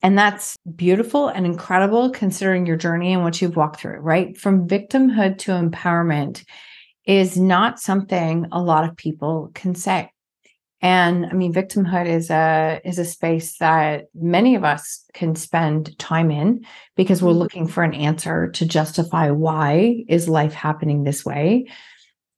And 0.03 0.17
that's 0.17 0.57
beautiful 0.75 1.29
and 1.29 1.45
incredible 1.45 2.09
considering 2.09 2.65
your 2.65 2.75
journey 2.75 3.13
and 3.13 3.23
what 3.23 3.41
you've 3.41 3.55
walked 3.55 3.79
through, 3.79 3.99
right? 3.99 4.37
From 4.37 4.67
victimhood 4.67 5.37
to 5.39 5.51
empowerment 5.51 6.43
is 7.05 7.37
not 7.37 7.79
something 7.79 8.47
a 8.51 8.61
lot 8.61 8.87
of 8.87 8.97
people 8.97 9.49
can 9.53 9.75
say. 9.75 10.11
And 10.81 11.25
I 11.25 11.31
mean, 11.31 11.53
victimhood 11.53 12.07
is 12.07 12.29
a 12.29 12.81
is 12.83 12.99
a 12.99 13.05
space 13.05 13.57
that 13.59 14.07
many 14.13 14.55
of 14.55 14.65
us 14.65 15.05
can 15.13 15.33
spend 15.35 15.97
time 15.97 16.29
in 16.29 16.65
because 16.97 17.23
we're 17.23 17.31
mm-hmm. 17.31 17.39
looking 17.39 17.67
for 17.67 17.83
an 17.83 17.93
answer 17.93 18.51
to 18.51 18.65
justify 18.65 19.31
why 19.31 20.03
is 20.09 20.27
life 20.27 20.53
happening 20.53 21.03
this 21.03 21.23
way 21.23 21.67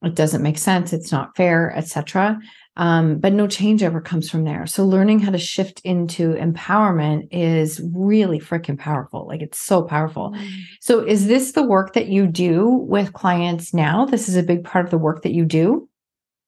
it 0.03 0.13
doesn't 0.13 0.43
make 0.43 0.57
sense 0.57 0.93
it's 0.93 1.11
not 1.11 1.36
fair 1.36 1.76
etc 1.76 2.39
um, 2.78 3.19
but 3.19 3.34
no 3.34 3.47
change 3.47 3.84
ever 3.84 4.01
comes 4.01 4.30
from 4.30 4.43
there. 4.43 4.65
So 4.67 4.86
learning 4.86 5.19
how 5.19 5.32
to 5.32 5.38
shift 5.38 5.82
into 5.84 6.34
empowerment 6.34 7.28
is 7.32 7.82
really 7.93 8.39
freaking 8.39 8.78
powerful. 8.78 9.28
Like 9.28 9.41
it's 9.41 9.59
so 9.59 9.84
powerful. 9.84 10.32
Mm. 10.32 10.61
so 10.82 10.99
is 10.99 11.28
this 11.28 11.53
the 11.53 11.63
work 11.63 11.93
that 11.93 12.07
you 12.07 12.28
do 12.28 12.67
with 12.67 13.13
clients 13.13 13.73
now? 13.73 14.05
This 14.05 14.28
is 14.28 14.36
a 14.36 14.43
big 14.43 14.63
part 14.63 14.86
of 14.86 14.91
the 14.91 14.97
work 14.97 15.23
that 15.23 15.34
you 15.34 15.45
do? 15.45 15.89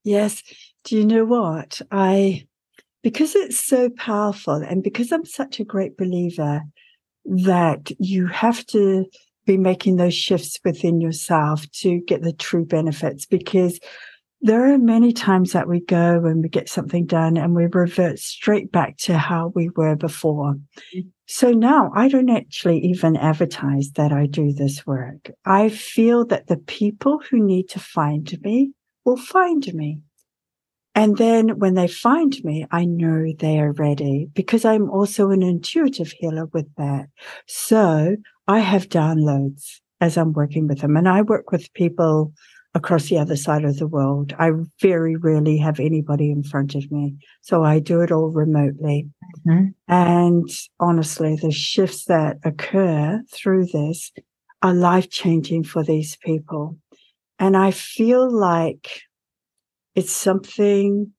Yes. 0.04 0.44
Do 0.84 0.98
you 0.98 1.06
know 1.06 1.26
what? 1.26 1.82
I 1.92 2.48
because 3.04 3.36
it's 3.36 3.60
so 3.60 3.90
powerful 3.92 4.56
and 4.56 4.84
because 4.84 5.12
i'm 5.12 5.24
such 5.24 5.60
a 5.60 5.64
great 5.64 5.98
believer 5.98 6.62
that 7.26 7.92
you 8.00 8.28
have 8.28 8.66
to 8.66 9.06
be 9.46 9.58
making 9.58 9.96
those 9.96 10.14
shifts 10.14 10.60
within 10.66 11.00
yourself 11.00 11.70
to 11.72 12.00
get 12.02 12.22
the 12.22 12.34
true 12.34 12.66
benefits 12.66 13.26
because 13.26 13.80
there 14.42 14.72
are 14.72 14.78
many 14.78 15.12
times 15.12 15.54
that 15.54 15.68
we 15.68 15.80
go 15.80 16.26
and 16.26 16.44
we 16.44 16.50
get 16.50 16.70
something 16.70 17.06
done 17.06 17.38
and 17.38 17.56
we 17.56 17.66
revert 17.66 18.20
straight 18.20 18.72
back 18.72 18.98
to 18.98 19.18
how 19.18 19.52
we 19.56 19.70
were 19.76 19.96
before. 19.96 20.54
Mm-hmm. 20.54 21.08
So 21.26 21.52
now 21.52 21.92
I 21.96 22.08
don't 22.08 22.30
actually 22.30 22.80
even 22.80 23.18
advertise 23.18 23.92
that 23.96 24.14
I 24.14 24.28
do 24.28 24.54
this 24.54 24.86
work. 24.86 25.32
I 25.46 25.70
feel 25.70 26.26
that 26.28 26.48
the 26.48 26.58
people 26.58 27.20
who 27.30 27.44
need 27.44 27.68
to 27.70 27.80
find 27.80 28.32
me 28.44 28.72
will 29.04 29.18
find 29.18 29.66
me. 29.74 30.00
And 30.96 31.18
then 31.18 31.60
when 31.60 31.76
they 31.76 31.88
find 31.88 32.34
me, 32.44 32.66
I 32.72 32.86
know 32.86 33.32
they 33.38 33.60
are 33.60 33.74
ready 33.74 34.30
because 34.34 34.66
I'm 34.66 34.90
also 34.90 35.30
an 35.32 35.44
intuitive 35.44 36.12
healer 36.12 36.46
with 36.46 36.74
that. 36.78 37.08
So 37.46 38.16
I 38.48 38.60
have 38.60 38.90
downloads 38.90 39.80
as 40.00 40.18
I'm 40.18 40.34
working 40.34 40.68
with 40.68 40.80
them 40.80 40.96
and 40.96 41.10
I 41.10 41.22
work 41.24 41.52
with 41.52 41.74
people 41.74 42.34
across 42.78 43.10
the 43.10 43.18
other 43.18 43.36
side 43.36 43.66
of 43.66 43.78
the 43.78 43.88
world. 43.88 44.34
I 44.38 44.52
very 44.80 45.16
rarely 45.16 45.58
have 45.58 45.80
anybody 45.80 46.30
in 46.32 46.44
front 46.44 46.76
of 46.76 46.90
me. 46.92 47.16
So 47.42 47.64
I 47.64 47.80
do 47.80 48.02
it 48.02 48.12
all 48.12 48.30
remotely. 48.30 49.10
Mm-hmm. 49.48 49.70
And 49.88 50.50
honestly, 50.80 51.36
the 51.36 51.52
shifts 51.52 52.06
that 52.06 52.38
occur 52.46 53.24
through 53.34 53.66
this 53.66 54.12
are 54.62 54.76
life 54.76 55.10
changing 55.10 55.64
for 55.64 55.84
these 55.84 56.18
people. 56.18 56.78
And 57.40 57.58
I 57.58 57.72
feel 57.72 58.32
like 58.32 59.02
it's 59.96 60.12
something 60.12 61.14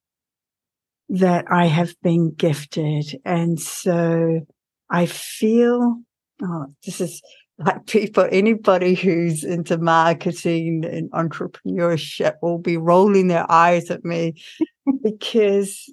that 1.09 1.47
I 1.51 1.67
have 1.67 1.95
been 2.03 2.35
gifted. 2.35 3.21
And 3.25 3.59
so 3.59 4.47
I 4.89 5.07
feel, 5.07 5.97
oh, 6.41 6.67
this 6.87 7.01
is 7.01 7.21
like 7.59 7.87
people, 7.87 8.29
anybody 8.31 8.95
who's 8.95 9.45
into 9.45 9.79
marketing 9.79 10.85
and 10.85 11.11
entrepreneurship 11.11 12.35
will 12.43 12.59
be 12.59 12.77
rolling 12.77 13.29
their 13.29 13.51
eyes 13.51 13.91
at 13.91 14.05
me 14.05 14.35
because 15.03 15.93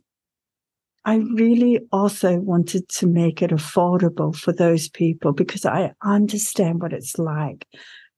I 1.06 1.18
really 1.36 1.82
also 1.92 2.40
wanted 2.40 2.90
to 2.90 3.08
make 3.08 3.42
it 3.42 3.52
affordable 3.52 4.36
for 4.36 4.52
those 4.52 4.90
people 4.90 5.34
because 5.34 5.66
I 5.66 5.94
understand 6.04 6.82
what 6.82 6.94
it's 6.94 7.20
like 7.20 7.68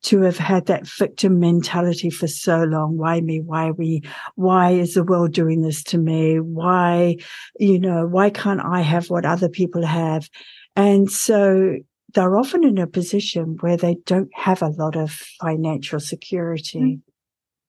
to 0.04 0.22
have 0.22 0.38
had 0.38 0.68
that 0.68 0.88
victim 0.88 1.40
mentality 1.40 2.10
for 2.10 2.28
so 2.28 2.64
long. 2.64 2.98
Why 2.98 3.20
me? 3.20 3.42
Why 3.42 3.72
we? 3.72 4.04
Why 4.36 4.72
is 4.72 4.94
the 4.94 5.04
world 5.04 5.34
doing 5.34 5.64
this 5.64 5.84
to 5.86 5.98
me? 5.98 6.40
Why, 6.40 7.18
you 7.60 7.78
know, 7.78 8.06
why 8.08 8.30
can't 8.30 8.62
I 8.64 8.82
have 8.82 9.10
what 9.10 9.26
other 9.26 9.50
people 9.50 9.86
have? 9.86 10.30
And 10.78 11.12
so 11.12 11.78
they're 12.18 12.36
often 12.36 12.64
in 12.64 12.80
a 12.80 12.88
position 12.88 13.58
where 13.60 13.78
they 13.78 13.98
don't 14.08 14.32
have 14.34 14.64
a 14.64 14.70
lot 14.70 14.96
of 14.96 15.12
financial 15.12 16.00
security. 16.00 16.80
Mm. 16.80 17.02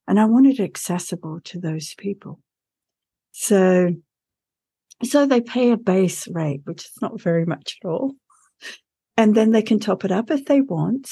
And 0.06 0.18
I 0.18 0.24
want 0.24 0.46
it 0.46 0.58
accessible 0.58 1.40
to 1.44 1.60
those 1.60 1.94
people. 1.98 2.40
So, 3.30 3.94
so 5.04 5.26
they 5.26 5.42
pay 5.42 5.70
a 5.70 5.76
base 5.76 6.26
rate, 6.28 6.62
which 6.64 6.86
is 6.86 6.92
not 7.02 7.20
very 7.20 7.44
much 7.44 7.76
at 7.84 7.88
all. 7.88 8.12
And 9.18 9.34
then 9.34 9.50
they 9.50 9.60
can 9.60 9.80
top 9.80 10.06
it 10.06 10.10
up 10.10 10.30
if 10.30 10.46
they 10.46 10.62
want. 10.62 11.10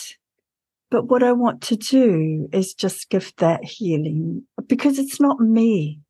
But 0.90 1.08
what 1.08 1.22
I 1.22 1.32
want 1.32 1.60
to 1.64 1.76
do 1.76 2.48
is 2.54 2.72
just 2.72 3.10
give 3.10 3.34
that 3.36 3.62
healing 3.64 4.44
because 4.66 4.98
it's 4.98 5.20
not 5.20 5.40
me 5.40 6.00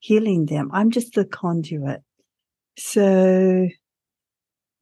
healing 0.00 0.46
them. 0.46 0.70
I'm 0.72 0.90
just 0.90 1.14
the 1.14 1.24
conduit. 1.24 2.02
So 2.76 3.68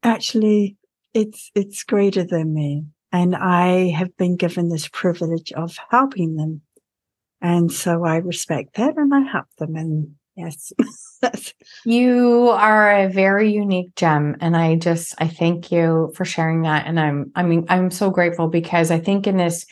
actually 0.01 0.77
it's 1.15 1.49
it's 1.55 1.83
greater 1.83 2.23
than 2.23 2.53
me. 2.53 2.85
And 3.11 3.35
i 3.35 3.89
have 3.89 4.15
been 4.17 4.35
given 4.35 4.69
this 4.69 4.87
privilege 4.89 5.51
of 5.53 5.77
helping 5.89 6.35
them. 6.35 6.61
And 7.41 7.71
so 7.71 8.05
i 8.05 8.17
respect 8.17 8.75
that 8.75 8.97
and 8.97 9.15
i 9.15 9.21
help 9.21 9.47
them. 9.57 9.75
And 9.75 10.15
yes 10.35 10.73
you 11.85 12.49
are 12.49 13.05
a 13.05 13.09
very 13.09 13.51
unique 13.51 13.95
gem. 13.95 14.35
And 14.41 14.55
i 14.55 14.75
just 14.75 15.15
i 15.17 15.27
thank 15.27 15.71
you 15.71 16.11
for 16.15 16.25
sharing 16.25 16.63
that. 16.63 16.85
And 16.85 16.99
i'm 16.99 17.31
i 17.35 17.41
mean 17.41 17.65
i'm 17.69 17.89
so 17.89 18.09
grateful 18.11 18.47
because 18.47 18.91
i 18.91 18.99
think 18.99 19.25
in 19.25 19.37
this 19.37 19.65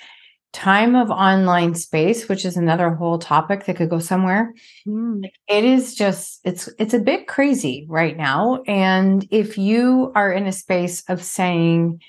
time 0.53 0.95
of 0.95 1.09
online 1.09 1.73
space 1.73 2.29
which 2.29 2.45
is 2.45 2.55
another 2.55 2.91
whole 2.91 3.17
topic 3.17 3.65
that 3.65 3.75
could 3.75 3.89
go 3.89 3.99
somewhere. 3.99 4.53
Mm. 4.87 5.23
it 5.47 5.65
is 5.65 5.95
just 5.95 6.39
it's 6.43 6.69
it's 6.77 6.93
a 6.93 6.99
bit 6.99 7.27
crazy 7.27 7.85
right 7.89 8.15
now. 8.15 8.61
And 8.67 9.27
if 9.31 9.57
you 9.57 10.11
are 10.15 10.31
in 10.31 10.45
a 10.45 10.51
space 10.51 11.03
of 11.09 11.21
saying 11.23 12.01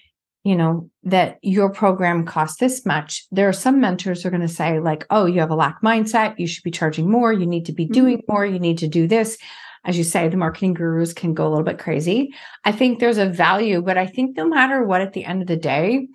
you 0.45 0.55
know 0.55 0.90
that 1.05 1.38
your 1.40 1.70
program 1.70 2.26
costs 2.26 2.59
this 2.59 2.84
much 2.84 3.26
there 3.32 3.49
are 3.49 3.55
some 3.55 3.80
mentors 3.80 4.22
who 4.22 4.28
are 4.28 4.30
going 4.30 4.42
to 4.42 4.49
say 4.49 4.78
like 4.78 5.07
oh 5.09 5.24
you 5.24 5.40
have 5.40 5.51
a 5.51 5.57
lack 5.57 5.80
mindset. 5.82 6.38
You 6.38 6.47
should 6.47 6.64
be 6.64 6.70
charging 6.70 7.11
more. 7.11 7.32
You 7.32 7.47
need 7.47 7.64
to 7.66 7.72
be 7.72 7.86
doing 7.86 8.18
mm. 8.18 8.28
more. 8.28 8.45
You 8.45 8.59
need 8.59 8.78
to 8.78 8.88
do 8.88 9.09
this. 9.09 9.38
As 9.86 9.97
you 9.97 10.05
say 10.05 10.28
the 10.28 10.36
marketing 10.36 10.74
gurus 10.74 11.14
can 11.14 11.32
go 11.32 11.47
a 11.47 11.51
little 11.51 11.64
bit 11.64 11.78
crazy. 11.78 12.34
I 12.64 12.72
think 12.72 12.99
there's 12.99 13.18
a 13.18 13.26
value 13.26 13.80
but 13.80 13.97
i 13.97 14.07
think 14.07 14.36
no 14.36 14.47
matter 14.47 14.84
what 14.84 15.01
at 15.01 15.14
the 15.14 15.24
end 15.24 15.40
of 15.40 15.49
the 15.49 15.57
day 15.57 16.09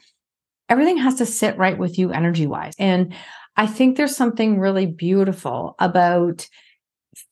everything 0.70 0.98
has 0.98 1.16
to 1.16 1.26
sit 1.26 1.58
right 1.58 1.78
with 1.78 1.98
you 1.98 2.12
energy 2.12 2.48
wise. 2.48 2.74
And 2.80 3.14
I 3.58 3.68
think 3.68 3.98
there's 3.98 4.16
something 4.16 4.60
really 4.60 4.86
beautiful 4.86 5.76
about 5.80 6.48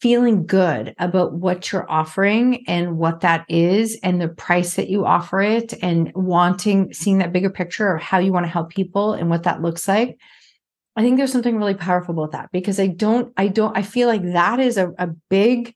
feeling 0.02 0.46
good 0.46 0.94
about 1.00 1.34
what 1.34 1.72
you're 1.72 1.90
offering 1.90 2.66
and 2.68 2.98
what 2.98 3.22
that 3.22 3.46
is 3.48 3.98
and 4.04 4.20
the 4.20 4.28
price 4.28 4.76
that 4.76 4.90
you 4.90 5.06
offer 5.06 5.40
it 5.42 5.74
and 5.82 6.12
wanting 6.14 6.92
seeing 6.94 7.20
that 7.20 7.32
bigger 7.32 7.50
picture 7.50 7.96
of 7.96 8.02
how 8.02 8.18
you 8.18 8.34
want 8.34 8.46
to 8.46 8.52
help 8.52 8.70
people 8.70 9.14
and 9.14 9.30
what 9.30 9.44
that 9.44 9.62
looks 9.62 9.88
like 9.88 10.18
i 10.96 11.02
think 11.02 11.16
there's 11.16 11.32
something 11.32 11.58
really 11.58 11.76
powerful 11.76 12.14
about 12.14 12.32
that 12.32 12.50
because 12.52 12.80
i 12.80 12.88
don't 12.88 13.32
i 13.38 13.48
don't 13.48 13.78
i 13.78 13.82
feel 13.82 14.08
like 14.08 14.24
that 14.34 14.60
is 14.60 14.78
a, 14.78 14.92
a 14.98 15.08
big 15.30 15.74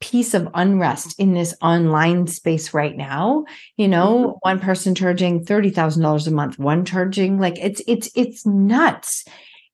piece 0.00 0.34
of 0.34 0.48
unrest 0.54 1.18
in 1.18 1.34
this 1.34 1.54
online 1.60 2.26
space 2.26 2.72
right 2.72 2.96
now. 2.96 3.44
You 3.76 3.88
know 3.88 4.18
mm-hmm. 4.18 4.38
one 4.42 4.60
person 4.60 4.94
charging 4.94 5.44
$30,000 5.44 6.26
a 6.26 6.30
month 6.30 6.58
one 6.58 6.84
charging 6.84 7.38
like 7.38 7.58
it's 7.58 7.82
it's 7.86 8.10
it's 8.14 8.46
nuts. 8.46 9.24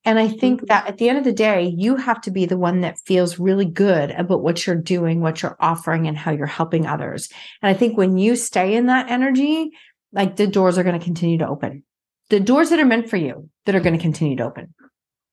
And 0.03 0.19
i 0.19 0.27
think 0.27 0.61
mm-hmm. 0.61 0.67
that 0.67 0.87
at 0.87 0.97
the 0.97 1.09
end 1.09 1.17
of 1.17 1.23
the 1.23 1.33
day 1.33 1.73
you 1.75 1.95
have 1.95 2.21
to 2.21 2.31
be 2.31 2.45
the 2.45 2.57
one 2.57 2.81
that 2.81 2.99
feels 3.05 3.39
really 3.39 3.65
good 3.65 4.11
about 4.11 4.43
what 4.43 4.65
you're 4.65 4.75
doing 4.75 5.21
what 5.21 5.41
you're 5.41 5.57
offering 5.59 6.07
and 6.07 6.17
how 6.17 6.31
you're 6.31 6.45
helping 6.47 6.85
others. 6.85 7.29
And 7.61 7.69
i 7.69 7.77
think 7.77 7.97
when 7.97 8.17
you 8.17 8.35
stay 8.35 8.75
in 8.75 8.87
that 8.87 9.09
energy 9.09 9.71
like 10.11 10.37
the 10.37 10.47
doors 10.47 10.77
are 10.77 10.83
going 10.83 10.97
to 10.97 11.03
continue 11.03 11.37
to 11.39 11.47
open. 11.47 11.83
The 12.29 12.39
doors 12.39 12.69
that 12.69 12.79
are 12.79 12.85
meant 12.85 13.09
for 13.09 13.17
you 13.17 13.49
that 13.65 13.75
are 13.75 13.81
going 13.81 13.95
to 13.95 14.01
continue 14.01 14.37
to 14.37 14.45
open 14.45 14.73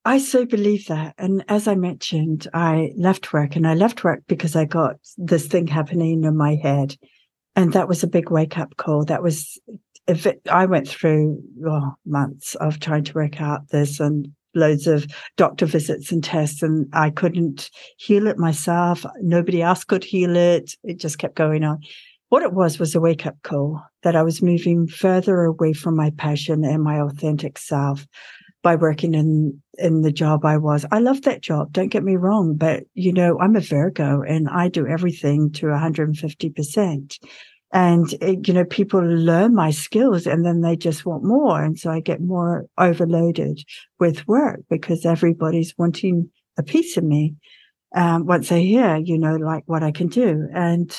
I 0.05 0.17
so 0.17 0.45
believe 0.45 0.87
that. 0.87 1.15
And 1.17 1.45
as 1.47 1.67
I 1.67 1.75
mentioned, 1.75 2.47
I 2.53 2.91
left 2.97 3.31
work 3.31 3.55
and 3.55 3.65
I 3.65 3.73
left 3.73 4.03
work 4.03 4.23
because 4.27 4.55
I 4.55 4.65
got 4.65 4.97
this 5.17 5.47
thing 5.47 5.67
happening 5.67 6.23
in 6.23 6.35
my 6.35 6.55
head. 6.55 6.95
And 7.55 7.71
that 7.73 7.87
was 7.87 8.03
a 8.03 8.07
big 8.07 8.29
wake 8.29 8.57
up 8.57 8.75
call. 8.75 9.05
That 9.05 9.23
was, 9.23 9.59
if 10.07 10.25
it, 10.25 10.41
I 10.51 10.65
went 10.65 10.89
through 10.89 11.41
oh, 11.65 11.93
months 12.05 12.55
of 12.55 12.79
trying 12.79 13.05
to 13.05 13.13
work 13.13 13.39
out 13.39 13.69
this 13.69 13.99
and 13.99 14.27
loads 14.55 14.87
of 14.87 15.07
doctor 15.37 15.65
visits 15.65 16.11
and 16.11 16.23
tests, 16.23 16.61
and 16.61 16.87
I 16.93 17.09
couldn't 17.09 17.69
heal 17.97 18.27
it 18.27 18.37
myself. 18.37 19.05
Nobody 19.21 19.61
else 19.61 19.83
could 19.83 20.03
heal 20.03 20.35
it. 20.35 20.75
It 20.83 20.99
just 20.99 21.17
kept 21.17 21.35
going 21.35 21.63
on. 21.63 21.79
What 22.29 22.43
it 22.43 22.53
was 22.53 22.79
was 22.79 22.95
a 22.95 22.99
wake 22.99 23.25
up 23.25 23.35
call 23.43 23.81
that 24.01 24.15
I 24.15 24.23
was 24.23 24.41
moving 24.41 24.87
further 24.87 25.43
away 25.43 25.73
from 25.73 25.95
my 25.95 26.11
passion 26.17 26.63
and 26.63 26.83
my 26.83 26.99
authentic 26.99 27.57
self 27.57 28.05
by 28.63 28.75
working 28.75 29.13
in 29.13 29.61
in 29.77 30.01
the 30.01 30.11
job 30.11 30.45
I 30.45 30.57
was. 30.57 30.85
I 30.91 30.99
love 30.99 31.23
that 31.23 31.41
job. 31.41 31.73
Don't 31.73 31.89
get 31.89 32.03
me 32.03 32.15
wrong, 32.15 32.55
but 32.55 32.83
you 32.93 33.13
know, 33.13 33.37
I'm 33.39 33.55
a 33.55 33.59
Virgo 33.59 34.21
and 34.21 34.47
I 34.49 34.69
do 34.69 34.87
everything 34.87 35.51
to 35.53 35.67
150%. 35.67 37.19
And 37.75 38.13
it, 38.13 38.47
you 38.47 38.53
know, 38.53 38.65
people 38.65 39.01
learn 39.01 39.53
my 39.55 39.71
skills 39.71 40.27
and 40.27 40.45
then 40.45 40.61
they 40.61 40.75
just 40.75 41.05
want 41.05 41.23
more, 41.23 41.61
and 41.61 41.77
so 41.77 41.91
I 41.91 41.99
get 41.99 42.21
more 42.21 42.65
overloaded 42.77 43.63
with 43.99 44.27
work 44.27 44.61
because 44.69 45.05
everybody's 45.05 45.73
wanting 45.77 46.29
a 46.57 46.63
piece 46.63 46.97
of 46.97 47.03
me 47.03 47.35
um, 47.95 48.25
once 48.25 48.49
they 48.49 48.63
hear, 48.63 48.97
you 48.97 49.17
know, 49.17 49.35
like 49.35 49.63
what 49.65 49.83
I 49.83 49.91
can 49.91 50.07
do. 50.07 50.47
And 50.53 50.95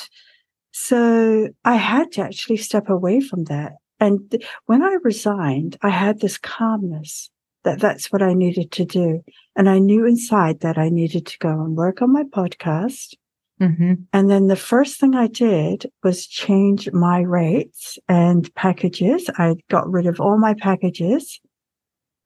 so 0.71 1.47
I 1.63 1.75
had 1.75 2.11
to 2.13 2.21
actually 2.23 2.57
step 2.57 2.89
away 2.89 3.21
from 3.21 3.45
that. 3.45 3.73
And 4.01 4.43
when 4.65 4.83
I 4.83 4.97
resigned, 5.03 5.77
I 5.81 5.89
had 5.89 6.19
this 6.19 6.37
calmness 6.37 7.29
that 7.65 7.79
that's 7.79 8.11
what 8.11 8.21
I 8.21 8.33
needed 8.33 8.71
to 8.73 8.85
do. 8.85 9.21
And 9.55 9.69
I 9.69 9.79
knew 9.79 10.05
inside 10.05 10.61
that 10.61 10.77
I 10.77 10.89
needed 10.89 11.25
to 11.25 11.37
go 11.39 11.49
and 11.49 11.75
work 11.75 12.01
on 12.01 12.13
my 12.13 12.23
podcast. 12.23 13.15
Mm-hmm. 13.61 13.93
And 14.13 14.29
then 14.29 14.47
the 14.47 14.55
first 14.55 14.99
thing 14.99 15.15
I 15.15 15.27
did 15.27 15.85
was 16.03 16.27
change 16.27 16.91
my 16.91 17.19
rates 17.19 17.97
and 18.07 18.53
packages. 18.55 19.29
I 19.37 19.55
got 19.69 19.89
rid 19.89 20.07
of 20.07 20.19
all 20.19 20.37
my 20.37 20.53
packages 20.53 21.39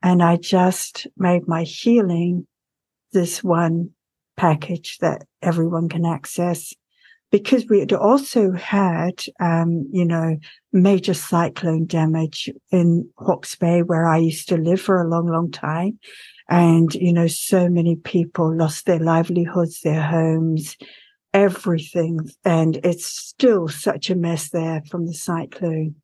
and 0.01 0.23
I 0.23 0.37
just 0.37 1.07
made 1.17 1.47
my 1.47 1.63
healing 1.63 2.47
this 3.11 3.43
one 3.43 3.91
package 4.37 4.97
that 4.99 5.25
everyone 5.41 5.89
can 5.89 6.05
access 6.05 6.73
because 7.31 7.65
we 7.69 7.79
had 7.79 7.93
also 7.93 8.51
had, 8.53 9.21
um, 9.39 9.87
you 9.91 10.05
know, 10.05 10.37
major 10.73 11.13
cyclone 11.13 11.85
damage 11.85 12.49
in 12.71 13.09
Hawke's 13.17 13.55
Bay, 13.55 13.83
where 13.83 14.07
I 14.07 14.17
used 14.17 14.49
to 14.49 14.57
live 14.57 14.81
for 14.81 15.01
a 15.01 15.07
long, 15.07 15.27
long 15.27 15.51
time. 15.51 15.99
And, 16.49 16.93
you 16.95 17.13
know, 17.13 17.27
so 17.27 17.69
many 17.69 17.95
people 17.95 18.55
lost 18.55 18.85
their 18.85 18.99
livelihoods, 18.99 19.81
their 19.81 20.01
homes, 20.01 20.75
everything. 21.33 22.19
And 22.43 22.77
it's 22.83 23.05
still 23.05 23.67
such 23.67 24.09
a 24.09 24.15
mess 24.15 24.49
there 24.49 24.81
from 24.89 25.05
the 25.05 25.13
cyclone. 25.13 25.95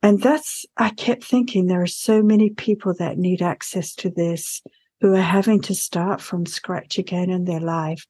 And 0.00 0.22
that's, 0.22 0.64
I 0.76 0.90
kept 0.90 1.24
thinking 1.24 1.66
there 1.66 1.82
are 1.82 1.88
so 1.88 2.22
many 2.22 2.50
people 2.50 2.94
that 3.00 3.18
need 3.18 3.42
access 3.42 3.92
to 3.96 4.10
this 4.10 4.62
who 5.00 5.14
are 5.14 5.20
having 5.20 5.60
to 5.62 5.74
start 5.74 6.20
from 6.20 6.46
scratch 6.46 6.98
again 6.98 7.30
in 7.30 7.44
their 7.44 7.60
life. 7.60 8.06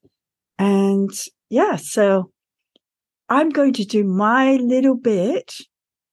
And 0.59 1.11
yeah, 1.49 1.77
so 1.77 2.31
I'm 3.29 3.51
going 3.51 3.72
to 3.74 3.85
do 3.85 4.05
my 4.05 4.57
little 4.57 4.97
bit 4.97 5.57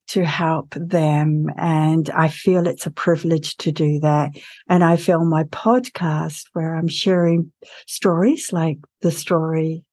to 0.07 0.26
help 0.26 0.76
them. 0.76 1.49
And 1.57 2.09
I 2.11 2.28
feel 2.28 2.68
it's 2.68 2.86
a 2.86 2.91
privilege 2.91 3.55
to 3.57 3.72
do 3.72 3.99
that. 4.01 4.32
And 4.70 4.84
I 4.84 4.97
feel 4.97 5.26
my 5.26 5.45
podcast 5.45 6.43
where 6.53 6.76
I'm 6.76 6.88
sharing 6.88 7.51
stories 7.88 8.53
like 8.53 8.78
the 9.01 9.11
story 9.11 9.84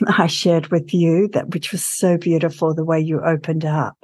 I 0.18 0.26
shared 0.26 0.68
with 0.68 0.92
you 0.92 1.28
that 1.28 1.50
which 1.50 1.72
was 1.72 1.84
so 1.84 2.16
beautiful 2.16 2.74
the 2.74 2.84
way 2.84 3.00
you 3.00 3.20
opened 3.20 3.64
up. 3.64 3.96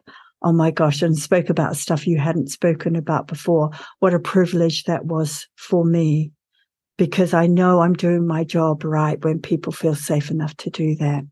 Oh 0.43 0.53
my 0.53 0.71
gosh, 0.71 1.03
and 1.03 1.19
spoke 1.19 1.51
about 1.51 1.77
stuff 1.77 2.07
you 2.07 2.19
hadn't 2.19 2.49
spoken 2.49 2.97
about 2.97 3.27
before. 3.27 3.71
What 3.99 4.15
a 4.15 4.19
privilege 4.19 4.85
that 4.85 5.05
was 5.05 5.47
for 5.57 5.85
me 5.85 6.33
because 6.97 7.35
I 7.35 7.47
know 7.47 7.81
I'm 7.81 7.93
doing 7.93 8.27
my 8.27 8.45
job 8.45 8.85
right 8.85 9.23
when 9.23 9.41
people 9.41 9.73
feel 9.73 9.95
safe 9.95 10.31
enough 10.31 10.57
to 10.59 10.71
do 10.71 10.95
that. 10.97 11.25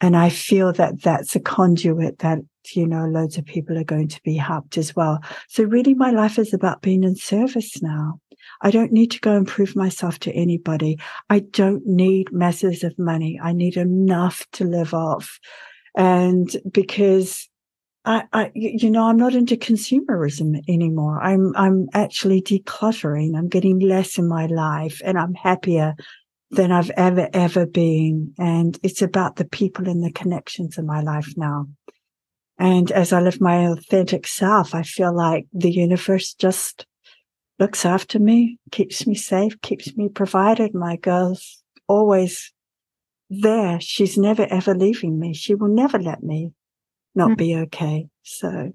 And 0.00 0.16
I 0.16 0.28
feel 0.28 0.72
that 0.74 1.02
that's 1.02 1.34
a 1.34 1.40
conduit 1.40 2.18
that, 2.20 2.38
you 2.72 2.86
know, 2.86 3.06
loads 3.06 3.36
of 3.36 3.44
people 3.44 3.76
are 3.76 3.84
going 3.84 4.08
to 4.08 4.22
be 4.22 4.36
helped 4.36 4.78
as 4.78 4.94
well. 4.94 5.20
So 5.48 5.64
really 5.64 5.94
my 5.94 6.10
life 6.10 6.38
is 6.38 6.54
about 6.54 6.82
being 6.82 7.02
in 7.02 7.16
service 7.16 7.82
now. 7.82 8.20
I 8.60 8.70
don't 8.70 8.92
need 8.92 9.10
to 9.12 9.20
go 9.20 9.34
and 9.34 9.46
prove 9.46 9.74
myself 9.74 10.18
to 10.20 10.32
anybody. 10.32 10.98
I 11.30 11.40
don't 11.40 11.84
need 11.86 12.32
masses 12.32 12.84
of 12.84 12.98
money. 12.98 13.40
I 13.42 13.52
need 13.52 13.76
enough 13.76 14.46
to 14.52 14.64
live 14.64 14.94
off. 14.94 15.38
And 15.96 16.48
because 16.70 17.48
I, 18.04 18.24
I, 18.32 18.52
you 18.54 18.90
know, 18.90 19.06
I'm 19.06 19.16
not 19.16 19.34
into 19.34 19.56
consumerism 19.56 20.62
anymore. 20.68 21.20
I'm, 21.20 21.52
I'm 21.56 21.88
actually 21.92 22.40
decluttering. 22.40 23.36
I'm 23.36 23.48
getting 23.48 23.80
less 23.80 24.16
in 24.16 24.28
my 24.28 24.46
life 24.46 25.02
and 25.04 25.18
I'm 25.18 25.34
happier 25.34 25.94
than 26.50 26.72
I've 26.72 26.90
ever, 26.90 27.28
ever 27.32 27.66
been. 27.66 28.34
And 28.38 28.78
it's 28.82 29.02
about 29.02 29.36
the 29.36 29.44
people 29.44 29.88
and 29.88 30.02
the 30.02 30.12
connections 30.12 30.78
in 30.78 30.86
my 30.86 31.00
life 31.00 31.34
now. 31.36 31.66
And 32.58 32.90
as 32.90 33.12
I 33.12 33.20
live 33.20 33.40
my 33.40 33.66
authentic 33.66 34.26
self, 34.26 34.74
I 34.74 34.82
feel 34.82 35.14
like 35.14 35.46
the 35.52 35.70
universe 35.70 36.34
just 36.34 36.86
looks 37.58 37.84
after 37.84 38.18
me, 38.18 38.58
keeps 38.70 39.06
me 39.06 39.14
safe, 39.14 39.60
keeps 39.62 39.96
me 39.96 40.08
provided. 40.08 40.74
My 40.74 40.96
girl's 40.96 41.62
always 41.86 42.52
there. 43.30 43.80
She's 43.80 44.16
never 44.16 44.46
ever 44.50 44.74
leaving 44.74 45.18
me. 45.18 45.34
She 45.34 45.54
will 45.54 45.68
never 45.68 45.98
let 45.98 46.22
me 46.22 46.52
not 47.14 47.30
mm-hmm. 47.30 47.36
be 47.36 47.56
okay. 47.56 48.08
So 48.22 48.72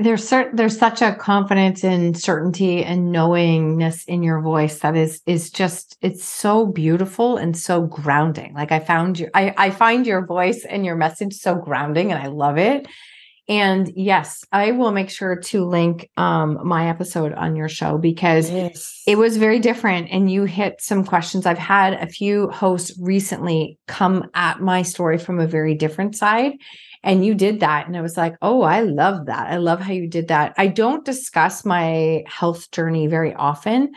there's 0.00 0.26
certain 0.26 0.56
there's 0.56 0.78
such 0.78 1.02
a 1.02 1.14
confidence 1.14 1.84
and 1.84 2.18
certainty 2.18 2.82
and 2.82 3.12
knowingness 3.12 4.04
in 4.04 4.22
your 4.22 4.40
voice 4.40 4.80
that 4.80 4.96
is 4.96 5.20
is 5.26 5.50
just 5.50 5.98
it's 6.00 6.24
so 6.24 6.66
beautiful 6.66 7.36
and 7.36 7.56
so 7.56 7.82
grounding. 7.82 8.54
Like 8.54 8.72
i 8.72 8.80
found 8.80 9.18
you 9.18 9.28
i 9.34 9.54
i 9.56 9.70
find 9.70 10.06
your 10.06 10.24
voice 10.24 10.64
and 10.64 10.84
your 10.84 10.96
message 10.96 11.34
so 11.34 11.54
grounding 11.54 12.12
and 12.12 12.22
i 12.22 12.28
love 12.28 12.56
it. 12.56 12.88
And 13.46 13.92
yes 13.94 14.42
i 14.52 14.70
will 14.72 14.90
make 14.90 15.10
sure 15.10 15.36
to 15.36 15.66
link 15.66 16.08
um 16.16 16.66
my 16.66 16.88
episode 16.88 17.34
on 17.34 17.54
your 17.54 17.68
show 17.68 17.98
because 17.98 18.50
yes. 18.50 19.02
it 19.06 19.18
was 19.18 19.36
very 19.36 19.58
different 19.58 20.08
and 20.10 20.30
you 20.30 20.44
hit 20.44 20.80
some 20.80 21.04
questions. 21.04 21.44
I've 21.44 21.58
had 21.58 21.92
a 21.94 22.06
few 22.06 22.48
hosts 22.48 22.98
recently 22.98 23.78
come 23.86 24.30
at 24.34 24.60
my 24.60 24.80
story 24.80 25.18
from 25.18 25.40
a 25.40 25.46
very 25.46 25.74
different 25.74 26.16
side 26.16 26.52
and 27.02 27.24
you 27.24 27.34
did 27.34 27.60
that. 27.60 27.86
And 27.86 27.96
I 27.96 28.02
was 28.02 28.16
like, 28.16 28.36
oh, 28.42 28.62
I 28.62 28.80
love 28.80 29.26
that. 29.26 29.50
I 29.50 29.56
love 29.56 29.80
how 29.80 29.92
you 29.92 30.08
did 30.08 30.28
that. 30.28 30.54
I 30.58 30.66
don't 30.66 31.04
discuss 31.04 31.64
my 31.64 32.24
health 32.26 32.70
journey 32.70 33.06
very 33.06 33.34
often. 33.34 33.92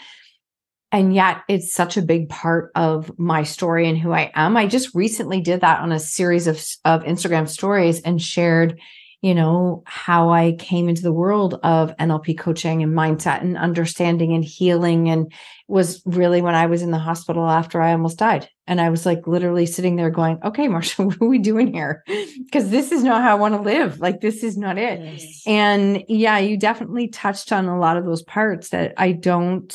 And 0.91 1.13
yet 1.13 1.41
it's 1.49 1.73
such 1.73 1.97
a 1.97 2.03
big 2.03 2.29
part 2.29 2.71
of 2.75 3.11
my 3.17 3.43
story 3.43 3.89
and 3.89 3.97
who 3.97 4.11
I 4.11 4.31
am. 4.35 4.55
I 4.55 4.67
just 4.67 4.93
recently 4.93 5.41
did 5.41 5.61
that 5.61 5.81
on 5.81 5.91
a 5.91 5.99
series 5.99 6.47
of, 6.47 6.63
of 6.85 7.03
Instagram 7.03 7.49
stories 7.49 8.01
and 8.01 8.21
shared 8.21 8.79
you 9.24 9.34
know, 9.34 9.84
how 9.86 10.32
I 10.32 10.51
came 10.59 10.89
into 10.89 11.01
the 11.01 11.13
world 11.13 11.57
of 11.63 11.95
NLP 11.95 12.38
coaching 12.38 12.84
and 12.84 12.93
mindset 12.93 13.39
and 13.39 13.57
understanding 13.57 14.34
and 14.34 14.43
healing. 14.43 15.09
And 15.09 15.32
was 15.67 16.01
really 16.05 16.41
when 16.41 16.55
I 16.55 16.65
was 16.65 16.82
in 16.82 16.91
the 16.91 16.99
hospital 16.99 17.49
after 17.49 17.82
I 17.82 17.93
almost 17.93 18.19
died. 18.19 18.49
And 18.67 18.82
I 18.82 18.89
was 18.89 19.05
like 19.05 19.26
literally 19.26 19.65
sitting 19.65 19.95
there 19.95 20.09
going, 20.09 20.39
okay, 20.43 20.67
Marsha, 20.67 21.05
what 21.05 21.21
are 21.21 21.28
we 21.28 21.39
doing 21.39 21.74
here? 21.74 22.03
Because 22.05 22.69
this 22.69 22.91
is 22.91 23.01
not 23.01 23.21
how 23.21 23.32
I 23.32 23.39
want 23.39 23.55
to 23.55 23.61
live. 23.61 23.99
Like, 23.99 24.19
this 24.19 24.43
is 24.43 24.57
not 24.57 24.78
it. 24.78 24.99
Yes. 24.99 25.41
And 25.47 26.03
yeah, 26.09 26.38
you 26.38 26.57
definitely 26.57 27.07
touched 27.07 27.53
on 27.53 27.65
a 27.67 27.80
lot 27.80 27.95
of 27.95 28.05
those 28.05 28.24
parts 28.24 28.69
that 28.69 28.93
I 28.97 29.13
don't 29.13 29.74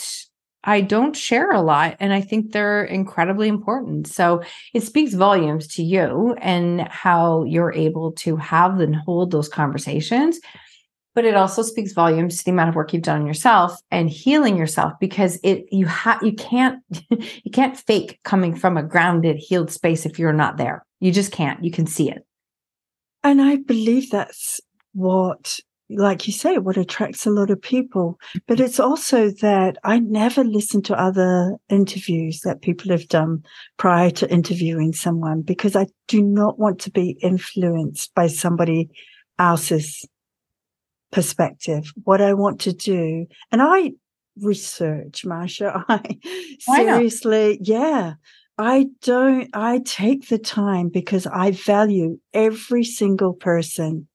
I 0.64 0.80
don't 0.80 1.16
share 1.16 1.52
a 1.52 1.62
lot. 1.62 1.96
And 2.00 2.12
I 2.12 2.20
think 2.20 2.52
they're 2.52 2.84
incredibly 2.84 3.48
important. 3.48 4.06
So 4.08 4.42
it 4.74 4.82
speaks 4.82 5.14
volumes 5.14 5.66
to 5.74 5.82
you 5.82 6.34
and 6.40 6.82
how 6.88 7.44
you're 7.44 7.72
able 7.72 8.12
to 8.12 8.36
have 8.36 8.80
and 8.80 8.96
hold 8.96 9.30
those 9.30 9.48
conversations. 9.48 10.40
But 11.14 11.24
it 11.24 11.34
also 11.34 11.62
speaks 11.62 11.92
volumes 11.92 12.38
to 12.38 12.44
the 12.44 12.50
amount 12.50 12.68
of 12.68 12.74
work 12.74 12.92
you've 12.92 13.02
done 13.02 13.22
on 13.22 13.26
yourself 13.26 13.80
and 13.90 14.08
healing 14.10 14.56
yourself 14.56 14.92
because 15.00 15.38
it 15.42 15.64
you 15.72 15.86
have 15.86 16.22
you 16.22 16.32
can't 16.32 16.80
you 17.10 17.50
can't 17.52 17.76
fake 17.76 18.20
coming 18.24 18.54
from 18.54 18.76
a 18.76 18.84
grounded, 18.84 19.36
healed 19.36 19.70
space 19.70 20.06
if 20.06 20.18
you're 20.18 20.32
not 20.32 20.58
there. 20.58 20.84
You 21.00 21.10
just 21.10 21.32
can't. 21.32 21.64
You 21.64 21.70
can 21.70 21.86
see 21.86 22.10
it. 22.10 22.24
And 23.24 23.42
I 23.42 23.56
believe 23.56 24.10
that's 24.10 24.60
what 24.92 25.58
like 25.90 26.26
you 26.26 26.32
say, 26.32 26.58
what 26.58 26.76
attracts 26.76 27.26
a 27.26 27.30
lot 27.30 27.50
of 27.50 27.60
people. 27.60 28.18
But 28.46 28.58
mm-hmm. 28.58 28.64
it's 28.64 28.80
also 28.80 29.30
that 29.30 29.78
I 29.84 29.98
never 29.98 30.44
listen 30.44 30.82
to 30.82 31.00
other 31.00 31.56
interviews 31.68 32.40
that 32.40 32.62
people 32.62 32.90
have 32.90 33.08
done 33.08 33.44
prior 33.78 34.10
to 34.12 34.30
interviewing 34.30 34.92
someone 34.92 35.42
because 35.42 35.74
I 35.74 35.86
do 36.06 36.22
not 36.22 36.58
want 36.58 36.80
to 36.80 36.90
be 36.90 37.18
influenced 37.22 38.14
by 38.14 38.26
somebody 38.26 38.90
else's 39.38 40.06
perspective. 41.10 41.92
What 42.04 42.20
I 42.20 42.34
want 42.34 42.60
to 42.62 42.72
do, 42.72 43.26
and 43.50 43.62
I 43.62 43.92
research, 44.40 45.24
Marsha, 45.24 45.84
I 45.88 46.18
seriously, 46.60 47.58
yeah. 47.62 48.14
I 48.60 48.88
don't, 49.02 49.48
I 49.54 49.78
take 49.84 50.28
the 50.28 50.38
time 50.38 50.88
because 50.88 51.28
I 51.28 51.52
value 51.52 52.18
every 52.34 52.82
single 52.82 53.32
person 53.32 54.08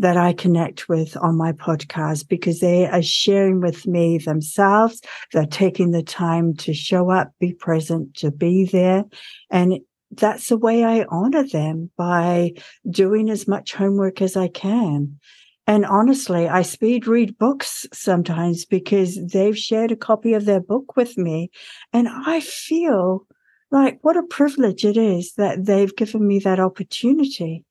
that 0.00 0.16
I 0.16 0.32
connect 0.32 0.88
with 0.88 1.14
on 1.18 1.36
my 1.36 1.52
podcast 1.52 2.26
because 2.26 2.60
they 2.60 2.86
are 2.86 3.02
sharing 3.02 3.60
with 3.60 3.86
me 3.86 4.16
themselves. 4.16 5.02
They're 5.32 5.44
taking 5.44 5.90
the 5.90 6.02
time 6.02 6.54
to 6.56 6.72
show 6.72 7.10
up, 7.10 7.32
be 7.38 7.52
present, 7.52 8.14
to 8.16 8.30
be 8.30 8.64
there. 8.64 9.04
And 9.50 9.80
that's 10.10 10.48
the 10.48 10.56
way 10.56 10.84
I 10.84 11.04
honor 11.10 11.46
them 11.46 11.90
by 11.98 12.54
doing 12.88 13.28
as 13.28 13.46
much 13.46 13.74
homework 13.74 14.22
as 14.22 14.36
I 14.36 14.48
can. 14.48 15.18
And 15.66 15.84
honestly, 15.84 16.48
I 16.48 16.62
speed 16.62 17.06
read 17.06 17.36
books 17.36 17.86
sometimes 17.92 18.64
because 18.64 19.18
they've 19.26 19.56
shared 19.56 19.92
a 19.92 19.96
copy 19.96 20.32
of 20.32 20.46
their 20.46 20.60
book 20.60 20.96
with 20.96 21.18
me. 21.18 21.50
And 21.92 22.08
I 22.08 22.40
feel 22.40 23.26
like 23.70 23.98
what 24.00 24.16
a 24.16 24.22
privilege 24.22 24.84
it 24.84 24.96
is 24.96 25.34
that 25.34 25.66
they've 25.66 25.94
given 25.94 26.26
me 26.26 26.38
that 26.40 26.58
opportunity. 26.58 27.66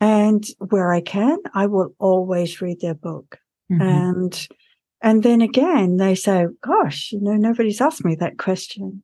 And 0.00 0.44
where 0.58 0.92
I 0.92 1.02
can, 1.02 1.38
I 1.54 1.66
will 1.66 1.94
always 1.98 2.60
read 2.62 2.80
their 2.80 2.94
book. 2.94 3.38
Mm-hmm. 3.70 3.82
And, 3.82 4.48
and 5.02 5.22
then 5.22 5.42
again, 5.42 5.98
they 5.98 6.14
say, 6.14 6.46
gosh, 6.62 7.12
you 7.12 7.20
know, 7.20 7.34
nobody's 7.34 7.80
asked 7.80 8.04
me 8.04 8.14
that 8.16 8.38
question. 8.38 9.02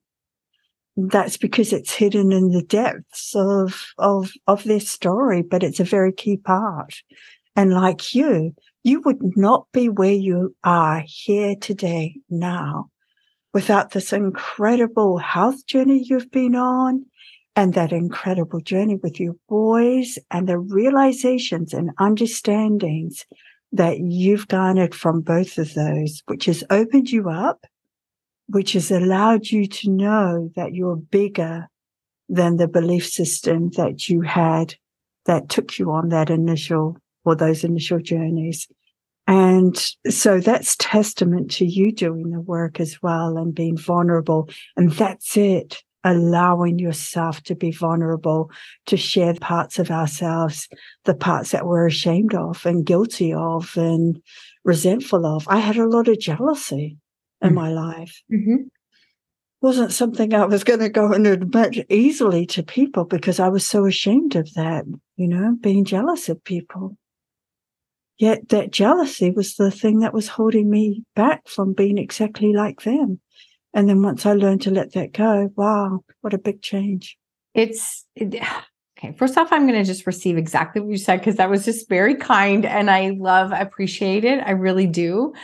That's 0.96 1.36
because 1.36 1.74
it's 1.74 1.92
hidden 1.92 2.32
in 2.32 2.52
the 2.52 2.62
depths 2.62 3.34
of, 3.34 3.92
of, 3.98 4.32
of 4.46 4.64
their 4.64 4.80
story, 4.80 5.42
but 5.42 5.62
it's 5.62 5.80
a 5.80 5.84
very 5.84 6.12
key 6.12 6.38
part. 6.38 6.94
And 7.54 7.74
like 7.74 8.14
you, 8.14 8.54
you 8.82 9.00
would 9.00 9.36
not 9.36 9.66
be 9.72 9.90
where 9.90 10.12
you 10.12 10.56
are 10.64 11.02
here 11.06 11.54
today 11.56 12.16
now 12.30 12.90
without 13.52 13.90
this 13.90 14.12
incredible 14.12 15.18
health 15.18 15.66
journey 15.66 16.02
you've 16.04 16.30
been 16.30 16.54
on 16.54 17.06
and 17.56 17.72
that 17.72 17.90
incredible 17.90 18.60
journey 18.60 18.96
with 18.96 19.18
your 19.18 19.34
boys 19.48 20.18
and 20.30 20.46
the 20.46 20.58
realizations 20.58 21.72
and 21.72 21.90
understandings 21.98 23.24
that 23.72 23.98
you've 23.98 24.46
garnered 24.46 24.94
from 24.94 25.22
both 25.22 25.56
of 25.56 25.72
those, 25.74 26.22
which 26.26 26.44
has 26.44 26.62
opened 26.68 27.10
you 27.10 27.30
up, 27.30 27.64
which 28.48 28.74
has 28.74 28.90
allowed 28.90 29.46
you 29.46 29.66
to 29.66 29.90
know 29.90 30.50
that 30.54 30.74
you're 30.74 30.96
bigger 30.96 31.66
than 32.28 32.58
the 32.58 32.68
belief 32.68 33.06
system 33.06 33.70
that 33.70 34.08
you 34.08 34.20
had 34.20 34.74
that 35.24 35.48
took 35.48 35.78
you 35.78 35.90
on 35.90 36.10
that 36.10 36.30
initial 36.30 36.96
or 37.24 37.34
those 37.34 37.64
initial 37.64 37.98
journeys. 37.98 38.68
And 39.26 39.76
so 40.08 40.40
that's 40.40 40.76
testament 40.78 41.50
to 41.52 41.64
you 41.64 41.90
doing 41.90 42.30
the 42.30 42.40
work 42.40 42.78
as 42.78 43.02
well 43.02 43.36
and 43.36 43.52
being 43.54 43.76
vulnerable. 43.76 44.48
And 44.76 44.92
that's 44.92 45.36
it 45.36 45.82
allowing 46.06 46.78
yourself 46.78 47.42
to 47.42 47.56
be 47.56 47.72
vulnerable, 47.72 48.48
to 48.86 48.96
share 48.96 49.34
parts 49.34 49.80
of 49.80 49.90
ourselves, 49.90 50.68
the 51.04 51.14
parts 51.14 51.50
that 51.50 51.66
we're 51.66 51.86
ashamed 51.86 52.32
of 52.32 52.64
and 52.64 52.86
guilty 52.86 53.34
of 53.34 53.76
and 53.76 54.22
resentful 54.64 55.26
of. 55.26 55.46
I 55.48 55.58
had 55.58 55.76
a 55.76 55.88
lot 55.88 56.06
of 56.06 56.20
jealousy 56.20 56.96
in 57.42 57.48
mm-hmm. 57.48 57.56
my 57.56 57.70
life. 57.70 58.22
Mm-hmm. 58.32 58.68
Wasn't 59.60 59.92
something 59.92 60.32
I 60.32 60.44
was 60.44 60.62
going 60.62 60.78
to 60.78 60.88
go 60.88 61.12
and 61.12 61.26
admit 61.26 61.86
easily 61.90 62.46
to 62.46 62.62
people 62.62 63.04
because 63.04 63.40
I 63.40 63.48
was 63.48 63.66
so 63.66 63.84
ashamed 63.84 64.36
of 64.36 64.54
that, 64.54 64.84
you 65.16 65.26
know, 65.26 65.56
being 65.60 65.84
jealous 65.84 66.28
of 66.28 66.44
people. 66.44 66.96
Yet 68.16 68.50
that 68.50 68.70
jealousy 68.70 69.30
was 69.30 69.56
the 69.56 69.72
thing 69.72 69.98
that 70.00 70.14
was 70.14 70.28
holding 70.28 70.70
me 70.70 71.02
back 71.16 71.48
from 71.48 71.72
being 71.72 71.98
exactly 71.98 72.52
like 72.52 72.82
them. 72.82 73.20
And 73.76 73.90
then 73.90 74.02
once 74.02 74.24
I 74.24 74.32
learned 74.32 74.62
to 74.62 74.70
let 74.70 74.94
that 74.94 75.12
go, 75.12 75.52
wow, 75.54 76.02
what 76.22 76.32
a 76.32 76.38
big 76.38 76.62
change. 76.62 77.16
it's 77.52 78.06
it, 78.16 78.34
okay. 78.98 79.14
First 79.18 79.36
off, 79.36 79.52
I'm 79.52 79.66
going 79.68 79.78
to 79.78 79.84
just 79.84 80.06
receive 80.06 80.38
exactly 80.38 80.80
what 80.80 80.90
you 80.90 80.96
said 80.96 81.18
because 81.18 81.36
that 81.36 81.50
was 81.50 81.66
just 81.66 81.86
very 81.86 82.14
kind 82.14 82.64
and 82.64 82.90
I 82.90 83.10
love, 83.10 83.52
appreciate 83.52 84.24
it. 84.24 84.42
I 84.44 84.52
really 84.52 84.86
do. 84.86 85.34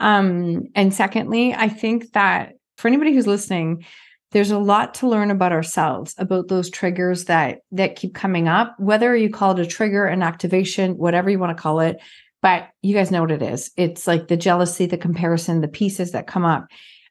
Um, 0.00 0.68
and 0.74 0.94
secondly, 0.94 1.52
I 1.52 1.68
think 1.68 2.12
that 2.12 2.54
for 2.78 2.88
anybody 2.88 3.12
who's 3.12 3.26
listening, 3.26 3.84
there's 4.30 4.50
a 4.50 4.58
lot 4.58 4.94
to 4.94 5.08
learn 5.08 5.30
about 5.30 5.52
ourselves 5.52 6.14
about 6.16 6.48
those 6.48 6.70
triggers 6.70 7.26
that 7.26 7.58
that 7.70 7.96
keep 7.96 8.14
coming 8.14 8.48
up 8.48 8.74
whether 8.78 9.14
you 9.14 9.28
call 9.28 9.52
it 9.52 9.60
a 9.60 9.66
trigger 9.66 10.06
an 10.06 10.22
activation 10.22 10.96
whatever 10.96 11.28
you 11.28 11.38
want 11.38 11.54
to 11.54 11.62
call 11.62 11.80
it 11.80 11.98
but 12.40 12.70
you 12.80 12.94
guys 12.94 13.10
know 13.10 13.20
what 13.20 13.30
it 13.30 13.42
is 13.42 13.70
it's 13.76 14.06
like 14.06 14.28
the 14.28 14.36
jealousy 14.38 14.86
the 14.86 14.96
comparison 14.96 15.60
the 15.60 15.68
pieces 15.68 16.12
that 16.12 16.26
come 16.26 16.46
up 16.46 16.66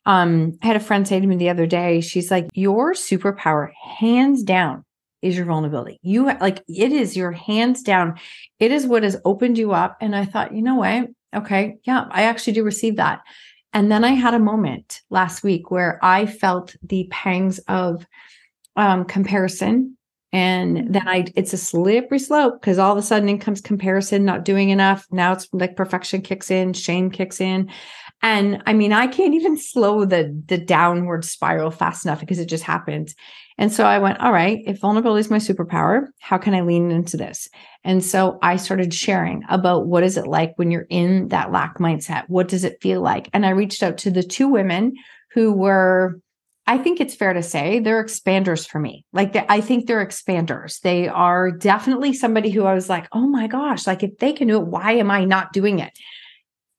um, 0.05 0.57
I 0.61 0.67
had 0.67 0.75
a 0.75 0.81
friend 0.81 1.07
say 1.07 1.19
to 1.19 1.27
me 1.27 1.35
the 1.35 1.49
other 1.49 1.67
day, 1.67 2.01
she's 2.01 2.31
like, 2.31 2.49
Your 2.53 2.93
superpower, 2.93 3.71
hands 3.73 4.43
down, 4.43 4.83
is 5.21 5.35
your 5.35 5.45
vulnerability. 5.45 5.99
You 6.01 6.25
like 6.25 6.63
it 6.67 6.91
is 6.91 7.15
your 7.15 7.31
hands 7.31 7.83
down. 7.83 8.19
It 8.59 8.71
is 8.71 8.87
what 8.87 9.03
has 9.03 9.17
opened 9.25 9.57
you 9.57 9.73
up. 9.73 9.97
And 10.01 10.15
I 10.15 10.25
thought, 10.25 10.55
you 10.55 10.61
know 10.61 10.75
what? 10.75 11.09
Okay, 11.35 11.77
yeah, 11.83 12.05
I 12.09 12.23
actually 12.23 12.53
do 12.53 12.63
receive 12.63 12.97
that. 12.97 13.21
And 13.73 13.91
then 13.91 14.03
I 14.03 14.09
had 14.09 14.33
a 14.33 14.39
moment 14.39 15.01
last 15.09 15.43
week 15.43 15.71
where 15.71 15.97
I 16.03 16.25
felt 16.25 16.75
the 16.83 17.07
pangs 17.09 17.59
of 17.67 18.05
um, 18.75 19.05
comparison. 19.05 19.97
And 20.33 20.93
then 20.93 21.07
I, 21.07 21.25
it's 21.35 21.53
a 21.53 21.57
slippery 21.57 22.19
slope 22.19 22.59
because 22.59 22.79
all 22.79 22.91
of 22.91 22.97
a 22.97 23.01
sudden 23.01 23.29
in 23.29 23.37
comes 23.37 23.61
comparison, 23.61 24.25
not 24.25 24.45
doing 24.45 24.69
enough. 24.69 25.05
Now 25.11 25.33
it's 25.33 25.47
like 25.53 25.75
perfection 25.75 26.21
kicks 26.21 26.49
in, 26.49 26.73
shame 26.73 27.11
kicks 27.11 27.39
in. 27.39 27.69
And 28.23 28.61
I 28.67 28.73
mean, 28.73 28.93
I 28.93 29.07
can't 29.07 29.33
even 29.33 29.57
slow 29.57 30.05
the 30.05 30.39
the 30.47 30.57
downward 30.57 31.25
spiral 31.25 31.71
fast 31.71 32.05
enough 32.05 32.19
because 32.19 32.39
it 32.39 32.45
just 32.45 32.63
happened. 32.63 33.13
And 33.57 33.71
so 33.71 33.85
I 33.85 33.99
went, 33.99 34.19
all 34.19 34.31
right, 34.31 34.59
if 34.65 34.79
vulnerability 34.79 35.21
is 35.21 35.29
my 35.29 35.37
superpower, 35.37 36.07
how 36.19 36.37
can 36.37 36.53
I 36.53 36.61
lean 36.61 36.89
into 36.91 37.17
this? 37.17 37.47
And 37.83 38.03
so 38.03 38.39
I 38.41 38.55
started 38.55 38.93
sharing 38.93 39.43
about 39.49 39.87
what 39.87 40.03
is 40.03 40.17
it 40.17 40.27
like 40.27 40.53
when 40.55 40.71
you're 40.71 40.87
in 40.89 41.27
that 41.29 41.51
lack 41.51 41.77
mindset? 41.77 42.23
What 42.27 42.47
does 42.47 42.63
it 42.63 42.81
feel 42.81 43.01
like? 43.01 43.29
And 43.33 43.45
I 43.45 43.49
reached 43.49 43.83
out 43.83 43.97
to 43.99 44.11
the 44.11 44.23
two 44.23 44.47
women 44.47 44.93
who 45.33 45.53
were 45.53 46.19
I 46.67 46.77
think 46.77 47.01
it's 47.01 47.15
fair 47.15 47.33
to 47.33 47.41
say 47.41 47.79
they're 47.79 48.03
expanders 48.03 48.67
for 48.67 48.79
me. 48.79 49.03
Like 49.11 49.33
they, 49.33 49.43
I 49.49 49.61
think 49.61 49.87
they're 49.87 50.05
expanders. 50.05 50.79
They 50.81 51.07
are 51.07 51.51
definitely 51.51 52.13
somebody 52.13 52.51
who 52.51 52.65
I 52.65 52.75
was 52.75 52.87
like, 52.87 53.07
oh 53.11 53.27
my 53.27 53.47
gosh, 53.47 53.87
like 53.87 54.03
if 54.03 54.15
they 54.19 54.31
can 54.31 54.47
do 54.47 54.61
it, 54.61 54.67
why 54.67 54.93
am 54.93 55.09
I 55.09 55.25
not 55.25 55.53
doing 55.53 55.79
it? 55.79 55.91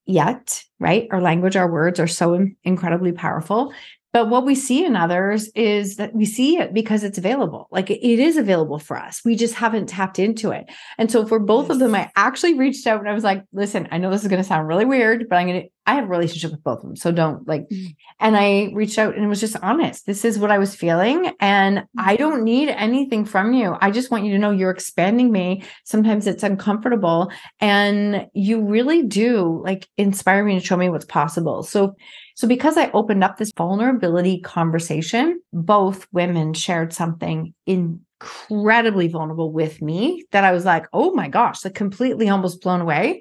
yet, 0.07 0.63
right? 0.83 1.07
Our 1.11 1.21
language, 1.21 1.57
our 1.57 1.71
words 1.71 2.01
are 2.01 2.07
so 2.07 2.47
incredibly 2.65 3.13
powerful. 3.13 3.73
But 4.13 4.29
what 4.29 4.45
we 4.45 4.55
see 4.55 4.85
in 4.85 4.95
others 4.95 5.49
is 5.55 5.97
that 5.97 6.15
we 6.15 6.27
see 6.27 6.59
it 6.59 6.75
because 6.75 7.03
it's 7.03 7.17
available. 7.17 7.69
Like 7.71 7.91
it 7.91 8.03
is 8.03 8.37
available 8.37 8.79
for 8.79 8.99
us. 8.99 9.23
We 9.25 9.37
just 9.37 9.55
haven't 9.55 9.89
tapped 9.89 10.19
into 10.19 10.51
it. 10.51 10.67
And 10.99 11.11
so 11.11 11.25
for 11.25 11.39
both 11.39 11.69
yes. 11.69 11.71
of 11.73 11.79
them, 11.79 11.95
I 11.95 12.11
actually 12.15 12.55
reached 12.59 12.87
out 12.87 13.01
and 13.01 13.09
I 13.09 13.15
was 13.15 13.25
like, 13.25 13.43
listen, 13.55 13.89
I 13.91 13.97
know 13.97 14.11
this 14.11 14.23
is 14.23 14.29
going 14.29 14.43
to 14.43 14.47
sound 14.47 14.69
really 14.69 14.85
weird, 14.85 15.31
but 15.31 15.37
I'm 15.37 15.47
going 15.47 15.63
to, 15.63 15.69
I 15.87 15.95
have 15.95 16.05
a 16.05 16.09
relationship 16.09 16.53
with 16.53 16.63
both 16.63 16.79
of 16.79 16.85
them. 16.85 16.97
So 16.97 17.11
don't 17.11 17.47
like, 17.47 17.69
mm-hmm. 17.69 17.91
and 18.21 18.37
I 18.37 18.71
reached 18.73 18.99
out 18.99 19.15
and 19.15 19.25
it 19.25 19.29
was 19.29 19.41
just 19.41 19.57
honest. 19.63 20.07
This 20.07 20.25
is 20.25 20.39
what 20.39 20.51
I 20.51 20.59
was 20.59 20.75
feeling. 20.75 21.33
And 21.41 21.79
mm-hmm. 21.79 22.01
I 22.01 22.17
don't 22.17 22.45
need 22.45 22.69
anything 22.69 23.25
from 23.25 23.53
you. 23.53 23.77
I 23.81 23.91
just 23.91 24.11
want 24.11 24.25
you 24.25 24.33
to 24.33 24.39
know 24.39 24.51
you're 24.51 24.71
expanding 24.71 25.33
me. 25.33 25.65
Sometimes 25.85 26.27
it's 26.27 26.43
uncomfortable 26.43 27.33
and 27.61 28.29
you 28.33 28.63
really 28.63 29.03
do 29.03 29.61
like 29.65 29.89
inspire 29.99 30.45
me 30.45 30.59
to 30.59 30.65
show 30.65 30.77
me 30.77 30.89
what's 30.89 31.05
possible. 31.05 31.63
So 31.63 31.97
so, 32.35 32.49
because 32.49 32.77
I 32.77 32.91
opened 32.93 33.23
up 33.23 33.37
this 33.37 33.53
vulnerability 33.57 34.41
conversation, 34.41 35.41
both 35.53 36.07
women 36.13 36.55
shared 36.55 36.93
something 36.93 37.55
incredibly 37.67 39.09
vulnerable 39.09 39.53
with 39.53 39.83
me 39.83 40.25
that 40.33 40.45
I 40.45 40.53
was 40.53 40.65
like, 40.65 40.87
oh 40.93 41.13
my 41.13 41.29
gosh, 41.29 41.65
like 41.65 41.75
completely 41.75 42.29
almost 42.29 42.63
blown 42.63 42.81
away. 42.81 43.21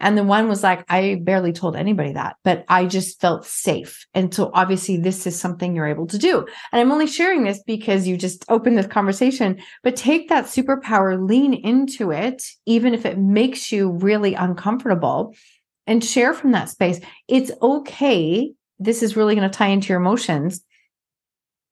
And 0.00 0.16
the 0.16 0.24
one 0.24 0.48
was 0.48 0.62
like, 0.62 0.84
I 0.88 1.20
barely 1.22 1.52
told 1.52 1.76
anybody 1.76 2.12
that, 2.12 2.36
but 2.44 2.64
I 2.68 2.86
just 2.86 3.20
felt 3.20 3.44
safe. 3.44 4.06
And 4.14 4.32
so 4.32 4.50
obviously, 4.54 4.96
this 4.96 5.26
is 5.26 5.38
something 5.38 5.74
you're 5.74 5.86
able 5.86 6.06
to 6.08 6.18
do. 6.18 6.46
And 6.72 6.80
I'm 6.80 6.92
only 6.92 7.06
sharing 7.06 7.44
this 7.44 7.62
because 7.64 8.06
you 8.06 8.16
just 8.16 8.44
opened 8.48 8.78
this 8.78 8.86
conversation, 8.86 9.60
but 9.82 9.96
take 9.96 10.28
that 10.28 10.44
superpower, 10.44 11.20
lean 11.20 11.52
into 11.52 12.12
it, 12.12 12.42
even 12.66 12.94
if 12.94 13.04
it 13.04 13.18
makes 13.18 13.72
you 13.72 13.90
really 13.90 14.34
uncomfortable 14.34 15.34
and 15.86 16.04
share 16.04 16.34
from 16.34 16.52
that 16.52 16.68
space. 16.68 17.00
It's 17.26 17.50
okay. 17.60 18.52
This 18.78 19.02
is 19.02 19.16
really 19.16 19.34
going 19.34 19.50
to 19.50 19.56
tie 19.56 19.68
into 19.68 19.88
your 19.88 20.00
emotions. 20.00 20.60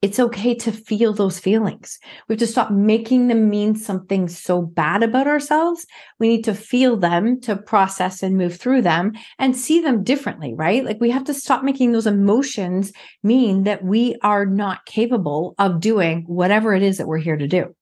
It's 0.07 0.21
okay 0.21 0.55
to 0.55 0.71
feel 0.71 1.13
those 1.13 1.41
feelings. 1.41 1.99
We 2.29 2.35
have 2.35 2.39
to 2.39 2.47
stop 2.47 2.71
making 2.71 3.27
them 3.27 3.51
mean 3.51 3.75
something 3.75 4.29
so 4.29 4.63
bad 4.63 5.03
about 5.03 5.27
ourselves. 5.27 5.85
We 6.21 6.29
need 6.29 6.45
to 6.45 6.55
feel 6.55 6.97
them 6.97 7.41
to 7.41 7.57
process 7.57 8.23
and 8.23 8.39
move 8.39 8.55
through 8.55 8.83
them 8.83 9.15
and 9.41 9.57
see 9.57 9.81
them 9.81 10.05
differently, 10.05 10.55
right? 10.55 10.85
Like 10.85 11.01
we 11.01 11.11
have 11.11 11.25
to 11.25 11.35
stop 11.35 11.65
making 11.65 11.91
those 11.91 12.07
emotions 12.07 12.93
mean 13.25 13.65
that 13.65 13.83
we 13.83 14.15
are 14.23 14.47
not 14.47 14.87
capable 14.87 15.57
of 15.59 15.81
doing 15.81 16.23
whatever 16.29 16.73
it 16.73 16.85
is 16.85 16.99
that 16.99 17.09
we're 17.09 17.19
here 17.19 17.37
to 17.37 17.49
do. 17.49 17.75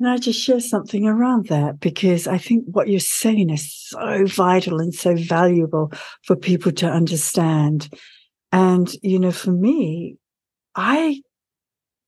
And 0.00 0.08
I 0.08 0.16
just 0.16 0.40
share 0.42 0.58
something 0.58 1.06
around 1.06 1.46
that 1.46 1.78
because 1.78 2.26
I 2.26 2.38
think 2.38 2.64
what 2.66 2.88
you're 2.88 2.98
saying 2.98 3.50
is 3.50 3.72
so 3.72 4.26
vital 4.26 4.80
and 4.80 4.92
so 4.92 5.14
valuable 5.14 5.92
for 6.24 6.34
people 6.34 6.72
to 6.72 6.88
understand. 6.88 7.88
And, 8.50 8.92
you 9.00 9.20
know, 9.20 9.30
for 9.30 9.52
me, 9.52 10.16
I 10.76 11.22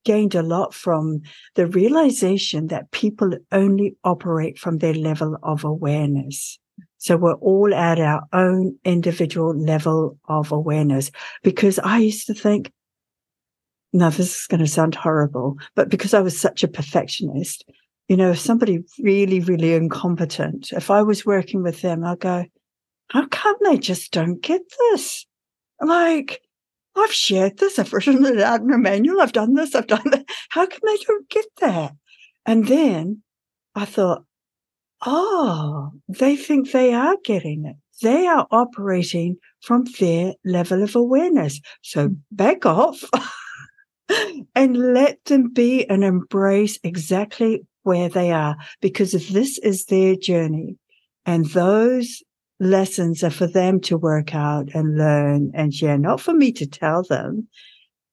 gained 0.05 0.35
a 0.35 0.41
lot 0.41 0.73
from 0.73 1.21
the 1.55 1.67
realization 1.67 2.67
that 2.67 2.91
people 2.91 3.31
only 3.51 3.95
operate 4.03 4.57
from 4.57 4.77
their 4.77 4.93
level 4.93 5.37
of 5.43 5.63
awareness. 5.63 6.59
So 6.97 7.17
we're 7.17 7.35
all 7.35 7.73
at 7.73 7.99
our 7.99 8.23
own 8.33 8.77
individual 8.85 9.53
level 9.55 10.17
of 10.29 10.51
awareness 10.51 11.11
because 11.43 11.77
I 11.79 11.99
used 11.99 12.27
to 12.27 12.33
think, 12.33 12.71
now 13.93 14.09
this 14.09 14.41
is 14.41 14.47
going 14.47 14.61
to 14.61 14.67
sound 14.67 14.95
horrible, 14.95 15.57
but 15.75 15.89
because 15.89 16.13
I 16.13 16.21
was 16.21 16.39
such 16.39 16.63
a 16.63 16.67
perfectionist, 16.67 17.65
you 18.07 18.15
know, 18.15 18.31
if 18.31 18.39
somebody 18.39 18.83
really, 18.99 19.41
really 19.41 19.73
incompetent, 19.73 20.71
if 20.71 20.89
I 20.89 21.01
was 21.01 21.25
working 21.25 21.63
with 21.63 21.81
them, 21.81 22.03
I'd 22.05 22.19
go, 22.19 22.45
how 23.09 23.27
come 23.27 23.55
they 23.63 23.77
just 23.77 24.11
don't 24.11 24.41
get 24.41 24.61
this? 24.91 25.25
Like, 25.81 26.41
I've 26.97 27.13
shared 27.13 27.57
this, 27.57 27.79
I've 27.79 27.93
written 27.93 28.25
it 28.25 28.39
out 28.39 28.61
in 28.61 28.71
a 28.71 28.77
manual, 28.77 29.21
I've 29.21 29.33
done 29.33 29.53
this, 29.53 29.75
I've 29.75 29.87
done 29.87 30.09
that. 30.11 30.25
How 30.49 30.65
come 30.65 30.79
they 30.83 30.97
don't 30.97 31.29
get 31.29 31.45
that? 31.61 31.93
And 32.45 32.67
then 32.67 33.23
I 33.75 33.85
thought, 33.85 34.23
oh, 35.05 35.91
they 36.07 36.35
think 36.35 36.71
they 36.71 36.93
are 36.93 37.17
getting 37.23 37.65
it. 37.65 37.75
They 38.01 38.27
are 38.27 38.47
operating 38.51 39.37
from 39.61 39.85
their 39.99 40.33
level 40.45 40.83
of 40.83 40.95
awareness. 40.95 41.59
So 41.81 42.11
back 42.31 42.65
off. 42.65 43.03
and 44.55 44.77
let 44.93 45.23
them 45.25 45.49
be 45.49 45.85
and 45.89 46.03
embrace 46.03 46.79
exactly 46.83 47.65
where 47.83 48.09
they 48.09 48.31
are. 48.31 48.55
Because 48.81 49.11
this 49.11 49.57
is 49.59 49.85
their 49.85 50.15
journey 50.15 50.77
and 51.25 51.45
those 51.47 52.21
lessons 52.59 53.23
are 53.23 53.29
for 53.29 53.47
them 53.47 53.79
to 53.81 53.97
work 53.97 54.33
out 54.33 54.69
and 54.73 54.97
learn 54.97 55.51
and 55.53 55.73
share, 55.73 55.97
not 55.97 56.21
for 56.21 56.33
me 56.33 56.51
to 56.53 56.65
tell 56.65 57.03
them. 57.03 57.47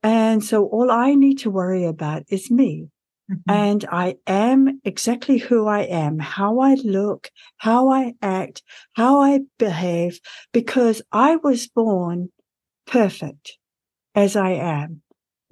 And 0.02 0.44
so 0.44 0.66
all 0.66 0.90
I 0.90 1.14
need 1.14 1.38
to 1.38 1.50
worry 1.50 1.84
about 1.84 2.24
is 2.28 2.50
me. 2.50 2.88
Mm-hmm. 3.30 3.50
And 3.50 3.84
I 3.90 4.16
am 4.26 4.80
exactly 4.84 5.38
who 5.38 5.66
I 5.66 5.80
am, 5.80 6.18
how 6.18 6.60
I 6.60 6.74
look, 6.74 7.30
how 7.56 7.88
I 7.88 8.14
act, 8.20 8.62
how 8.92 9.22
I 9.22 9.40
behave, 9.58 10.20
because 10.52 11.00
I 11.10 11.36
was 11.36 11.66
born 11.66 12.28
perfect 12.86 13.56
as 14.14 14.36
I 14.36 14.50
am 14.50 15.00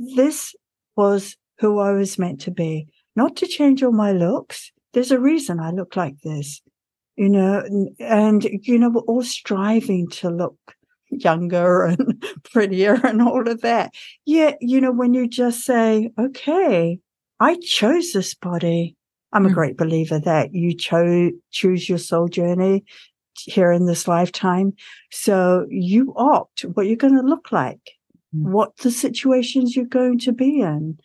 this 0.03 0.55
was 0.97 1.37
who 1.59 1.79
I 1.79 1.93
was 1.93 2.19
meant 2.19 2.41
to 2.43 2.51
be, 2.51 2.89
not 3.15 3.37
to 3.37 3.47
change 3.47 3.83
all 3.83 3.93
my 3.93 4.13
looks. 4.13 4.73
There's 4.93 5.11
a 5.11 5.21
reason 5.21 5.61
I 5.61 5.71
look 5.71 5.97
like 5.97 6.21
this, 6.23 6.61
you 7.17 7.29
know, 7.29 7.63
and, 7.99 8.45
you 8.45 8.79
know, 8.79 8.91
we're 8.91 9.03
all 9.03 9.23
striving 9.23 10.09
to 10.09 10.31
look 10.31 10.57
younger 11.11 11.85
and 11.85 12.25
prettier 12.53 12.95
and 13.05 13.23
all 13.23 13.49
of 13.49 13.61
that. 13.63 13.93
Yet, 14.25 14.59
you 14.61 14.81
know, 14.81 14.93
when 14.93 15.15
you 15.15 15.29
just 15.29 15.65
say, 15.65 16.11
okay, 16.19 16.99
I 17.41 17.57
chose 17.63 18.13
this 18.13 18.35
body. 18.35 18.97
I'm 19.33 19.47
a 19.47 19.49
mm. 19.49 19.55
great 19.55 19.77
believer 19.77 20.21
that 20.21 20.55
you 20.55 20.77
chose, 20.77 21.33
choose 21.51 21.89
your 21.89 21.99
soul 21.99 22.29
journey 22.29 22.85
here 23.39 23.73
in 23.73 23.87
this 23.87 24.07
lifetime. 24.07 24.75
So 25.11 25.67
you 25.71 26.13
opt 26.17 26.63
what 26.63 26.87
you're 26.87 26.97
going 26.97 27.17
to 27.17 27.23
look 27.23 27.51
like. 27.51 27.81
Mm. 28.35 28.51
what 28.51 28.75
the 28.79 28.91
situations 28.91 29.77
you're 29.77 29.85
going 29.85 30.19
to 30.21 30.33
be 30.33 30.61
in, 30.61 30.99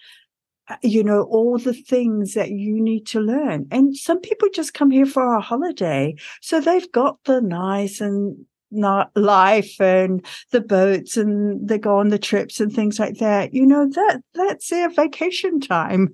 Uh, 0.70 0.76
you 0.84 1.03
know, 1.03 1.24
all 1.24 1.57
the 1.57 1.74
things 1.74 2.34
that 2.34 2.51
you 2.51 2.82
need 2.82 3.07
to 3.07 3.20
learn. 3.20 3.68
And 3.72 3.95
some 3.95 4.20
people 4.20 4.49
just 4.53 4.74
come 4.74 4.91
here 4.91 5.05
for 5.05 5.36
a 5.36 5.41
holiday. 5.41 6.15
So 6.41 6.59
they've 6.59 6.91
got 6.91 7.24
the 7.24 7.41
nice 7.41 8.01
and 8.01 8.45
not 8.70 9.11
life 9.15 9.80
and 9.80 10.26
the 10.51 10.59
boats 10.59 11.15
and 11.15 11.65
they 11.68 11.78
go 11.78 11.97
on 11.97 12.09
the 12.09 12.20
trips 12.20 12.59
and 12.59 12.72
things 12.72 12.99
like 12.99 13.18
that. 13.20 13.53
You 13.53 13.65
know, 13.65 13.88
that 13.88 14.22
that's 14.34 14.70
their 14.70 14.89
vacation 14.89 15.61
time. 15.61 16.09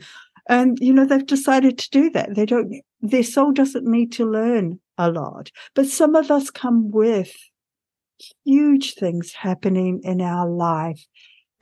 And, 0.50 0.78
you 0.82 0.94
know, 0.94 1.06
they've 1.06 1.26
decided 1.26 1.78
to 1.80 1.90
do 1.90 2.10
that. 2.12 2.36
They 2.36 2.46
don't, 2.46 2.82
their 3.02 3.24
soul 3.24 3.54
doesn't 3.54 3.86
need 3.86 4.12
to 4.14 4.30
learn 4.30 4.80
a 4.98 5.10
lot. 5.10 5.52
But 5.74 5.88
some 5.88 6.16
of 6.16 6.30
us 6.30 6.52
come 6.52 6.92
with 6.92 7.34
huge 8.46 8.94
things 8.96 9.34
happening 9.34 10.02
in 10.04 10.22
our 10.22 10.48
life. 10.48 11.06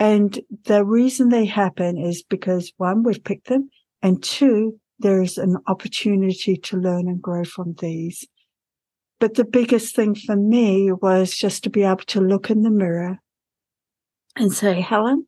And 0.02 0.40
the 0.66 0.84
reason 0.84 1.30
they 1.30 1.46
happen 1.46 1.96
is 1.96 2.24
because 2.24 2.74
one, 2.78 3.04
we've 3.04 3.24
picked 3.24 3.50
them, 3.50 3.70
and 4.02 4.22
two, 4.24 4.80
there's 4.98 5.38
an 5.38 5.58
opportunity 5.68 6.56
to 6.58 6.78
learn 6.78 7.08
and 7.08 7.22
grow 7.22 7.44
from 7.44 7.76
these. 7.80 8.26
But 9.20 9.36
the 9.36 9.46
biggest 9.46 9.96
thing 9.96 10.16
for 10.16 10.36
me 10.36 10.92
was 10.92 11.38
just 11.38 11.64
to 11.66 11.70
be 11.70 11.84
able 11.84 11.98
to 12.08 12.20
look 12.20 12.50
in 12.50 12.64
the 12.64 12.72
mirror 12.72 13.20
and 14.36 14.52
say, 14.52 14.82
Helen, 14.82 15.28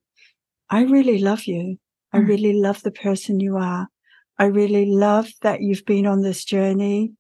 I 0.72 0.86
really 0.86 1.20
love 1.20 1.46
you. 1.46 1.78
I 2.12 2.22
mm. 2.22 2.28
really 2.30 2.54
love 2.54 2.82
the 2.82 2.90
person 2.90 3.40
you 3.40 3.58
are. 3.58 3.90
I 4.40 4.46
really 4.46 4.88
love 4.88 5.30
that 5.44 5.62
you've 5.62 5.86
been 5.86 6.08
on 6.08 6.24
this 6.24 6.44
journey. 6.44 7.12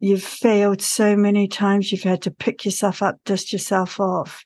You've 0.00 0.24
failed 0.24 0.80
so 0.80 1.16
many 1.16 1.48
times. 1.48 1.92
You've 1.92 2.02
had 2.02 2.22
to 2.22 2.30
pick 2.30 2.64
yourself 2.64 3.02
up, 3.02 3.16
dust 3.26 3.52
yourself 3.52 4.00
off, 4.00 4.42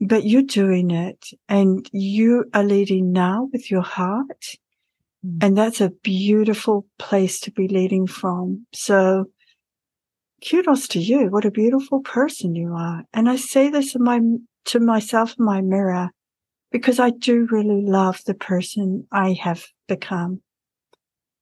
but 0.00 0.24
you're 0.24 0.42
doing 0.42 0.90
it 0.90 1.30
and 1.48 1.88
you 1.92 2.44
are 2.54 2.62
leading 2.62 3.12
now 3.12 3.48
with 3.52 3.70
your 3.70 3.82
heart. 3.82 4.54
Mm. 5.26 5.38
And 5.42 5.58
that's 5.58 5.80
a 5.80 5.90
beautiful 5.90 6.86
place 6.98 7.40
to 7.40 7.50
be 7.50 7.68
leading 7.68 8.06
from. 8.06 8.66
So 8.72 9.26
kudos 10.48 10.86
to 10.88 11.00
you. 11.00 11.28
What 11.28 11.44
a 11.44 11.50
beautiful 11.50 12.00
person 12.00 12.54
you 12.54 12.74
are. 12.74 13.04
And 13.12 13.28
I 13.28 13.36
say 13.36 13.70
this 13.70 13.94
in 13.94 14.04
my, 14.04 14.20
to 14.66 14.80
myself 14.80 15.34
in 15.38 15.44
my 15.44 15.60
mirror 15.60 16.10
because 16.70 17.00
I 17.00 17.10
do 17.10 17.48
really 17.50 17.82
love 17.82 18.20
the 18.24 18.34
person 18.34 19.06
I 19.10 19.32
have 19.32 19.66
become. 19.88 20.42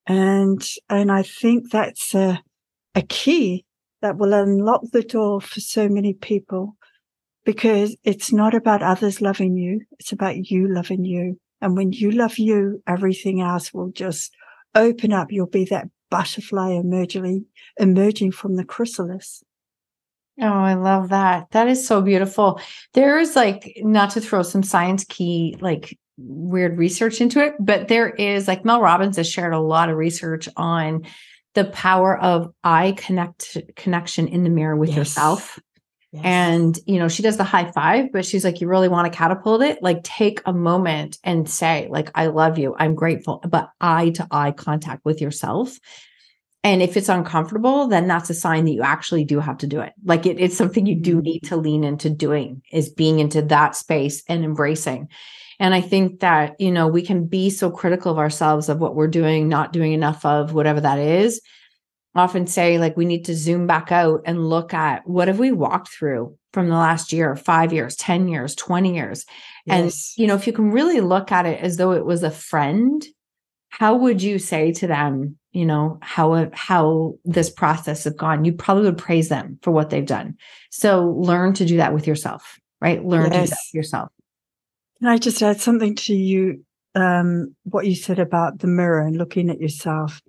And, 0.07 0.67
and 0.89 1.11
I 1.11 1.25
think 1.25 1.71
that's 1.71 2.15
a, 2.15 2.41
a 2.95 3.03
key 3.03 3.65
that 4.03 4.17
will 4.17 4.33
unlock 4.33 4.83
the 4.93 5.03
door 5.03 5.41
for 5.41 5.61
so 5.61 5.89
many 5.89 6.15
people 6.15 6.76
because 7.47 7.97
it's 8.05 8.33
not 8.33 8.55
about 8.55 8.83
others 8.83 9.23
loving 9.23 9.57
you. 9.57 9.81
It's 9.99 10.13
about 10.13 10.51
you 10.51 10.69
loving 10.69 11.05
you. 11.05 11.41
And 11.63 11.77
when 11.77 11.93
you 11.93 12.11
love 12.11 12.39
you, 12.39 12.83
everything 12.87 13.41
else 13.41 13.73
will 13.73 13.93
just 13.93 14.35
open 14.75 15.13
up. 15.13 15.31
You'll 15.31 15.47
be 15.47 15.65
that 15.67 15.89
butterfly 16.11 16.73
emerging, 16.73 17.47
emerging 17.79 18.33
from 18.33 18.57
the 18.57 18.65
chrysalis. 18.65 19.43
Oh, 20.39 20.47
I 20.47 20.75
love 20.75 21.09
that. 21.11 21.47
That 21.53 21.69
is 21.69 21.87
so 21.87 22.03
beautiful. 22.03 22.61
There's 22.93 23.37
like, 23.37 23.79
not 23.79 24.11
to 24.11 24.21
throw 24.21 24.43
some 24.43 24.63
science 24.63 25.05
key, 25.05 25.57
like 25.61 25.97
weird 26.19 26.77
research 26.77 27.21
into 27.21 27.43
it, 27.43 27.55
but 27.61 27.89
there 27.89 28.11
is 28.11 28.49
like 28.49 28.65
Mel 28.65 28.83
Robbins 28.83 29.17
has 29.17 29.31
shared 29.31 29.55
a 29.55 29.61
lot 29.61 29.89
of 29.89 29.97
research 29.97 30.49
on 30.57 31.07
the 31.55 31.65
power 31.65 32.19
of 32.19 32.53
eye 32.65 32.93
connect 32.99 33.57
connection 33.77 34.29
in 34.29 34.43
the 34.43 34.51
mirror 34.51 34.77
with 34.77 34.91
yes. 34.91 34.99
yourself. 34.99 35.59
Yes. 36.17 36.25
And, 36.25 36.79
you 36.87 36.99
know, 36.99 37.09
she 37.09 37.23
does 37.23 37.37
the 37.37 37.45
high 37.45 37.71
five, 37.71 38.11
but 38.12 38.25
she's 38.25 38.45
like, 38.45 38.61
you 38.61 38.69
really 38.69 38.89
want 38.89 39.11
to 39.11 39.17
catapult 39.17 39.62
it? 39.62 39.83
Like, 39.83 40.03
take 40.03 40.41
a 40.47 40.53
moment 40.53 41.19
and 41.23 41.49
say, 41.49 41.89
like, 41.91 42.11
I 42.14 42.27
love 42.27 42.59
you. 42.59 42.75
I'm 42.79 42.95
grateful, 42.95 43.41
but 43.49 43.69
eye 43.81 44.11
to 44.11 44.27
eye 44.31 44.53
contact 44.53 45.05
with 45.05 45.21
yourself. 45.21 45.79
And 46.64 46.83
if 46.83 46.97
it's 46.97 47.09
uncomfortable, 47.09 47.87
then 47.87 48.09
that's 48.09 48.31
a 48.31 48.35
sign 48.35 48.64
that 48.64 48.73
you 48.73 48.83
actually 48.83 49.25
do 49.25 49.39
have 49.41 49.59
to 49.59 49.67
do 49.67 49.81
it. 49.81 49.93
Like 50.05 50.27
it, 50.27 50.41
it's 50.41 50.57
something 50.57 50.87
you 50.87 50.97
do 50.97 51.17
mm-hmm. 51.17 51.25
need 51.25 51.43
to 51.45 51.57
lean 51.57 51.85
into 51.85 52.11
doing 52.11 52.62
is 52.73 52.89
being 52.89 53.21
into 53.21 53.43
that 53.43 53.77
space 53.77 54.25
and 54.29 54.45
embracing. 54.45 55.09
And 55.61 55.75
I 55.75 55.81
think 55.81 56.21
that, 56.21 56.61
you 56.61 56.73
know, 56.73 56.89
we 56.89 57.03
can 57.03 57.27
be 57.27 57.51
so 57.51 57.71
critical 57.71 58.11
of 58.11 58.19
ourselves 58.19 58.69
of 58.69 58.79
what 58.79 58.95
we're 58.95 59.07
doing, 59.07 59.49
not 59.49 59.73
doing 59.73 59.93
enough 59.93 60.25
of, 60.25 60.55
whatever 60.55 60.81
that 60.81 60.99
is. 60.99 61.41
Often 62.17 62.47
say, 62.47 62.79
like, 62.79 62.97
we 62.97 63.05
need 63.05 63.25
to 63.27 63.35
zoom 63.35 63.67
back 63.67 63.93
out 63.93 64.23
and 64.25 64.49
look 64.49 64.73
at 64.73 65.07
what 65.07 65.29
have 65.29 65.39
we 65.39 65.53
walked 65.53 65.89
through 65.89 66.37
from 66.53 66.69
the 66.69 66.75
last 66.75 67.12
year, 67.12 67.37
five 67.37 67.73
years, 67.73 67.97
10 67.97 68.29
years, 68.29 68.55
20 68.55 68.95
years. 68.95 69.27
Yes. 69.67 70.14
And, 70.17 70.23
you 70.23 70.27
know, 70.27 70.35
if 70.35 70.47
you 70.47 70.53
can 70.53 70.71
really 70.71 71.01
look 71.01 71.31
at 71.31 71.45
it 71.45 71.61
as 71.61 71.77
though 71.77 71.93
it 71.93 72.07
was 72.07 72.23
a 72.23 72.31
friend, 72.31 73.05
how 73.69 73.97
would 73.97 74.23
you 74.23 74.39
say 74.39 74.73
to 74.73 74.87
them, 74.87 75.37
you 75.53 75.67
know, 75.67 75.99
how 76.01 76.49
how 76.55 77.14
this 77.25 77.51
process 77.51 78.05
has 78.05 78.14
gone? 78.14 78.45
You 78.47 78.53
probably 78.53 78.85
would 78.85 78.97
praise 78.97 79.29
them 79.29 79.59
for 79.62 79.71
what 79.71 79.91
they've 79.91 80.07
done. 80.07 80.37
So 80.71 81.14
learn 81.19 81.53
to 81.55 81.67
do 81.67 81.77
that 81.77 81.93
with 81.93 82.07
yourself, 82.07 82.59
right? 82.81 83.05
Learn 83.05 83.33
yes. 83.33 83.33
to 83.33 83.41
do 83.41 83.51
that 83.51 83.77
yourself. 83.77 84.09
Can 84.99 85.09
I 85.09 85.19
just 85.19 85.43
add 85.43 85.61
something 85.61 85.95
to 85.97 86.14
you? 86.14 86.64
Um, 86.95 87.55
what 87.64 87.87
you 87.87 87.95
said 87.95 88.19
about 88.19 88.61
the 88.61 88.67
mirror 88.67 89.01
and 89.01 89.19
looking 89.19 89.51
at 89.51 89.61
yourself. 89.61 90.23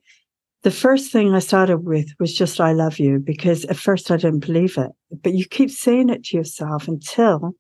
The 0.64 0.72
first 0.72 1.12
thing 1.12 1.34
I 1.34 1.40
started 1.40 1.80
with 1.80 2.10
was 2.20 2.34
just 2.34 2.60
I 2.60 2.74
love 2.74 3.00
you 3.00 3.20
because 3.20 3.64
at 3.66 3.78
first 3.78 4.10
I 4.10 4.18
didn't 4.18 4.46
believe 4.46 4.78
it, 4.78 4.92
but 5.24 5.34
you 5.34 5.46
keep 5.46 5.70
saying 5.70 6.10
it 6.10 6.26
to 6.26 6.38
yourself 6.38 6.88
until 6.88 7.54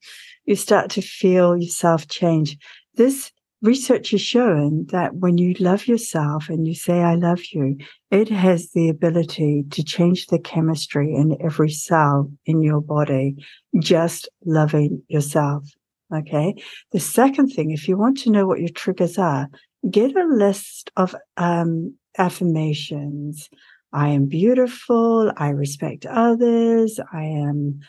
you 0.46 0.56
start 0.56 0.90
to 0.92 1.02
feel 1.02 1.56
yourself 1.56 2.08
change. 2.08 2.58
This 2.96 3.32
research 3.62 4.12
has 4.12 4.22
shown 4.22 4.86
that 4.88 5.16
when 5.16 5.38
you 5.38 5.54
love 5.60 5.88
yourself 5.88 6.50
and 6.50 6.68
you 6.68 6.74
say, 6.74 7.02
I 7.02 7.16
love 7.16 7.42
you, 7.52 7.78
it 8.12 8.30
has 8.30 8.72
the 8.72 8.90
ability 8.90 9.66
to 9.72 9.84
change 9.84 10.28
the 10.28 10.40
chemistry 10.40 11.14
in 11.14 11.38
every 11.42 11.70
cell 11.70 12.32
in 12.46 12.62
your 12.62 12.82
body, 12.82 13.36
just 13.80 14.30
loving 14.46 15.04
yourself. 15.08 15.70
Okay. 16.14 16.56
The 16.92 17.00
second 17.00 17.50
thing, 17.50 17.72
if 17.72 17.88
you 17.88 17.98
want 17.98 18.18
to 18.20 18.32
know 18.32 18.48
what 18.48 18.60
your 18.60 18.70
triggers 18.70 19.18
are, 19.18 19.50
get 19.90 20.16
a 20.16 20.26
list 20.26 20.90
of 20.96 21.16
um, 21.36 21.96
affirmations. 22.18 23.50
I 23.94 24.10
am 24.10 24.26
beautiful. 24.26 25.32
I 25.38 25.50
respect 25.50 26.06
others. 26.06 27.00
I 27.14 27.24
am 27.24 27.80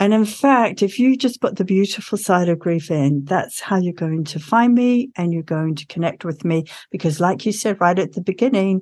And 0.02 0.16
in 0.16 0.26
fact, 0.26 0.82
if 0.82 0.98
you 0.98 1.16
just 1.16 1.42
put 1.42 1.58
the 1.58 1.64
beautiful 1.64 2.18
side 2.18 2.50
of 2.50 2.58
grief 2.58 2.90
in, 2.90 3.24
that's 3.26 3.60
how 3.60 3.78
you're 3.78 3.94
going 3.94 4.24
to 4.24 4.40
find 4.40 4.74
me 4.74 5.12
and 5.16 5.32
you're 5.32 5.44
going 5.44 5.76
to 5.76 5.86
connect 5.86 6.26
with 6.26 6.44
me. 6.44 6.66
Because, 6.90 7.20
like 7.20 7.46
you 7.46 7.52
said 7.52 7.80
right 7.80 8.00
at 8.00 8.14
the 8.14 8.22
beginning, 8.22 8.82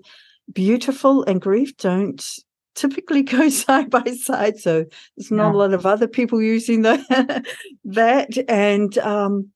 beautiful 0.54 1.26
and 1.26 1.42
grief 1.42 1.76
don't 1.76 2.26
typically 2.74 3.22
go 3.36 3.50
side 3.50 3.90
by 3.90 4.06
side. 4.14 4.60
So 4.60 4.86
there's 5.18 5.30
not 5.30 5.50
yeah. 5.50 5.56
a 5.56 5.58
lot 5.58 5.74
of 5.74 5.86
other 5.86 6.08
people 6.08 6.42
using 6.42 6.84
the, 6.84 7.44
that. 7.84 8.38
And, 8.48 8.98
um, 9.00 9.50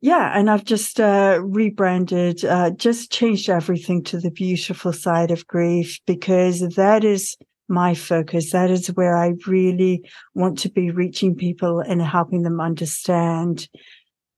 yeah, 0.00 0.32
and 0.34 0.50
I've 0.50 0.64
just 0.64 1.00
uh, 1.00 1.38
rebranded, 1.42 2.46
uh, 2.46 2.70
just 2.70 3.12
changed 3.12 3.50
everything 3.50 4.04
to 4.04 4.18
the 4.18 4.30
beautiful 4.30 4.94
side 4.94 5.30
of 5.30 5.46
grief 5.48 6.00
because 6.06 6.60
that 6.60 7.04
is 7.04 7.36
my 7.68 7.94
focus. 7.94 8.52
That 8.52 8.70
is 8.70 8.88
where 8.88 9.16
I 9.16 9.34
really 9.46 10.08
want 10.34 10.58
to 10.60 10.70
be 10.70 10.90
reaching 10.90 11.34
people 11.34 11.80
and 11.80 12.00
helping 12.02 12.42
them 12.42 12.60
understand 12.60 13.68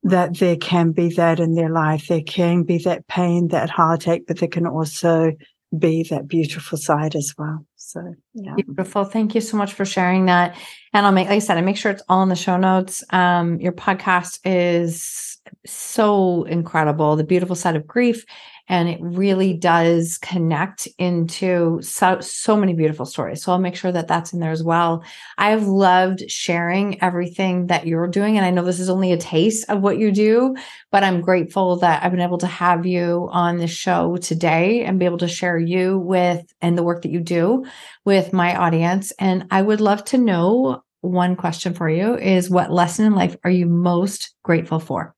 that 0.02 0.38
there 0.38 0.56
can 0.56 0.92
be 0.92 1.08
that 1.14 1.40
in 1.40 1.54
their 1.54 1.70
life. 1.70 2.06
There 2.08 2.22
can 2.22 2.62
be 2.62 2.78
that 2.78 3.06
pain, 3.08 3.48
that 3.48 3.70
heartache, 3.70 4.26
but 4.26 4.38
there 4.38 4.48
can 4.48 4.66
also 4.66 5.32
be 5.76 6.04
that 6.04 6.28
beautiful 6.28 6.78
side 6.78 7.16
as 7.16 7.34
well. 7.36 7.66
So, 7.74 8.14
yeah. 8.34 8.54
Beautiful. 8.54 9.04
Thank 9.04 9.34
you 9.34 9.40
so 9.40 9.56
much 9.56 9.72
for 9.72 9.84
sharing 9.84 10.26
that. 10.26 10.56
And 10.92 11.06
I'll 11.06 11.12
make, 11.12 11.28
like 11.28 11.36
I 11.36 11.38
said, 11.40 11.58
I 11.58 11.60
make 11.60 11.76
sure 11.76 11.90
it's 11.90 12.02
all 12.08 12.22
in 12.22 12.28
the 12.28 12.36
show 12.36 12.56
notes. 12.56 13.02
Um, 13.10 13.60
your 13.60 13.72
podcast 13.72 14.40
is 14.44 15.38
so 15.64 16.44
incredible. 16.44 17.16
The 17.16 17.24
beautiful 17.24 17.56
side 17.56 17.76
of 17.76 17.86
grief 17.86 18.24
and 18.68 18.88
it 18.88 18.98
really 19.00 19.52
does 19.54 20.18
connect 20.18 20.88
into 20.98 21.80
so 21.82 22.20
so 22.20 22.56
many 22.56 22.74
beautiful 22.74 23.06
stories. 23.06 23.42
So 23.42 23.52
i'll 23.52 23.58
make 23.58 23.76
sure 23.76 23.92
that 23.92 24.08
that's 24.08 24.32
in 24.32 24.40
there 24.40 24.50
as 24.50 24.62
well. 24.62 25.04
I've 25.38 25.66
loved 25.66 26.30
sharing 26.30 27.02
everything 27.02 27.66
that 27.68 27.86
you're 27.86 28.06
doing 28.06 28.36
and 28.36 28.46
i 28.46 28.50
know 28.50 28.62
this 28.62 28.80
is 28.80 28.90
only 28.90 29.12
a 29.12 29.16
taste 29.16 29.68
of 29.68 29.80
what 29.80 29.98
you 29.98 30.10
do 30.10 30.54
but 30.90 31.02
i'm 31.02 31.20
grateful 31.20 31.76
that 31.76 32.02
i've 32.02 32.10
been 32.10 32.20
able 32.20 32.38
to 32.38 32.46
have 32.46 32.86
you 32.86 33.28
on 33.32 33.58
the 33.58 33.66
show 33.66 34.16
today 34.16 34.84
and 34.84 34.98
be 34.98 35.04
able 35.04 35.18
to 35.18 35.28
share 35.28 35.58
you 35.58 35.98
with 35.98 36.42
and 36.60 36.76
the 36.76 36.82
work 36.82 37.02
that 37.02 37.10
you 37.10 37.20
do 37.20 37.64
with 38.04 38.32
my 38.32 38.54
audience. 38.56 39.12
And 39.18 39.46
i 39.50 39.62
would 39.62 39.80
love 39.80 40.04
to 40.06 40.18
know 40.18 40.82
one 41.00 41.36
question 41.36 41.74
for 41.74 41.88
you 41.88 42.16
is 42.16 42.50
what 42.50 42.72
lesson 42.72 43.06
in 43.06 43.14
life 43.14 43.36
are 43.44 43.50
you 43.50 43.66
most 43.66 44.34
grateful 44.42 44.80
for 44.80 45.15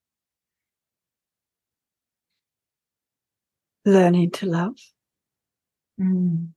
learning 3.85 4.31
to 4.31 4.45
love. 4.45 4.77
Mm. 5.99 6.49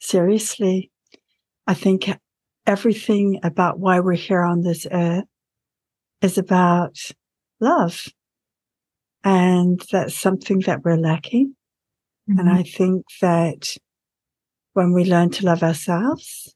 Seriously, 0.00 0.90
I 1.66 1.74
think 1.74 2.08
everything 2.66 3.40
about 3.42 3.78
why 3.78 4.00
we're 4.00 4.14
here 4.14 4.42
on 4.42 4.62
this 4.62 4.86
earth 4.90 5.24
is 6.22 6.38
about 6.38 6.98
love. 7.60 8.06
And 9.24 9.82
that's 9.90 10.14
something 10.14 10.60
that 10.60 10.84
we're 10.84 10.96
lacking. 10.96 11.54
Mm-hmm. 12.28 12.38
And 12.38 12.50
I 12.50 12.62
think 12.62 13.06
that 13.20 13.76
when 14.74 14.92
we 14.92 15.04
learn 15.04 15.30
to 15.30 15.46
love 15.46 15.62
ourselves, 15.62 16.54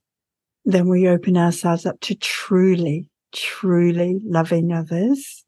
then 0.65 0.89
we 0.89 1.09
open 1.09 1.37
ourselves 1.37 1.87
up 1.87 1.99
to 2.01 2.15
truly, 2.15 3.11
truly 3.33 4.21
loving 4.25 4.73
others 4.73 5.41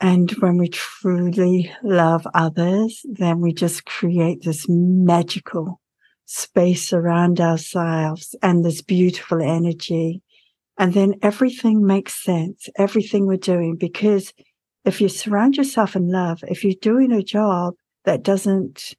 and 0.00 0.30
when 0.38 0.56
we 0.56 0.68
truly 0.68 1.70
love 1.82 2.26
others, 2.32 3.04
then 3.04 3.40
we 3.40 3.52
just 3.52 3.84
create 3.84 4.42
this 4.42 4.64
magical 4.68 5.80
space 6.24 6.92
around 6.92 7.38
ourselves 7.38 8.34
and 8.42 8.64
this 8.64 8.80
beautiful 8.80 9.42
energy. 9.42 10.22
And 10.78 10.94
then 10.94 11.16
everything 11.20 11.84
makes 11.84 12.24
sense, 12.24 12.68
everything 12.78 13.26
we're 13.26 13.36
doing, 13.36 13.76
because 13.76 14.32
if 14.86 15.02
you 15.02 15.10
surround 15.10 15.56
yourself 15.56 15.94
in 15.94 16.10
love, 16.10 16.42
if 16.48 16.64
you're 16.64 16.72
doing 16.80 17.12
a 17.12 17.22
job 17.22 17.74
that 18.06 18.22
doesn't 18.22 18.94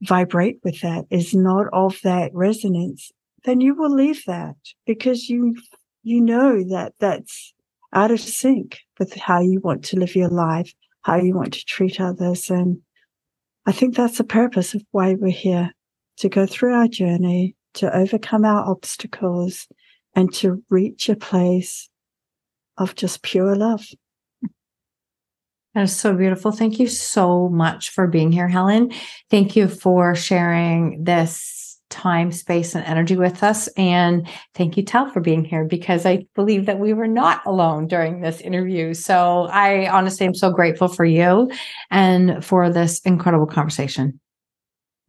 vibrate 0.00 0.60
with 0.64 0.80
that, 0.80 1.04
is 1.10 1.34
not 1.34 1.66
of 1.74 1.98
that 2.04 2.30
resonance, 2.32 3.10
then 3.44 3.60
you 3.60 3.74
will 3.74 3.94
leave 3.94 4.24
that 4.26 4.56
because 4.86 5.28
you, 5.28 5.56
you 6.02 6.22
know 6.22 6.62
that 6.70 6.94
that's 6.98 7.52
out 7.92 8.10
of 8.10 8.20
sync 8.20 8.80
with 8.98 9.14
how 9.14 9.40
you 9.40 9.60
want 9.60 9.84
to 9.84 9.98
live 9.98 10.14
your 10.14 10.28
life, 10.28 10.72
how 11.02 11.16
you 11.16 11.34
want 11.34 11.54
to 11.54 11.64
treat 11.64 12.00
others. 12.00 12.50
And 12.50 12.78
I 13.66 13.72
think 13.72 13.96
that's 13.96 14.18
the 14.18 14.24
purpose 14.24 14.74
of 14.74 14.82
why 14.90 15.14
we're 15.14 15.30
here 15.30 15.72
to 16.18 16.28
go 16.28 16.46
through 16.46 16.74
our 16.74 16.88
journey, 16.88 17.54
to 17.74 17.94
overcome 17.96 18.44
our 18.44 18.68
obstacles, 18.68 19.68
and 20.14 20.32
to 20.34 20.62
reach 20.68 21.08
a 21.08 21.16
place 21.16 21.88
of 22.76 22.94
just 22.94 23.22
pure 23.22 23.54
love. 23.54 23.86
That 25.74 25.82
is 25.82 25.94
so 25.94 26.14
beautiful. 26.14 26.50
Thank 26.50 26.80
you 26.80 26.88
so 26.88 27.48
much 27.48 27.90
for 27.90 28.06
being 28.06 28.32
here, 28.32 28.48
Helen. 28.48 28.92
Thank 29.30 29.54
you 29.54 29.68
for 29.68 30.14
sharing 30.14 31.04
this 31.04 31.57
time, 31.90 32.32
space, 32.32 32.74
and 32.74 32.84
energy 32.84 33.16
with 33.16 33.42
us. 33.42 33.68
And 33.76 34.28
thank 34.54 34.76
you, 34.76 34.84
Tahl, 34.84 35.10
for 35.10 35.20
being 35.20 35.44
here 35.44 35.64
because 35.64 36.04
I 36.04 36.26
believe 36.34 36.66
that 36.66 36.78
we 36.78 36.92
were 36.92 37.06
not 37.08 37.44
alone 37.46 37.86
during 37.86 38.20
this 38.20 38.40
interview. 38.40 38.94
So 38.94 39.48
I 39.50 39.88
honestly 39.88 40.26
am 40.26 40.34
so 40.34 40.50
grateful 40.50 40.88
for 40.88 41.04
you 41.04 41.50
and 41.90 42.44
for 42.44 42.70
this 42.70 43.00
incredible 43.00 43.46
conversation. 43.46 44.20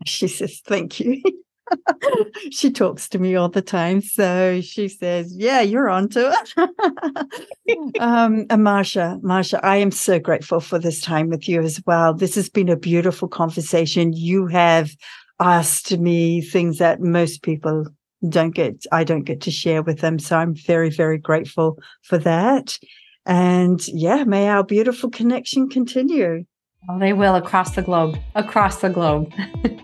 She 0.06 0.30
says, 0.30 0.62
Thank 0.66 1.02
you. 1.02 1.22
she 2.52 2.72
talks 2.72 3.10
to 3.10 3.20
me 3.20 3.36
all 3.36 3.50
the 3.50 3.62
time. 3.62 4.02
So 4.02 4.62
she 4.62 4.88
says, 4.88 5.36
Yeah, 5.36 5.62
you're 5.62 5.90
on 5.90 6.10
to 6.10 6.32
it. 6.32 8.00
um, 8.00 8.46
and 8.50 8.62
Marsha, 8.62 9.20
Marsha, 9.22 9.60
I 9.62 9.76
am 9.78 9.92
so 9.92 10.20
grateful 10.20 10.60
for 10.60 10.80
this 10.80 11.02
time 11.02 11.30
with 11.30 11.50
you 11.50 11.62
as 11.62 11.82
well. 11.86 12.14
This 12.14 12.36
has 12.36 12.50
been 12.50 12.70
a 12.70 12.78
beautiful 12.78 13.28
conversation. 13.28 14.14
You 14.14 14.48
have 14.48 14.92
asked 15.40 15.98
me 15.98 16.42
things 16.42 16.78
that 16.80 17.00
most 17.02 17.42
people 17.44 17.86
don't 18.28 18.54
get, 18.54 18.86
I 18.92 19.04
don't 19.04 19.24
get 19.24 19.42
to 19.42 19.52
share 19.52 19.82
with 19.82 20.00
them. 20.00 20.20
So 20.20 20.38
I'm 20.38 20.54
very, 20.54 20.90
very 20.90 21.18
grateful 21.18 21.80
for 22.04 22.18
that. 22.20 22.78
And 23.26 23.86
yeah, 23.88 24.24
may 24.24 24.50
our 24.50 24.64
beautiful 24.64 25.10
connection 25.10 25.70
continue. 25.70 26.46
Oh, 26.90 27.00
they 27.00 27.14
will 27.14 27.36
across 27.36 27.76
the 27.76 27.82
globe, 27.82 28.18
across 28.36 28.82
the 28.82 28.90
globe. 28.90 29.32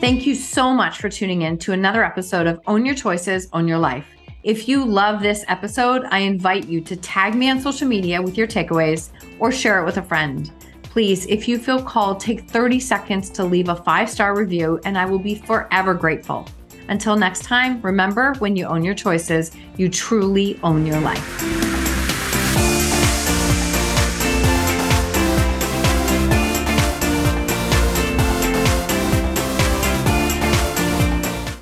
Thank 0.00 0.26
you 0.26 0.34
so 0.34 0.72
much 0.72 0.98
for 0.98 1.08
tuning 1.08 1.42
in 1.42 1.58
to 1.58 1.72
another 1.72 2.04
episode 2.04 2.48
of 2.48 2.60
Own 2.66 2.84
Your 2.84 2.96
Choices, 2.96 3.48
Own 3.52 3.68
Your 3.68 3.78
Life. 3.78 4.06
If 4.42 4.66
you 4.66 4.84
love 4.84 5.22
this 5.22 5.44
episode, 5.46 6.04
I 6.10 6.18
invite 6.18 6.66
you 6.66 6.80
to 6.80 6.96
tag 6.96 7.36
me 7.36 7.48
on 7.50 7.60
social 7.60 7.86
media 7.86 8.20
with 8.20 8.36
your 8.36 8.48
takeaways 8.48 9.10
or 9.38 9.52
share 9.52 9.80
it 9.80 9.84
with 9.84 9.98
a 9.98 10.02
friend 10.02 10.50
please, 10.92 11.24
if 11.26 11.48
you 11.48 11.58
feel 11.58 11.82
called, 11.82 12.20
take 12.20 12.42
30 12.50 12.78
seconds 12.78 13.30
to 13.30 13.44
leave 13.44 13.70
a 13.70 13.76
five 13.76 14.10
star 14.10 14.36
review, 14.36 14.78
and 14.84 14.98
I 14.98 15.06
will 15.06 15.18
be 15.18 15.34
forever 15.34 15.94
grateful. 15.94 16.46
Until 16.88 17.16
next 17.16 17.44
time, 17.44 17.80
remember 17.80 18.34
when 18.40 18.56
you 18.56 18.66
own 18.66 18.84
your 18.84 18.94
choices, 18.94 19.52
you 19.78 19.88
truly 19.88 20.60
own 20.62 20.84
your 20.84 21.00
life. 21.00 21.61